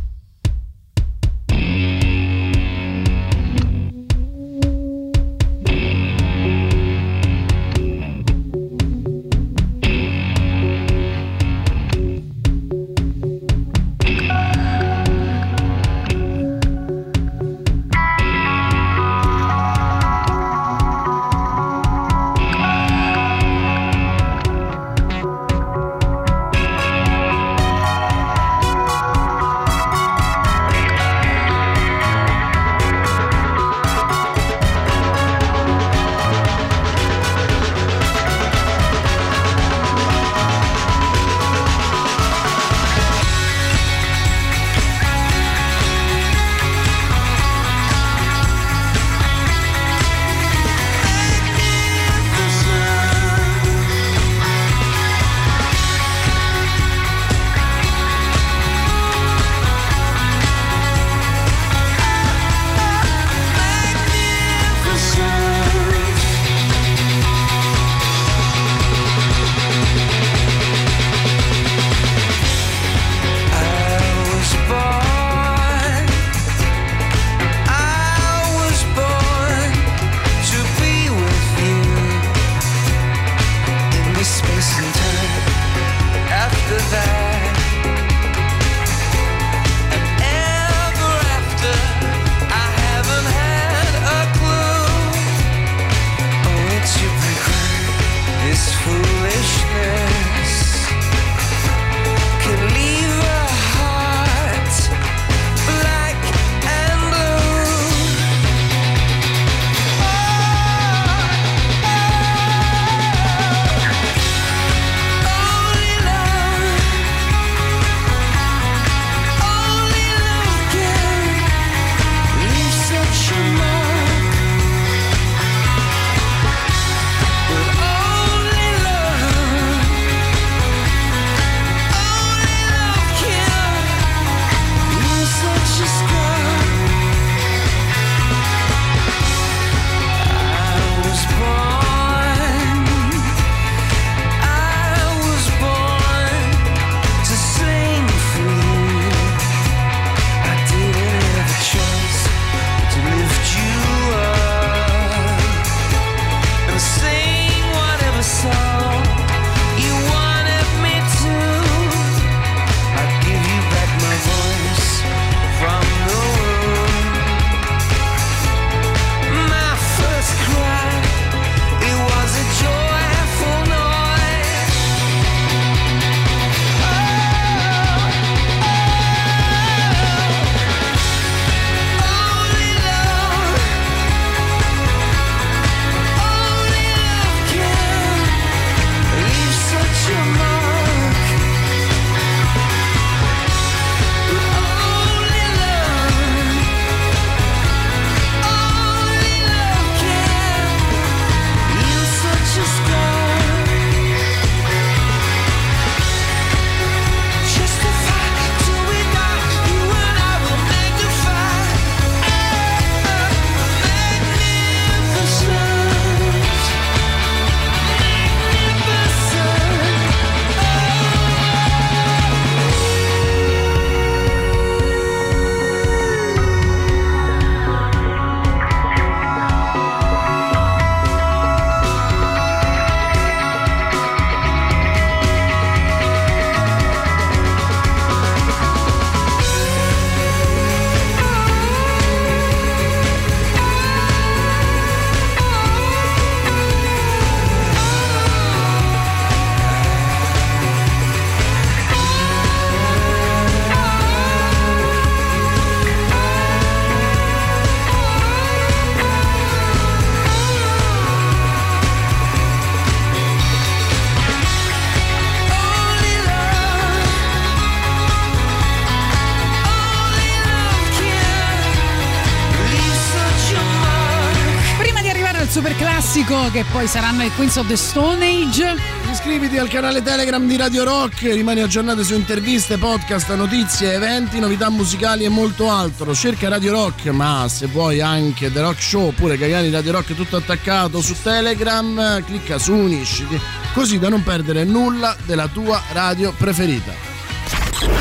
[276.35, 278.75] Classico che poi saranno i Queens of the Stone Age.
[279.11, 284.69] Iscriviti al canale Telegram di Radio Rock, rimani aggiornato su interviste, podcast, notizie, eventi, novità
[284.69, 286.15] musicali e molto altro.
[286.15, 290.37] Cerca Radio Rock, ma se vuoi anche The Rock Show oppure Cagani Radio Rock tutto
[290.37, 293.41] attaccato su Telegram, clicca su Unisciti,
[293.73, 296.93] così da non perdere nulla della tua radio preferita.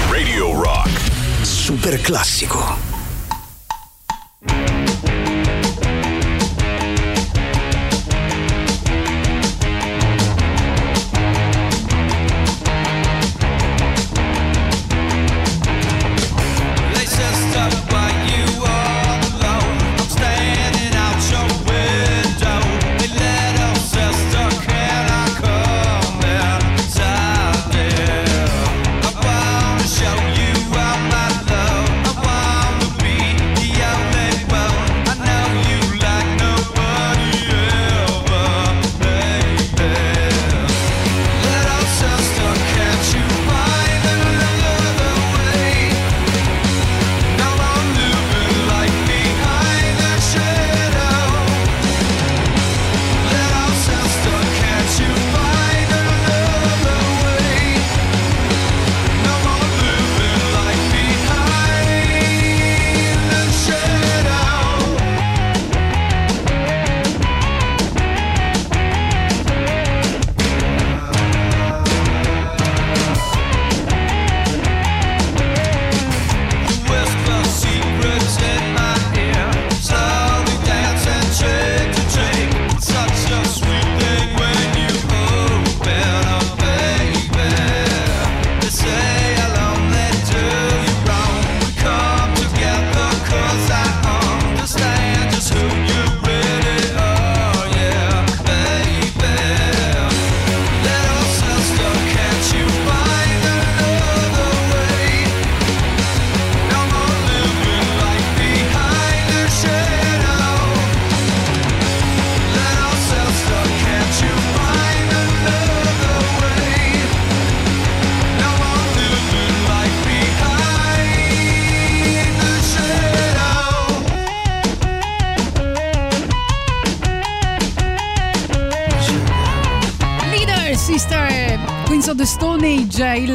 [0.09, 0.89] Radio Rock.
[1.41, 2.82] Super classico.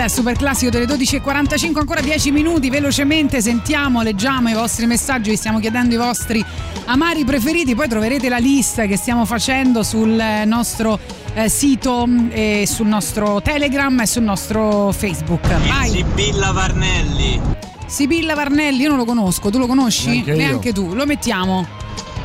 [0.09, 5.59] Super classico delle 12.45, ancora 10 minuti, velocemente sentiamo, leggiamo i vostri messaggi, vi stiamo
[5.61, 6.45] chiedendo i vostri
[6.87, 10.99] amari preferiti, poi troverete la lista che stiamo facendo sul nostro
[11.35, 15.47] eh, sito e sul nostro Telegram e sul nostro Facebook.
[15.67, 15.91] Vai!
[15.91, 17.41] Sibilla Varnelli.
[17.87, 20.23] Sibilla Varnelli, io non lo conosco, tu lo conosci?
[20.25, 20.75] Neanche io.
[20.75, 21.67] tu, lo mettiamo.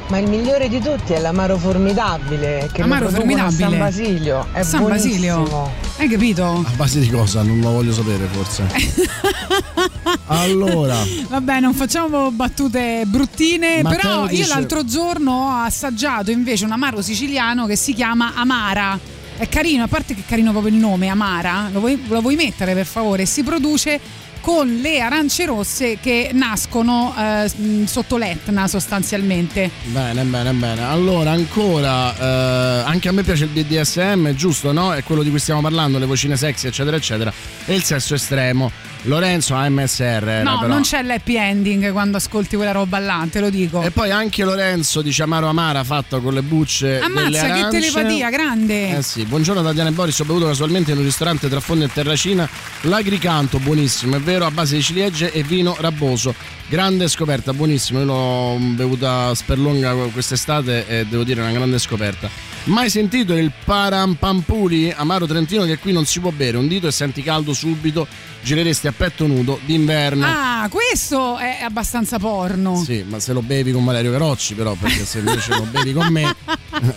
[0.07, 3.69] Ma il migliore di tutti è l'amaro formidabile che Amaro a formidabile.
[3.69, 4.47] San Basilio.
[4.51, 5.43] È San buonissimo.
[5.43, 5.82] Basilio.
[5.97, 6.43] Hai capito?
[6.65, 7.43] A base di cosa?
[7.43, 8.67] Non lo voglio sapere forse.
[10.27, 10.97] allora,
[11.29, 16.71] Vabbè, non facciamo battute bruttine, Matteo però io dice- l'altro giorno ho assaggiato invece un
[16.71, 18.99] amaro siciliano che si chiama Amara.
[19.35, 22.35] È carino, a parte che è carino proprio il nome, Amara, lo vuoi, lo vuoi
[22.35, 23.25] mettere per favore?
[23.25, 23.99] Si produce
[24.43, 27.49] con le arance rosse che nascono eh,
[27.85, 29.71] sotto l'Etna sostanzialmente.
[29.85, 30.83] bene, bene, bene.
[30.83, 34.93] Allora, ancora, eh, anche a me piace il BDSM, giusto, no?
[34.93, 37.31] È quello di cui stiamo parlando, le vocine sexy, eccetera, eccetera.
[37.63, 38.69] E il sesso estremo.
[39.03, 40.41] Lorenzo AMSR.
[40.43, 40.67] no, però.
[40.67, 43.81] non c'è l'happy ending quando ascolti quella roba là, te lo dico.
[43.81, 48.29] E poi anche Lorenzo dice Amaro Amara fatto con le bucce delle Ammazza, che telepatia,
[48.29, 48.97] grande!
[48.97, 51.89] Eh sì, buongiorno Tatiana e Boris, ho bevuto casualmente in un ristorante tra Fondo e
[51.91, 52.47] Terracina,
[52.81, 56.33] l'agricanto, buonissimo, è vero, a base di ciliegie e vino rabboso.
[56.67, 62.29] Grande scoperta, buonissimo, io l'ho bevuta sperlonga quest'estate e devo dire una grande scoperta.
[62.65, 66.91] Mai sentito il parampampuli amaro trentino che qui non si può bere, un dito e
[66.91, 68.07] senti caldo subito,
[68.41, 70.25] gireresti a petto nudo d'inverno.
[70.25, 72.81] Ah, questo è abbastanza porno.
[72.81, 76.07] Sì, ma se lo bevi con Valerio Carocci, però, perché se invece lo bevi con
[76.07, 76.33] me,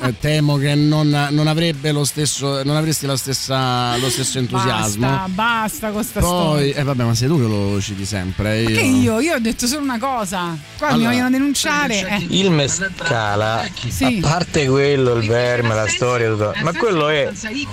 [0.03, 5.05] eh, temo che non, non avrebbe lo stesso, non avresti la stessa, lo stesso entusiasmo.
[5.09, 6.75] Basta, basta con sta Poi, storia.
[6.77, 8.63] eh vabbè, ma sei tu che lo citi sempre.
[8.63, 8.69] Io.
[8.69, 9.19] Che io?
[9.19, 10.57] Io ho detto solo una cosa.
[10.79, 12.07] Qua mi Allora, vogliono denunciare.
[12.09, 12.27] eh.
[12.29, 14.21] Il mescala, Sì.
[14.23, 15.27] a parte quello, il
[15.57, 17.31] verme, la storia, tutto, ma quello è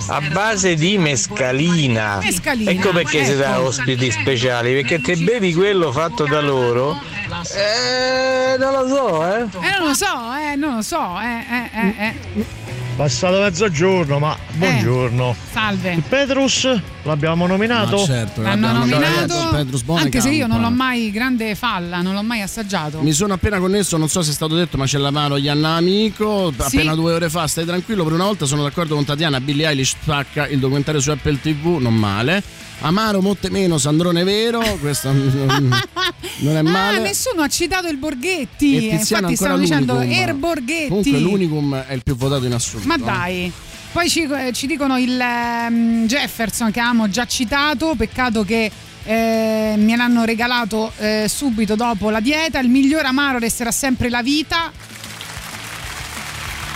[0.08, 2.18] a base di mescalina.
[2.22, 6.98] Mescalina, Ecco perché si dà ospiti speciali, perché te bevi quello fatto da loro.
[7.54, 9.40] Eh, non lo so, eh.
[9.40, 10.06] Eh, non lo so,
[10.36, 11.18] eh, non lo so.
[11.20, 12.44] Eh, eh, eh, eh.
[12.96, 15.34] Passato mezzogiorno, ma buongiorno.
[15.52, 15.92] Salve.
[15.92, 16.68] Il Petrus
[17.04, 17.96] L'abbiamo nominato?
[17.98, 22.14] Ma certo, L'hanno l'abbiamo nominato, Petrus anche se io non l'ho mai grande falla, non
[22.14, 23.00] l'ho mai assaggiato.
[23.00, 26.50] Mi sono appena connesso, non so se è stato detto, ma c'è l'amaro Ianna Amico.
[26.50, 26.62] Sì.
[26.62, 28.04] Appena due ore fa, stai tranquillo.
[28.04, 29.38] Per una volta sono d'accordo con Tatiana.
[29.40, 32.42] Billie Eilish spacca il documentario su Apple TV, non male.
[32.80, 34.60] Amaro, molte meno, Sandrone Vero.
[34.80, 35.72] Questo non,
[36.42, 37.00] è Ah, male.
[37.00, 38.76] nessuno ha citato il Borghetti.
[38.76, 40.00] E eh, Tiziano Infatti stavano dicendo.
[40.00, 40.88] Er Borghetti.
[40.88, 42.88] Comunque l'unicum è il più votato in assoluto.
[42.88, 42.98] Ma eh.
[42.98, 43.52] dai.
[43.94, 48.68] Poi ci, eh, ci dicono il ehm, Jefferson che avevamo già citato, peccato che
[49.04, 52.58] eh, me l'hanno regalato eh, subito dopo la dieta.
[52.58, 54.72] Il miglior amaro resterà sempre la vita.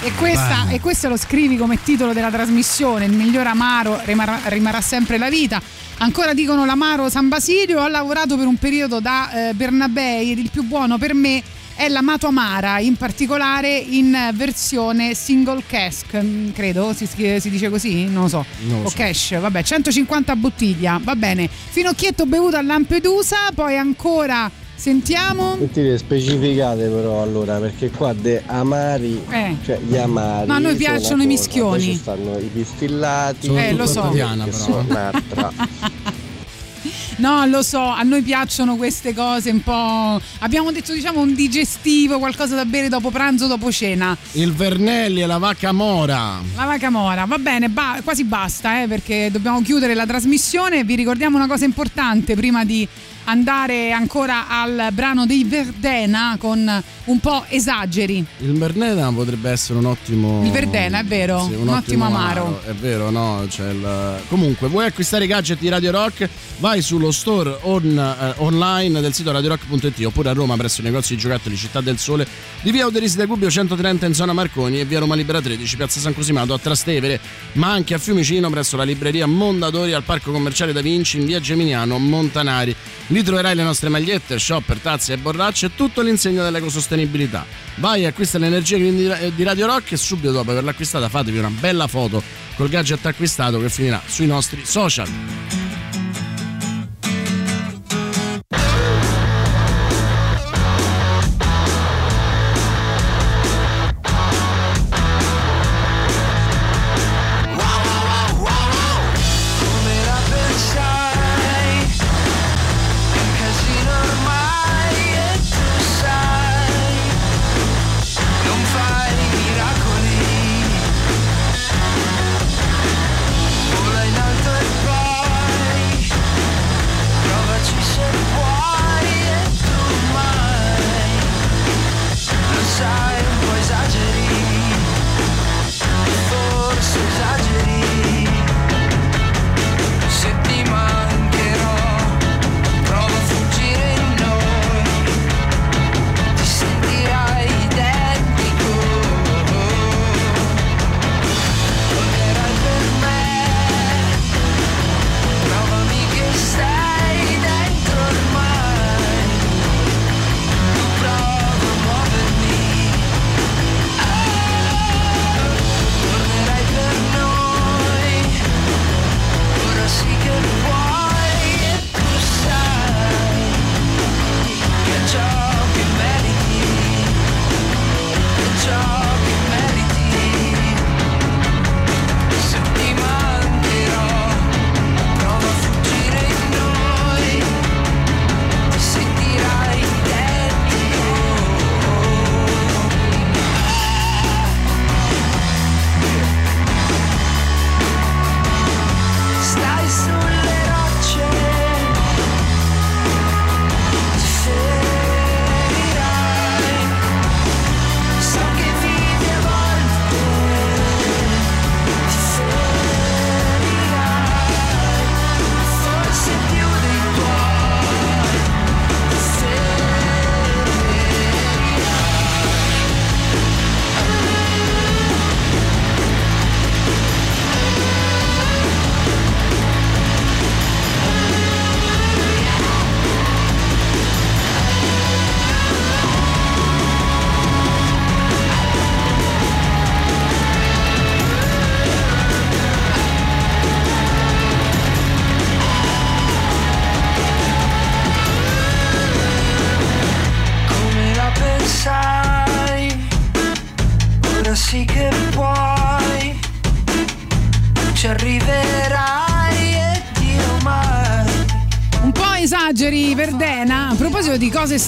[0.00, 4.80] E, questa, e questo lo scrivi come titolo della trasmissione: Il miglior amaro rimarrà, rimarrà
[4.80, 5.60] sempre la vita.
[5.98, 7.82] Ancora dicono l'amaro San Basilio.
[7.82, 11.42] Ho lavorato per un periodo da eh, Bernabei ed il più buono per me
[11.78, 17.70] è l'amato amara, in particolare in versione single cask, mm, credo si, scrive- si dice
[17.70, 18.44] così, non lo so.
[18.66, 18.96] Non lo o so.
[18.96, 21.48] cash, vabbè, 150 bottiglia, va bene.
[21.48, 25.56] Finocchietto bevuto a Lampedusa, poi ancora sentiamo.
[25.56, 29.54] Tutti specificate però allora, perché qua de amari, Eh.
[29.64, 30.48] cioè gli amari.
[30.48, 31.84] No, a noi piacciono i mischioni.
[31.84, 33.54] Poi ci stanno i pistillati.
[33.54, 34.00] Eh, lo so.
[34.00, 34.62] Tatiana, che però.
[34.64, 35.52] sono un'altra.
[37.18, 40.20] No, lo so, a noi piacciono queste cose un po'.
[40.38, 44.16] Abbiamo detto, diciamo, un digestivo, qualcosa da bere dopo pranzo, dopo cena.
[44.32, 46.40] Il Vernelli e la vacca mora.
[46.54, 50.84] La vaca mora, va bene, ba- quasi basta, eh, perché dobbiamo chiudere la trasmissione.
[50.84, 52.86] Vi ricordiamo una cosa importante prima di
[53.28, 58.24] andare ancora al brano dei Verdena con un po' esageri.
[58.38, 60.42] Il Berneda potrebbe essere un ottimo.
[60.44, 62.62] Il Verdena, è vero, Sì, un ottimo amaro.
[62.64, 63.44] È vero, no?
[63.48, 66.28] C'è il- Comunque, vuoi acquistare i gadget di Radio Rock?
[66.58, 71.14] Vai sullo store on- eh, online del sito radiorock.it oppure a Roma presso i negozi
[71.14, 72.26] di giocattoli Città del Sole
[72.62, 76.00] di via Uderisi da Gubbio 130 in zona Marconi e via Roma Libera 13, piazza
[76.00, 77.20] San Cosimato a Trastevere,
[77.52, 81.40] ma anche a Fiumicino presso la libreria Mondadori al parco commerciale Da Vinci in via
[81.40, 82.74] Geminiano Montanari.
[83.18, 87.44] Lì troverai le nostre magliette, shopper, tazze e borracce e tutto l'insegno dell'ecosostenibilità.
[87.78, 88.76] Vai, acquista l'energia
[89.08, 92.22] Ra- di Radio Rock e subito dopo averla acquistata fatevi una bella foto
[92.54, 95.67] col gadget acquistato che finirà sui nostri social.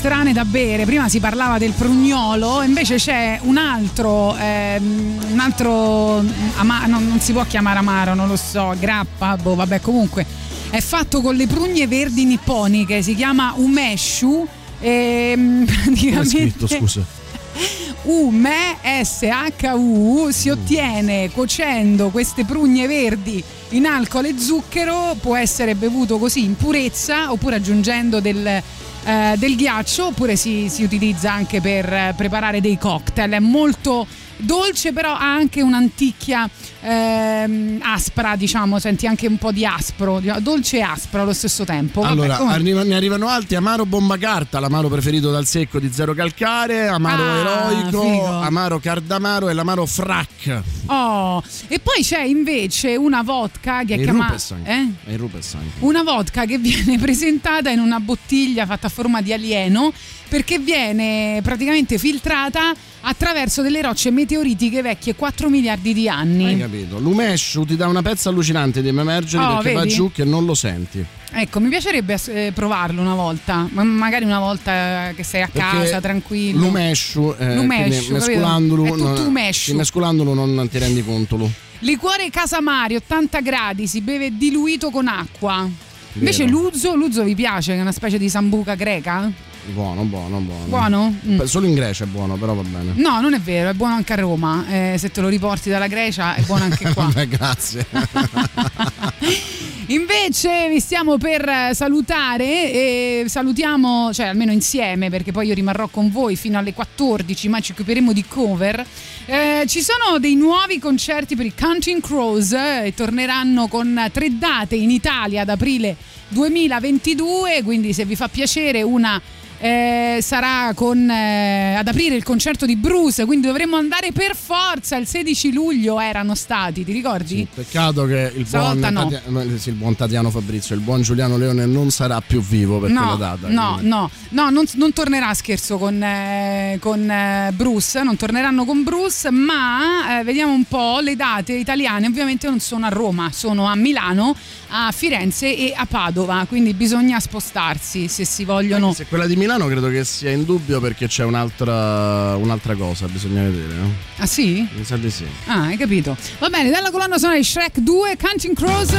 [0.00, 6.24] Strane da bere, prima si parlava del prugnolo, invece c'è un altro, ehm, un altro,
[6.56, 10.24] ama- no, non si può chiamare amaro, non lo so, grappa, boh, vabbè, comunque
[10.70, 14.48] è fatto con le prugne verdi nipponiche, si chiama umeshu.
[14.80, 17.04] E Come è praticamente scritto, scusa?
[18.04, 26.16] Ume SHU si ottiene cuocendo queste prugne verdi in alcol e zucchero, può essere bevuto
[26.16, 28.62] così in purezza oppure aggiungendo del,
[29.04, 33.32] eh, del ghiaccio oppure si, si utilizza anche per eh, preparare dei cocktail.
[33.32, 34.06] È molto
[34.36, 36.48] dolce però ha anche un'anticchia
[36.82, 42.00] ehm, aspra diciamo, senti anche un po' di aspro, dolce e aspro allo stesso tempo.
[42.00, 46.14] Vabbè, Allora, arriva- ne arrivano altri: Amaro Bomba Carta, l'amaro preferito dal secco di Zero
[46.14, 47.36] Calcare, Amaro Ah,
[47.72, 48.26] Eroico, figo.
[48.26, 50.62] Amaro Cardamaro e l'Amaro Frac.
[50.86, 54.36] Oh, e poi c'è invece una vodka che è chiamata...
[54.64, 54.72] Eh?
[54.72, 55.76] Anche.
[55.80, 59.92] Una vodka che viene presentata in una bottiglia fatta a forma di alieno
[60.30, 66.56] perché viene praticamente filtrata attraverso delle rocce meteoritiche vecchie 4 miliardi di Hai anni.
[66.58, 66.98] capito?
[67.00, 69.94] L'Umeshu ti dà una pezza allucinante di emergere Oh, perché va vedi?
[69.94, 71.04] giù che non lo senti.
[71.32, 75.78] Ecco, mi piacerebbe eh, provarlo una volta, ma magari una volta che sei a Perché
[75.78, 76.58] casa, tranquillo.
[76.60, 79.32] L'Umeshu, eh, L'umeshu, mescolandolo, non-
[79.74, 81.36] mescolandolo non ti rendi conto.
[81.36, 81.50] Lu.
[81.80, 85.68] Liquore Casamari, 80 gradi, si beve diluito con acqua.
[86.14, 86.58] Invece Vero.
[86.58, 87.72] l'uzo, l'uzo vi piace?
[87.72, 89.30] Che è una specie di sambuca greca?
[89.66, 90.64] Buono, buono, buono.
[90.64, 91.14] Buono?
[91.26, 91.36] Mm.
[91.36, 92.92] Beh, Solo in Grecia è buono, però va bene.
[92.94, 94.64] No, non è vero, è buono anche a Roma.
[94.68, 97.04] Eh, se te lo riporti dalla Grecia è buono anche qua.
[97.10, 97.86] Vabbè, grazie.
[99.90, 106.10] Invece vi stiamo per salutare e salutiamo, cioè almeno insieme, perché poi io rimarrò con
[106.12, 108.86] voi fino alle 14, ma ci occuperemo di cover.
[109.26, 114.38] Eh, ci sono dei nuovi concerti per i Counting Crows eh, e torneranno con tre
[114.38, 115.96] date in Italia ad aprile
[116.28, 119.20] 2022, quindi se vi fa piacere una
[119.60, 124.96] eh, sarà con, eh, ad aprire il concerto di Bruce, quindi dovremmo andare per forza.
[124.96, 127.46] Il 16 luglio erano stati, ti ricordi?
[127.52, 129.08] Peccato che il buon, no.
[129.08, 132.90] Tatia- sì, il buon Tatiano Fabrizio, il buon Giuliano Leone non sarà più vivo per
[132.90, 133.48] no, quella data.
[133.48, 138.64] No, quindi- no, no, non, non tornerà scherzo con, eh, con, eh, Bruce, non torneranno
[138.64, 143.30] con Bruce, ma eh, vediamo un po' le date italiane, ovviamente non sono a Roma,
[143.30, 144.34] sono a Milano,
[144.68, 148.94] a Firenze e a Padova, quindi bisogna spostarsi se si vogliono...
[148.94, 153.42] Se quella di Milano credo che sia in dubbio perché c'è un'altra, un'altra cosa, bisogna
[153.42, 153.74] vedere.
[153.74, 153.92] No?
[154.18, 154.68] Ah sì?
[154.72, 155.24] Mi sa di sì.
[155.46, 156.16] Ah, hai capito.
[156.38, 158.94] Va bene, dalla colonna sonora di Shrek 2, Counting Crows.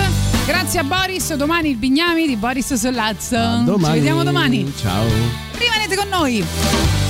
[0.45, 3.64] Grazie a Boris, domani il Bignami di Boris Sollazzo.
[3.65, 4.72] Ci vediamo domani.
[4.76, 5.06] Ciao.
[5.57, 7.01] Rimanete con noi.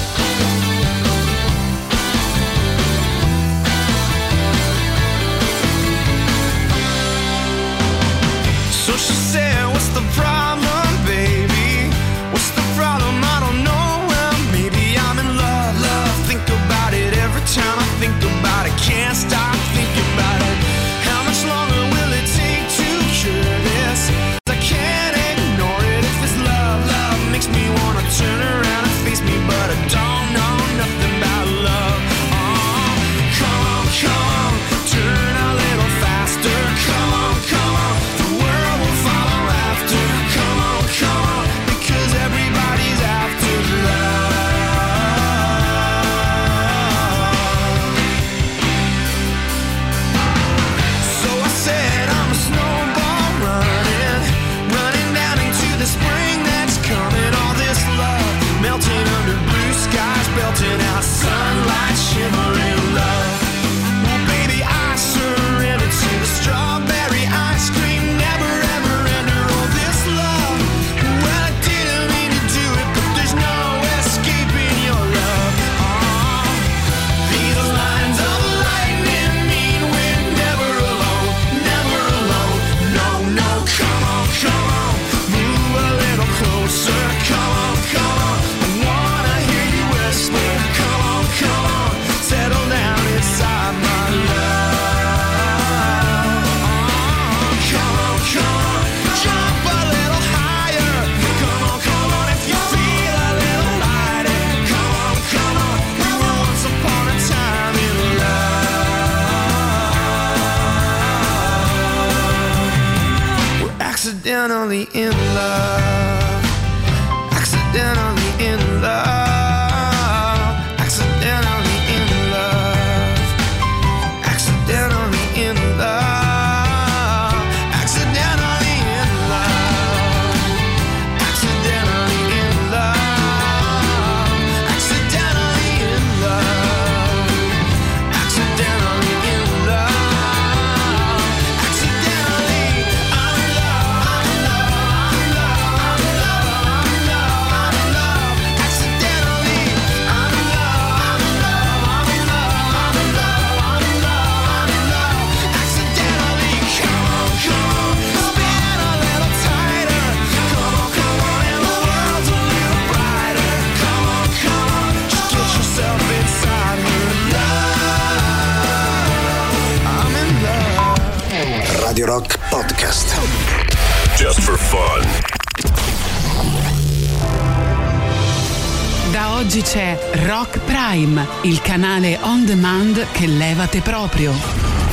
[181.44, 184.32] Il canale on demand che levate proprio.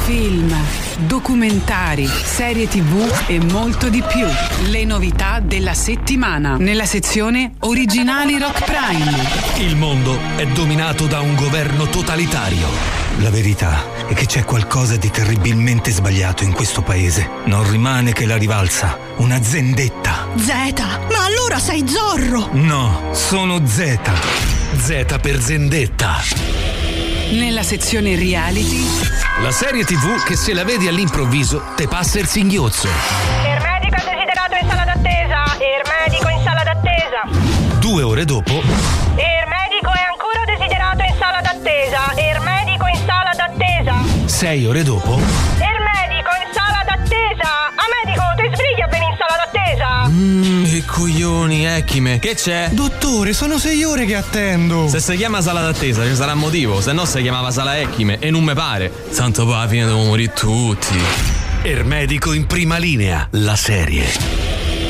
[0.05, 0.55] Film,
[1.07, 4.27] documentari, serie tv e molto di più.
[4.71, 9.67] Le novità della settimana nella sezione Originali Rock Prime.
[9.67, 12.67] Il mondo è dominato da un governo totalitario.
[13.19, 17.29] La verità è che c'è qualcosa di terribilmente sbagliato in questo paese.
[17.45, 20.29] Non rimane che la rivalsa, una zendetta.
[20.37, 22.49] Zeta, ma allora sei Zorro!
[22.53, 24.48] No, sono Z.
[24.89, 26.17] Z per zendetta.
[27.33, 28.87] Nella sezione reality
[29.43, 32.87] La serie TV che se la vedi all'improvviso te passa il singhiozzo.
[32.87, 35.45] Il medico è desiderato in sala d'attesa.
[35.59, 37.79] Il medico in sala d'attesa.
[37.79, 42.15] Due ore dopo, Il medico è ancora desiderato in sala d'attesa.
[42.17, 43.95] Il medico in sala d'attesa.
[44.25, 45.78] sei ore dopo, Il
[50.79, 52.19] che coglioni, Echime.
[52.19, 52.69] Che c'è?
[52.71, 54.87] Dottore, sono sei ore che attendo.
[54.89, 58.31] Se si chiama sala d'attesa ci sarà motivo, se no si chiamava sala Echime e
[58.31, 58.93] non me pare.
[59.15, 60.97] Tanto poi alla fine devo morire tutti.
[61.63, 64.07] Ermedico in prima linea, la serie.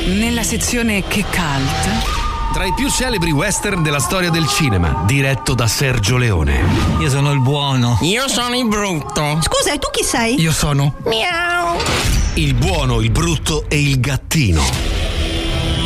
[0.07, 5.67] nella sezione Che Cult Tra i più celebri western della storia del cinema, diretto da
[5.67, 6.61] Sergio Leone.
[6.99, 7.99] Io sono il buono.
[8.03, 9.39] Io sono il brutto.
[9.41, 10.41] Scusa, e tu chi sei?
[10.41, 10.95] Io sono.
[11.05, 11.79] Miau.
[12.35, 14.88] Il buono, il brutto e il gattino.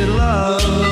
[0.00, 0.89] Tainted love,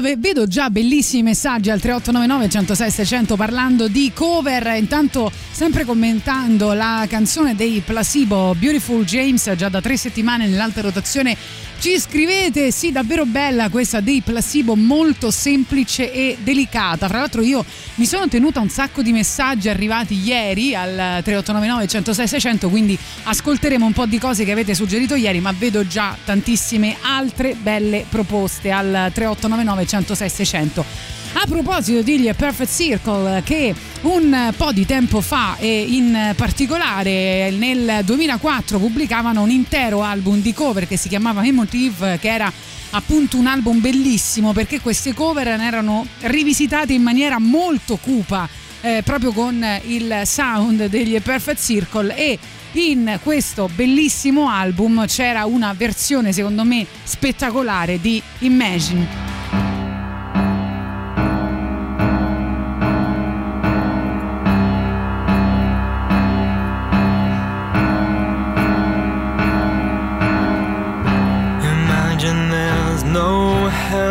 [0.00, 7.06] vedo già bellissimi messaggi al 3899 106 600 parlando di cover, intanto sempre commentando la
[7.08, 11.36] canzone dei Placebo Beautiful James già da tre settimane nell'alta rotazione
[11.78, 17.64] ci scrivete, sì davvero bella questa dei Placebo, molto semplice e delicata, fra l'altro io
[17.96, 23.84] mi sono tenuta un sacco di messaggi arrivati ieri al 3899 106 600 quindi ascolteremo
[23.86, 28.70] un po' di cose che avete suggerito ieri ma vedo già tantissime altre belle proposte
[28.70, 35.56] al 3899 106 600 A proposito di Perfect Circle, che un po' di tempo fa
[35.58, 42.18] e in particolare nel 2004 pubblicavano un intero album di cover che si chiamava Emotive,
[42.18, 42.50] che era
[42.90, 48.48] appunto un album bellissimo perché queste cover erano rivisitate in maniera molto cupa.
[48.80, 52.38] eh, proprio con il sound degli Perfect Circle e
[52.72, 59.00] in questo bellissimo album c'era una versione secondo me spettacolare di Imagine.
[59.00, 59.35] Imagine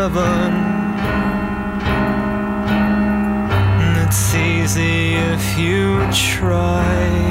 [0.05, 0.53] heaven.
[3.81, 7.24] And It's easy if you try.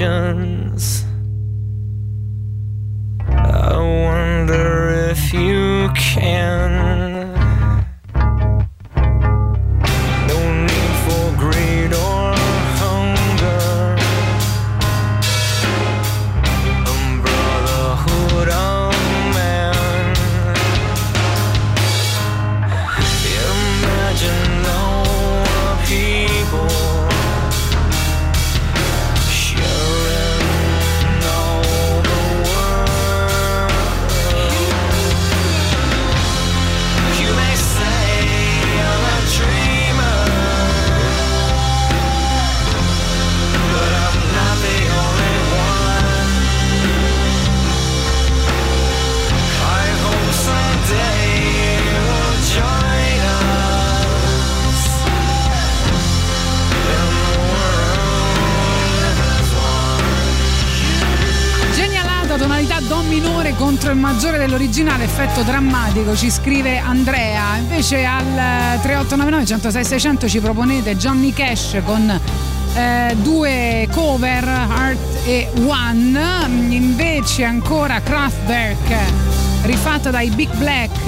[0.00, 0.67] ocean
[64.78, 67.56] dell'originale, effetto drammatico, ci scrive Andrea.
[67.56, 72.20] Invece al 3899 106 600 ci proponete Johnny Cash con
[72.74, 76.20] eh, due cover, Heart e One.
[76.68, 78.94] Invece ancora Kraftwerk,
[79.62, 81.06] rifatta dai Big Black.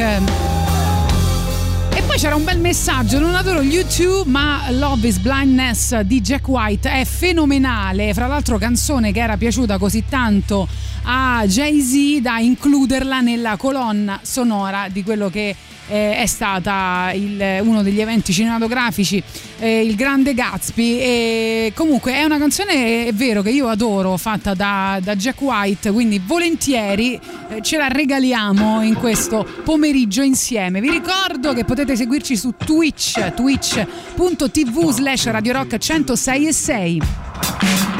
[1.92, 6.20] E poi c'era un bel messaggio, non adoro gli U2 ma Love is Blindness di
[6.20, 10.66] Jack White è fenomenale, fra l'altro canzone che era piaciuta così tanto
[11.12, 15.56] a Jay-Z da includerla nella colonna sonora di quello che
[15.88, 19.20] eh, è stata il- uno degli eventi cinematografici,
[19.58, 20.98] eh, il Grande Gatsby.
[21.00, 25.90] E comunque è una canzone, è vero, che io adoro, fatta da, da Jack White,
[25.90, 27.14] quindi volentieri
[27.48, 30.80] eh, ce la regaliamo in questo pomeriggio insieme.
[30.80, 37.99] Vi ricordo che potete seguirci su Twitch, twitch.tv slash Radio Rock 106 e 6.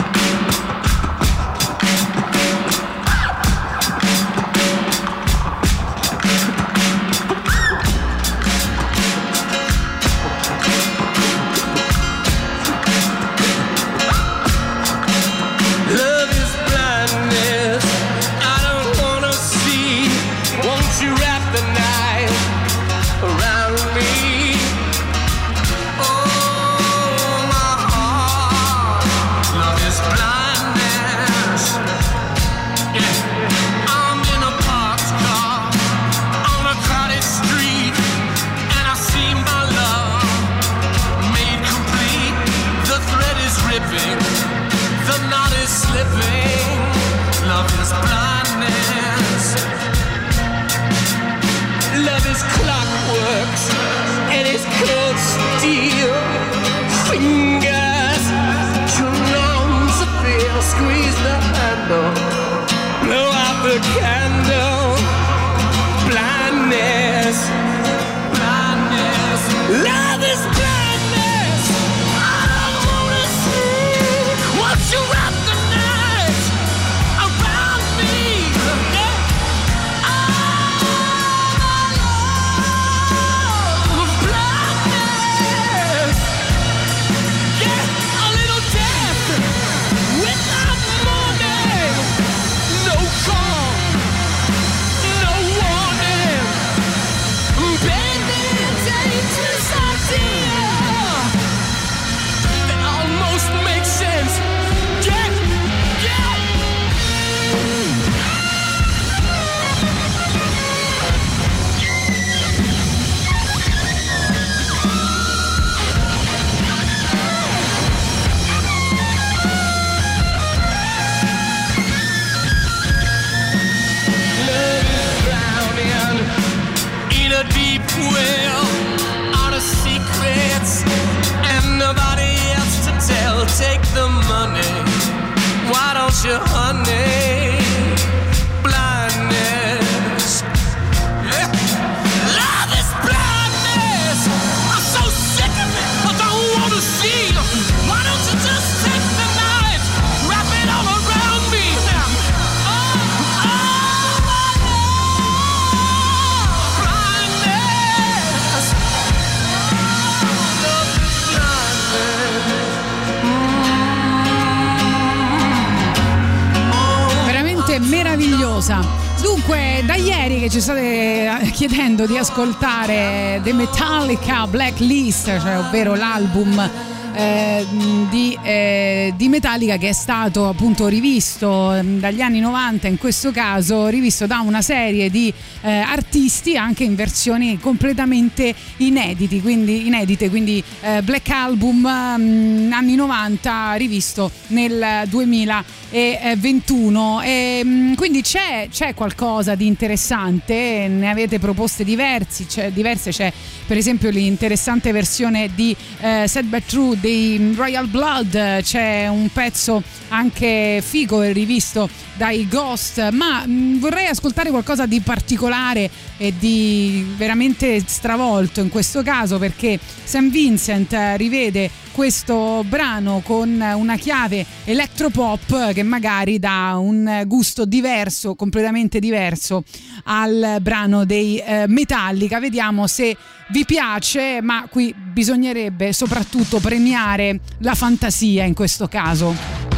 [172.21, 176.71] Ascoltare The Metallica Blacklist, cioè ovvero l'album
[177.15, 177.67] eh,
[178.11, 183.31] di, eh, di Metallica che è stato appunto rivisto eh, dagli anni 90 in questo
[183.31, 190.29] caso rivisto da una serie di eh, artisti anche in versioni completamente inediti quindi, inedite
[190.29, 198.95] quindi eh, Black Album mm, anni 90 rivisto nel 2021 e, mm, quindi c'è, c'è
[198.95, 203.33] qualcosa di interessante ne avete proposte diversi, c'è, diverse c'è
[203.67, 209.83] per esempio l'interessante versione di eh, Set Back True dei Royal Blood c'è un pezzo
[210.09, 217.07] anche figo e rivisto dai Ghost ma mh, vorrei ascoltare qualcosa di particolare e di
[217.17, 220.29] veramente stravolto in questo caso perché St.
[220.31, 228.35] Vincent eh, rivede questo brano con una chiave electropop che magari dà un gusto diverso,
[228.35, 229.65] completamente diverso
[230.05, 232.41] al brano dei eh, Metallica.
[232.41, 233.17] Vediamo se
[233.51, 239.70] vi piace, ma qui bisognerebbe soprattutto premiare la fantasia in questo caso.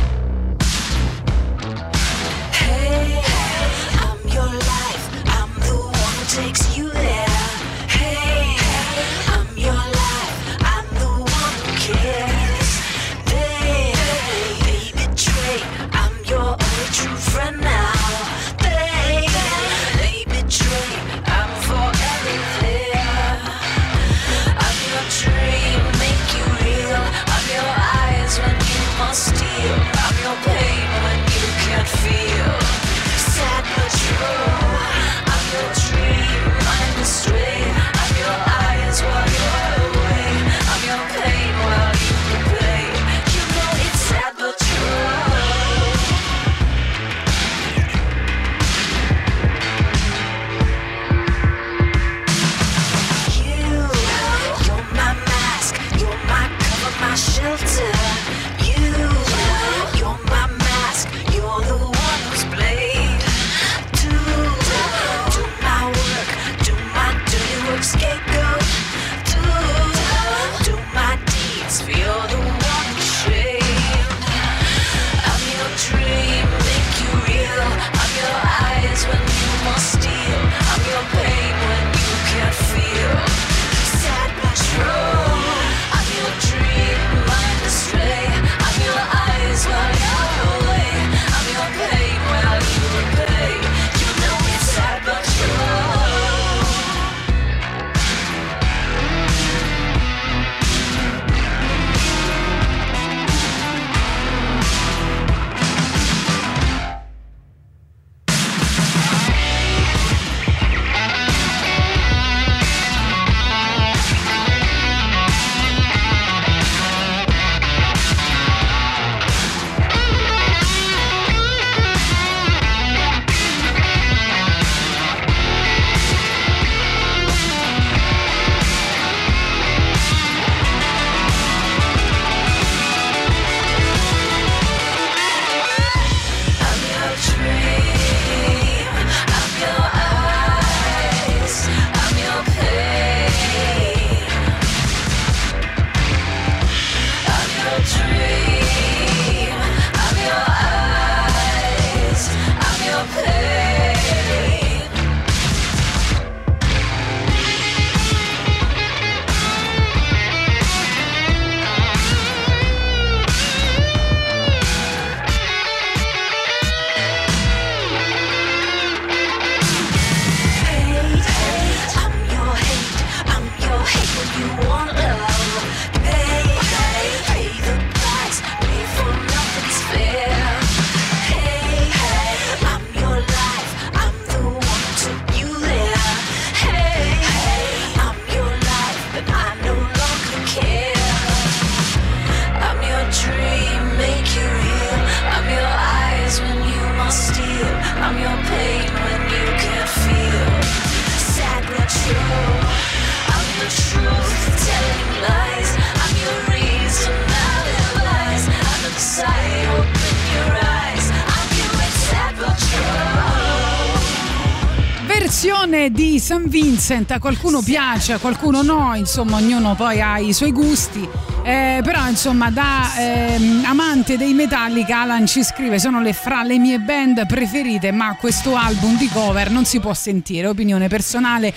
[216.92, 221.08] Vincent a qualcuno piace, a qualcuno no, insomma ognuno poi ha i suoi gusti.
[221.42, 226.58] Eh, però insomma da ehm, amante dei Metallica Alan ci scrive sono le, fra le
[226.58, 231.52] mie band preferite ma questo album di cover non si può sentire, opinione personale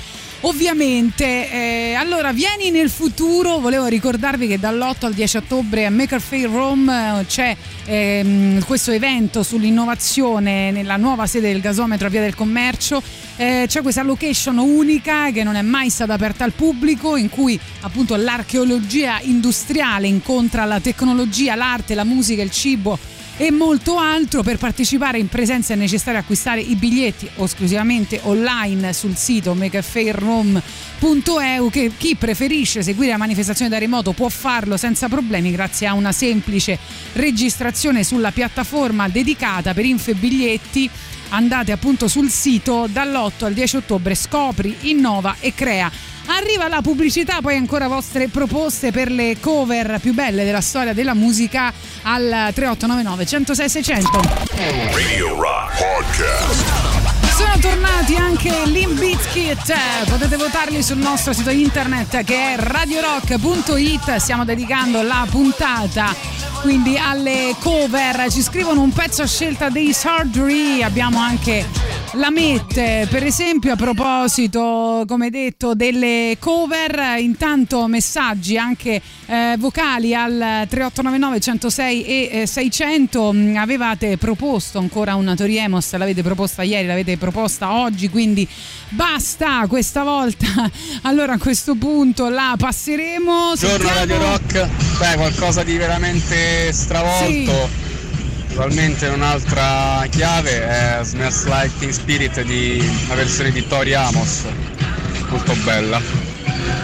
[0.46, 1.52] ovviamente.
[1.52, 6.50] Eh, allora vieni nel futuro, volevo ricordarvi che dall'8 al 10 ottobre a Maker Fair
[6.50, 12.36] Rome eh, c'è ehm, questo evento sull'innovazione nella nuova sede del gasometro a Via del
[12.36, 13.02] Commercio.
[13.38, 17.60] Eh, c'è questa location unica che non è mai stata aperta al pubblico in cui
[17.82, 22.98] appunto l'archeologia industriale incontra la tecnologia, l'arte, la musica, il cibo
[23.38, 24.44] e molto altro.
[24.44, 31.92] Per partecipare in presenza è necessario acquistare i biglietti esclusivamente online sul sito megafairrome.eu che
[31.98, 36.78] chi preferisce seguire la manifestazione da remoto può farlo senza problemi grazie a una semplice
[37.14, 40.90] registrazione sulla piattaforma dedicata per info e biglietti
[41.30, 45.92] andate appunto sul sito dall'8 al 10 ottobre scopri, innova e crea
[46.28, 51.14] Arriva la pubblicità, poi ancora vostre proposte per le cover più belle della storia della
[51.14, 51.72] musica
[52.04, 54.22] al 3899 106 600.
[54.94, 57.05] Radio Rock Podcast.
[57.36, 59.74] Sono tornati anche Limp Bizkit,
[60.08, 66.16] potete votarli sul nostro sito internet che è radiorock.it, stiamo dedicando la puntata
[66.62, 71.64] quindi alle cover, ci scrivono un pezzo a scelta dei Surgery, abbiamo anche
[72.14, 77.20] la mette per esempio a proposito come detto delle cover.
[77.20, 85.16] Intanto messaggi anche eh, vocali al 3899 106 e eh, 600 Mm, avevate proposto ancora
[85.16, 87.25] una Toriemos l'avete proposta ieri l'avete proposta
[87.70, 88.48] oggi quindi
[88.90, 90.48] basta questa volta.
[91.04, 93.54] Allora a questo punto la passeremo.
[93.58, 97.70] Buongiorno Radio Rock, beh qualcosa di veramente stravolto,
[98.48, 104.44] probabilmente in un'altra chiave è Smells Like Teen Spirit di una versione di Tori Amos,
[105.30, 106.02] molto bella.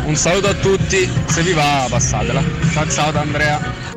[0.05, 2.43] Un saluto a tutti, se vi va passatela.
[2.71, 3.90] Ciao ciao da Andrea.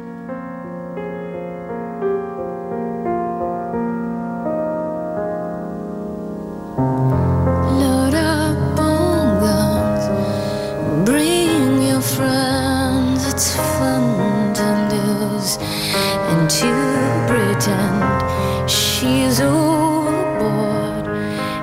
[17.64, 21.06] Pretend she's overboard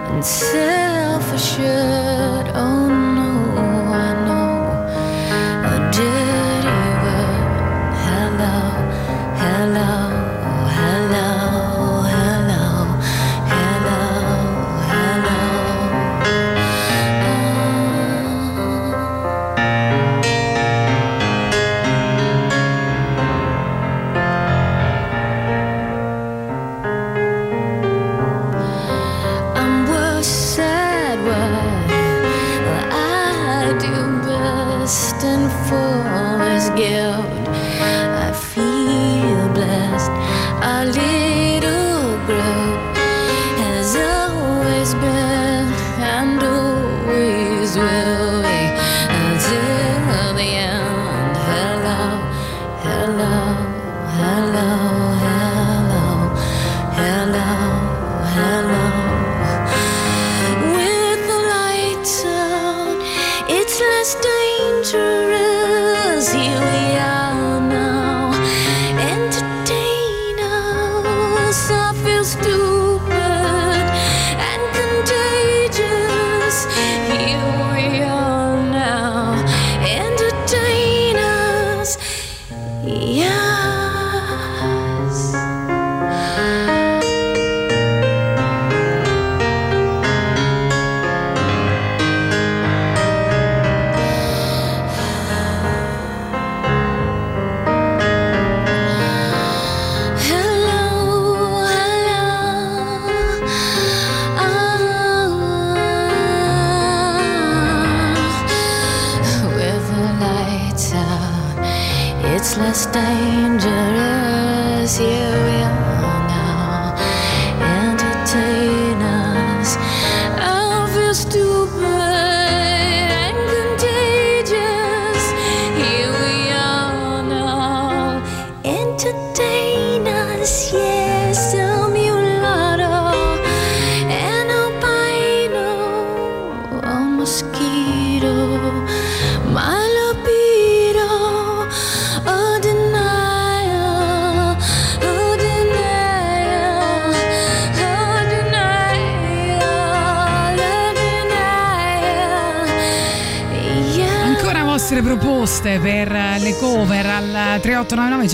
[0.10, 1.91] and self-assured.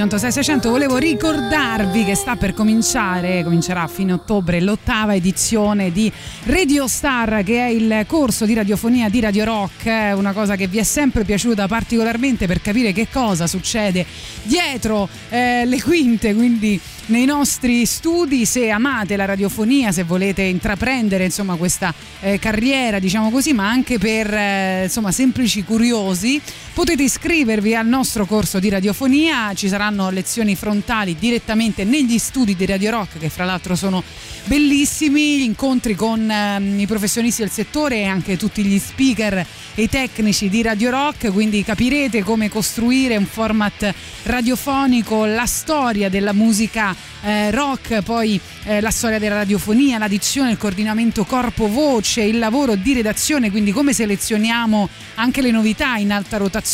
[0.07, 6.09] 106 600 volevo ricordarvi che sta per cominciare, comincerà a fine ottobre l'ottava edizione di
[6.45, 10.77] Radio Star che è il corso di radiofonia di Radio Rock, una cosa che vi
[10.77, 14.05] è sempre piaciuta particolarmente per capire che cosa succede
[14.43, 18.45] dietro eh, le quinte, quindi nei nostri studi.
[18.45, 23.97] Se amate la radiofonia, se volete intraprendere insomma questa eh, carriera, diciamo così, ma anche
[23.97, 26.41] per eh, insomma semplici curiosi,
[26.77, 32.67] potete iscrivervi al nostro corso di radiofonia, ci saranno lezioni frontali direttamente negli studi di
[32.67, 34.03] Radio Rock che fra l'altro sono
[34.43, 39.89] bellissimi, incontri con ehm, i professionisti del settore e anche tutti gli speaker e i
[39.89, 43.91] tecnici di Radio Rock, quindi capirete come costruire un format
[44.21, 50.51] radiofonico, la storia della musica eh, rock, poi eh, la storia della radiofonia, la dizione,
[50.51, 56.37] il coordinamento corpo-voce, il lavoro di redazione, quindi come selezioniamo anche le novità in alta
[56.37, 56.65] rotazione,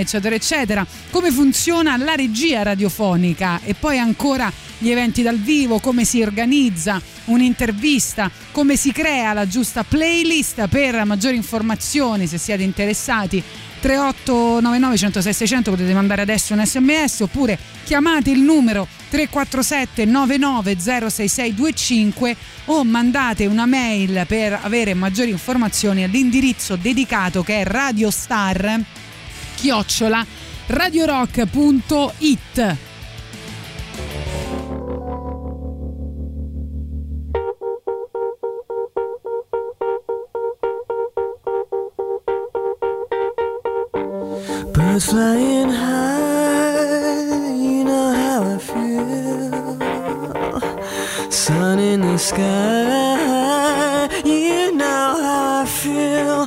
[0.00, 6.04] eccetera, eccetera, come funziona la regia radiofonica e poi ancora gli eventi dal vivo, come
[6.04, 10.68] si organizza un'intervista, come si crea la giusta playlist.
[10.68, 13.42] Per maggiori informazioni se siete interessati
[13.80, 22.36] 3899 106 600 potete mandare adesso un sms oppure chiamate il numero 347 99 06625
[22.66, 28.80] o mandate una mail per avere maggiori informazioni all'indirizzo dedicato che è radiostar
[29.58, 30.24] chiocciola
[30.68, 32.76] radiorock.it
[44.72, 49.80] Birds flying high, you know how I feel.
[51.30, 56.46] Sun in the sky, you know how I feel.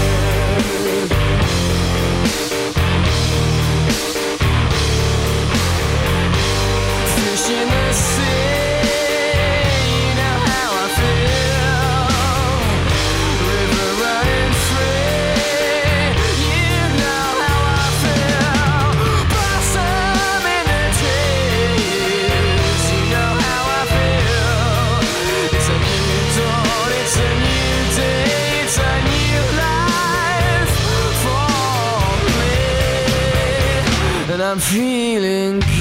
[34.51, 35.80] I'm feeling.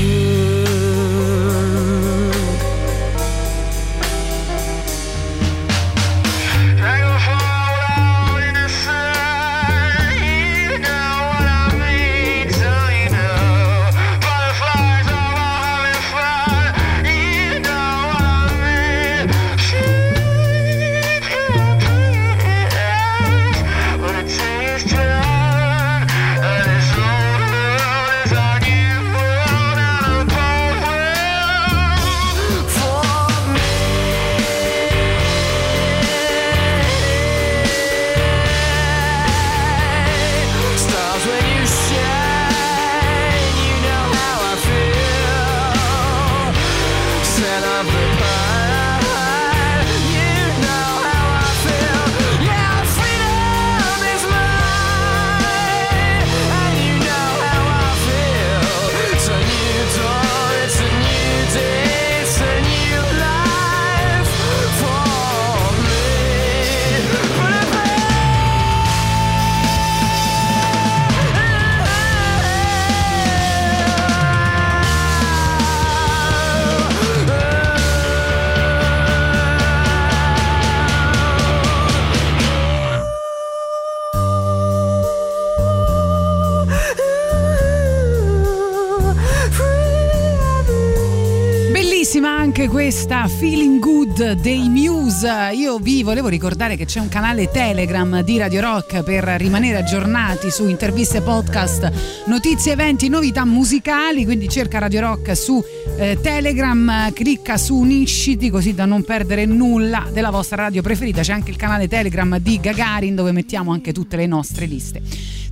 [92.60, 95.50] Anche questa Feeling Good dei Muse.
[95.54, 100.50] Io vi volevo ricordare che c'è un canale Telegram di Radio Rock per rimanere aggiornati
[100.50, 101.90] su interviste, podcast,
[102.26, 104.26] notizie, eventi, novità musicali.
[104.26, 105.64] Quindi cerca Radio Rock su
[105.96, 111.22] eh, Telegram, clicca su unisciti così da non perdere nulla della vostra radio preferita.
[111.22, 115.00] C'è anche il canale Telegram di Gagarin dove mettiamo anche tutte le nostre liste.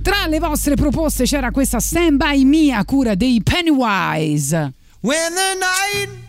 [0.03, 4.73] Tra le vostre proposte c'era questa Stand By Me a cura dei Pennywise.
[5.01, 6.28] When the night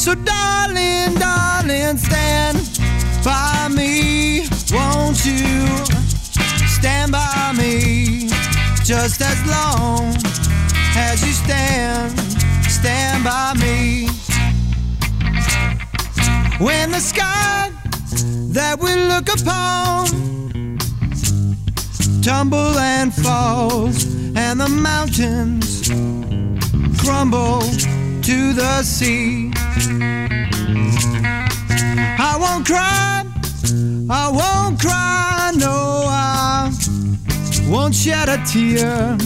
[0.00, 2.56] So, darling, darling, stand
[3.22, 5.66] by me, won't you?
[6.78, 8.26] Stand by me
[8.82, 10.14] just as long
[10.96, 12.18] as you stand,
[12.62, 14.06] stand by me.
[16.64, 17.70] When the sky
[18.54, 20.78] that we look upon
[22.22, 24.04] tumble and falls,
[24.34, 25.90] and the mountains
[27.02, 27.60] crumble
[28.22, 29.52] to the sea.
[32.18, 33.24] I won't cry,
[34.10, 36.72] I won't cry, no, I
[37.68, 39.16] won't shed a tear.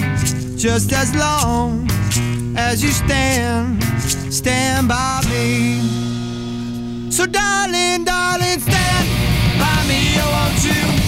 [0.57, 1.89] Just as long
[2.57, 3.83] as you stand,
[4.33, 7.11] stand by me.
[7.11, 9.09] So, darling, darling, stand
[9.59, 11.04] by me, won't you.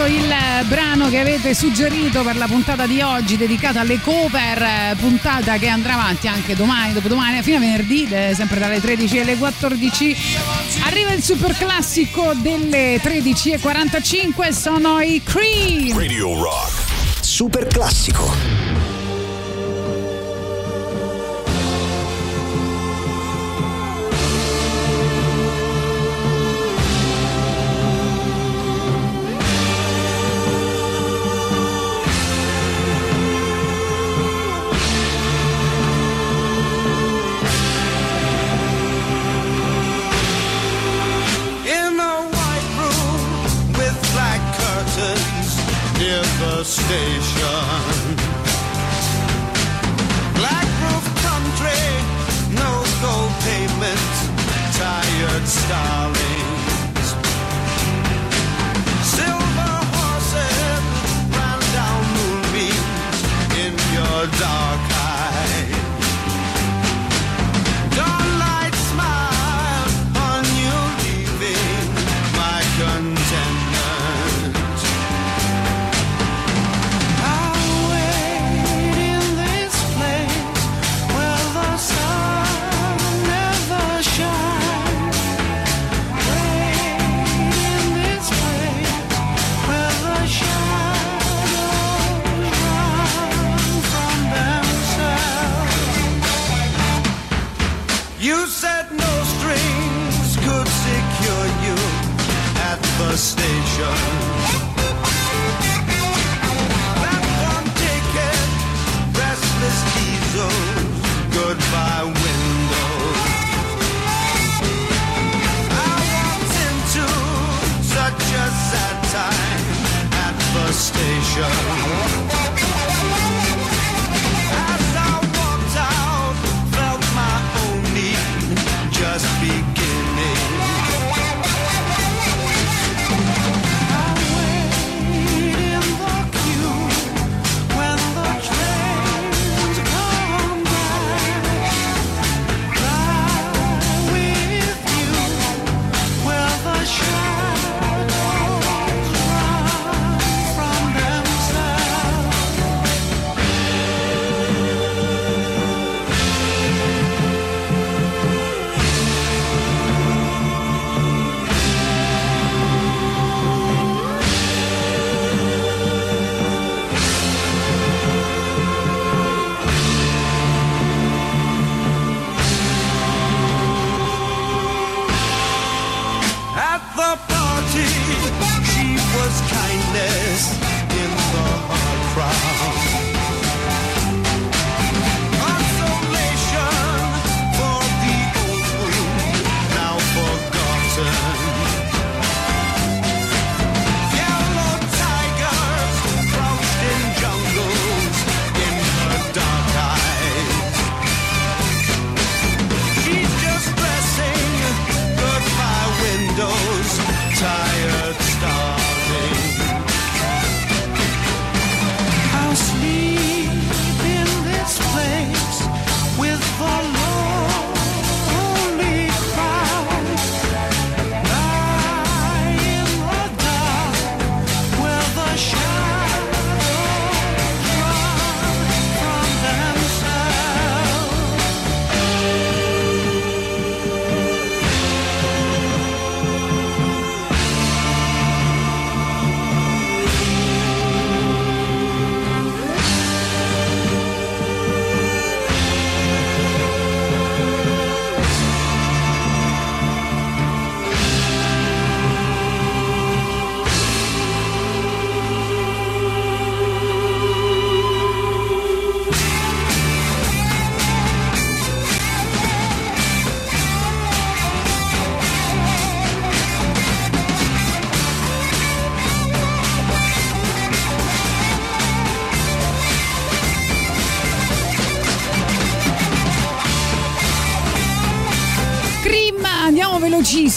[0.00, 4.62] questo il eh, brano che avete suggerito per la puntata di oggi dedicata alle cover,
[4.62, 9.36] eh, puntata che andrà avanti anche domani, dopodomani, fino a venerdì, sempre dalle 13 alle
[9.36, 10.16] 14.
[10.84, 15.96] Arriva il super classico delle 13.45, sono i Cream.
[15.96, 16.84] Radio Rock.
[17.20, 18.59] Super classico.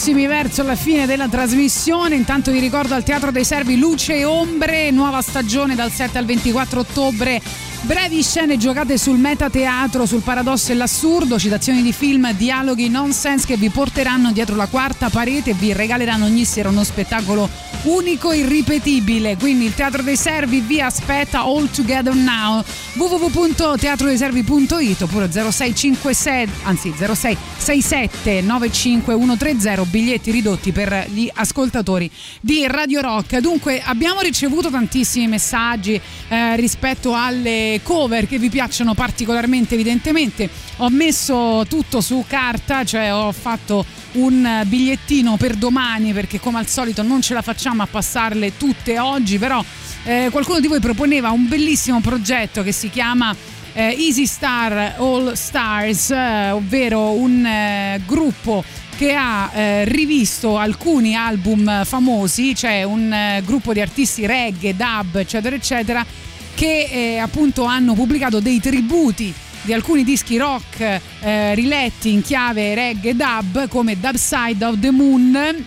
[0.04, 2.16] Velocissimi verso la fine della trasmissione.
[2.16, 6.26] Intanto vi ricordo al Teatro dei Servi Luce e Ombre, nuova stagione dal 7 al
[6.26, 7.42] 24 ottobre.
[7.82, 13.56] Brevi scene giocate sul metateatro, sul paradosso e l'assurdo, citazioni di film, dialoghi nonsense che
[13.56, 17.50] vi porteranno dietro la quarta parete e vi regaleranno ogni sera uno spettacolo
[17.84, 19.38] unico e irripetibile.
[19.38, 22.64] Quindi il Teatro dei Servi vi aspetta all together now.
[22.94, 33.40] www.teatrodeiservi.it oppure 0656 anzi 0667 95130 biglietti ridotti per gli ascoltatori di Radio Rock.
[33.40, 40.50] Dunque abbiamo ricevuto tantissimi messaggi eh, rispetto alle cover che vi piacciono particolarmente evidentemente.
[40.78, 46.68] Ho messo tutto su carta, cioè ho fatto un bigliettino per domani perché come al
[46.68, 49.64] solito non ce la facciamo a passarle tutte oggi, però
[50.06, 53.36] eh, qualcuno di voi proponeva un bellissimo progetto che si chiama
[53.74, 58.64] eh, Easy Star All Stars, eh, ovvero un eh, gruppo
[58.98, 65.16] che ha eh, rivisto alcuni album famosi, cioè un eh, gruppo di artisti reggae, dub,
[65.16, 66.06] eccetera, eccetera,
[66.54, 69.34] che eh, appunto hanno pubblicato dei tributi
[69.64, 75.66] di alcuni dischi rock riletti in chiave reggae dub come Dub Side of the Moon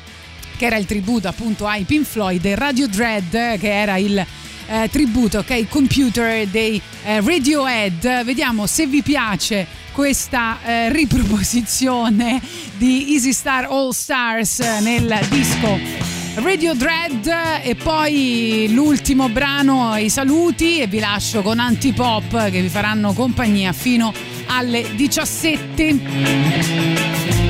[0.57, 4.25] che era il tributo appunto ai Pink Floyd e Radio Dread che era il
[4.68, 12.41] eh, tributo ok computer dei eh, Radiohead vediamo se vi piace questa eh, riproposizione
[12.76, 20.81] di Easy Star All Stars nel disco Radio Dread e poi l'ultimo brano, i saluti
[20.81, 24.12] e vi lascio con Antipop che vi faranno compagnia fino
[24.49, 27.45] alle 17.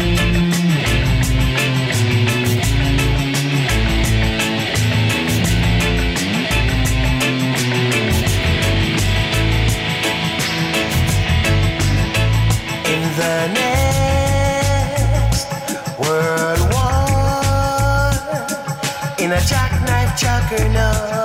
[20.57, 21.16] turn up.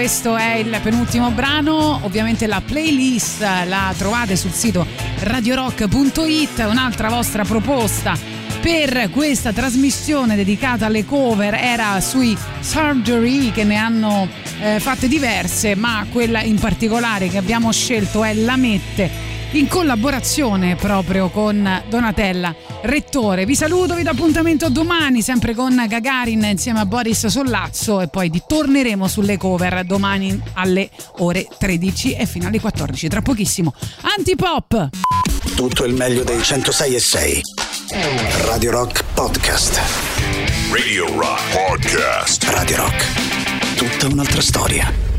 [0.00, 4.86] Questo è il penultimo brano, ovviamente la playlist la trovate sul sito
[5.18, 8.16] radiorock.it, un'altra vostra proposta
[8.62, 14.26] per questa trasmissione dedicata alle cover era sui Surgery che ne hanno
[14.62, 19.10] eh, fatte diverse, ma quella in particolare che abbiamo scelto è La Mette
[19.50, 23.44] in collaborazione proprio con Donatella Rettore.
[23.44, 28.30] Vi saluto, vi do appuntamento domani sempre con Gagarin insieme a Boris Sollazzo e poi
[28.46, 33.74] torneremo sulle cover domani alle ore 13 e fino alle 14 tra pochissimo.
[34.16, 34.88] Antipop!
[35.54, 37.40] Tutto il meglio dei 106 e 6.
[38.44, 39.80] Radio Rock Podcast.
[40.70, 42.44] Radio Rock Podcast.
[42.44, 43.76] Radio Rock.
[43.76, 45.09] Tutta un'altra storia.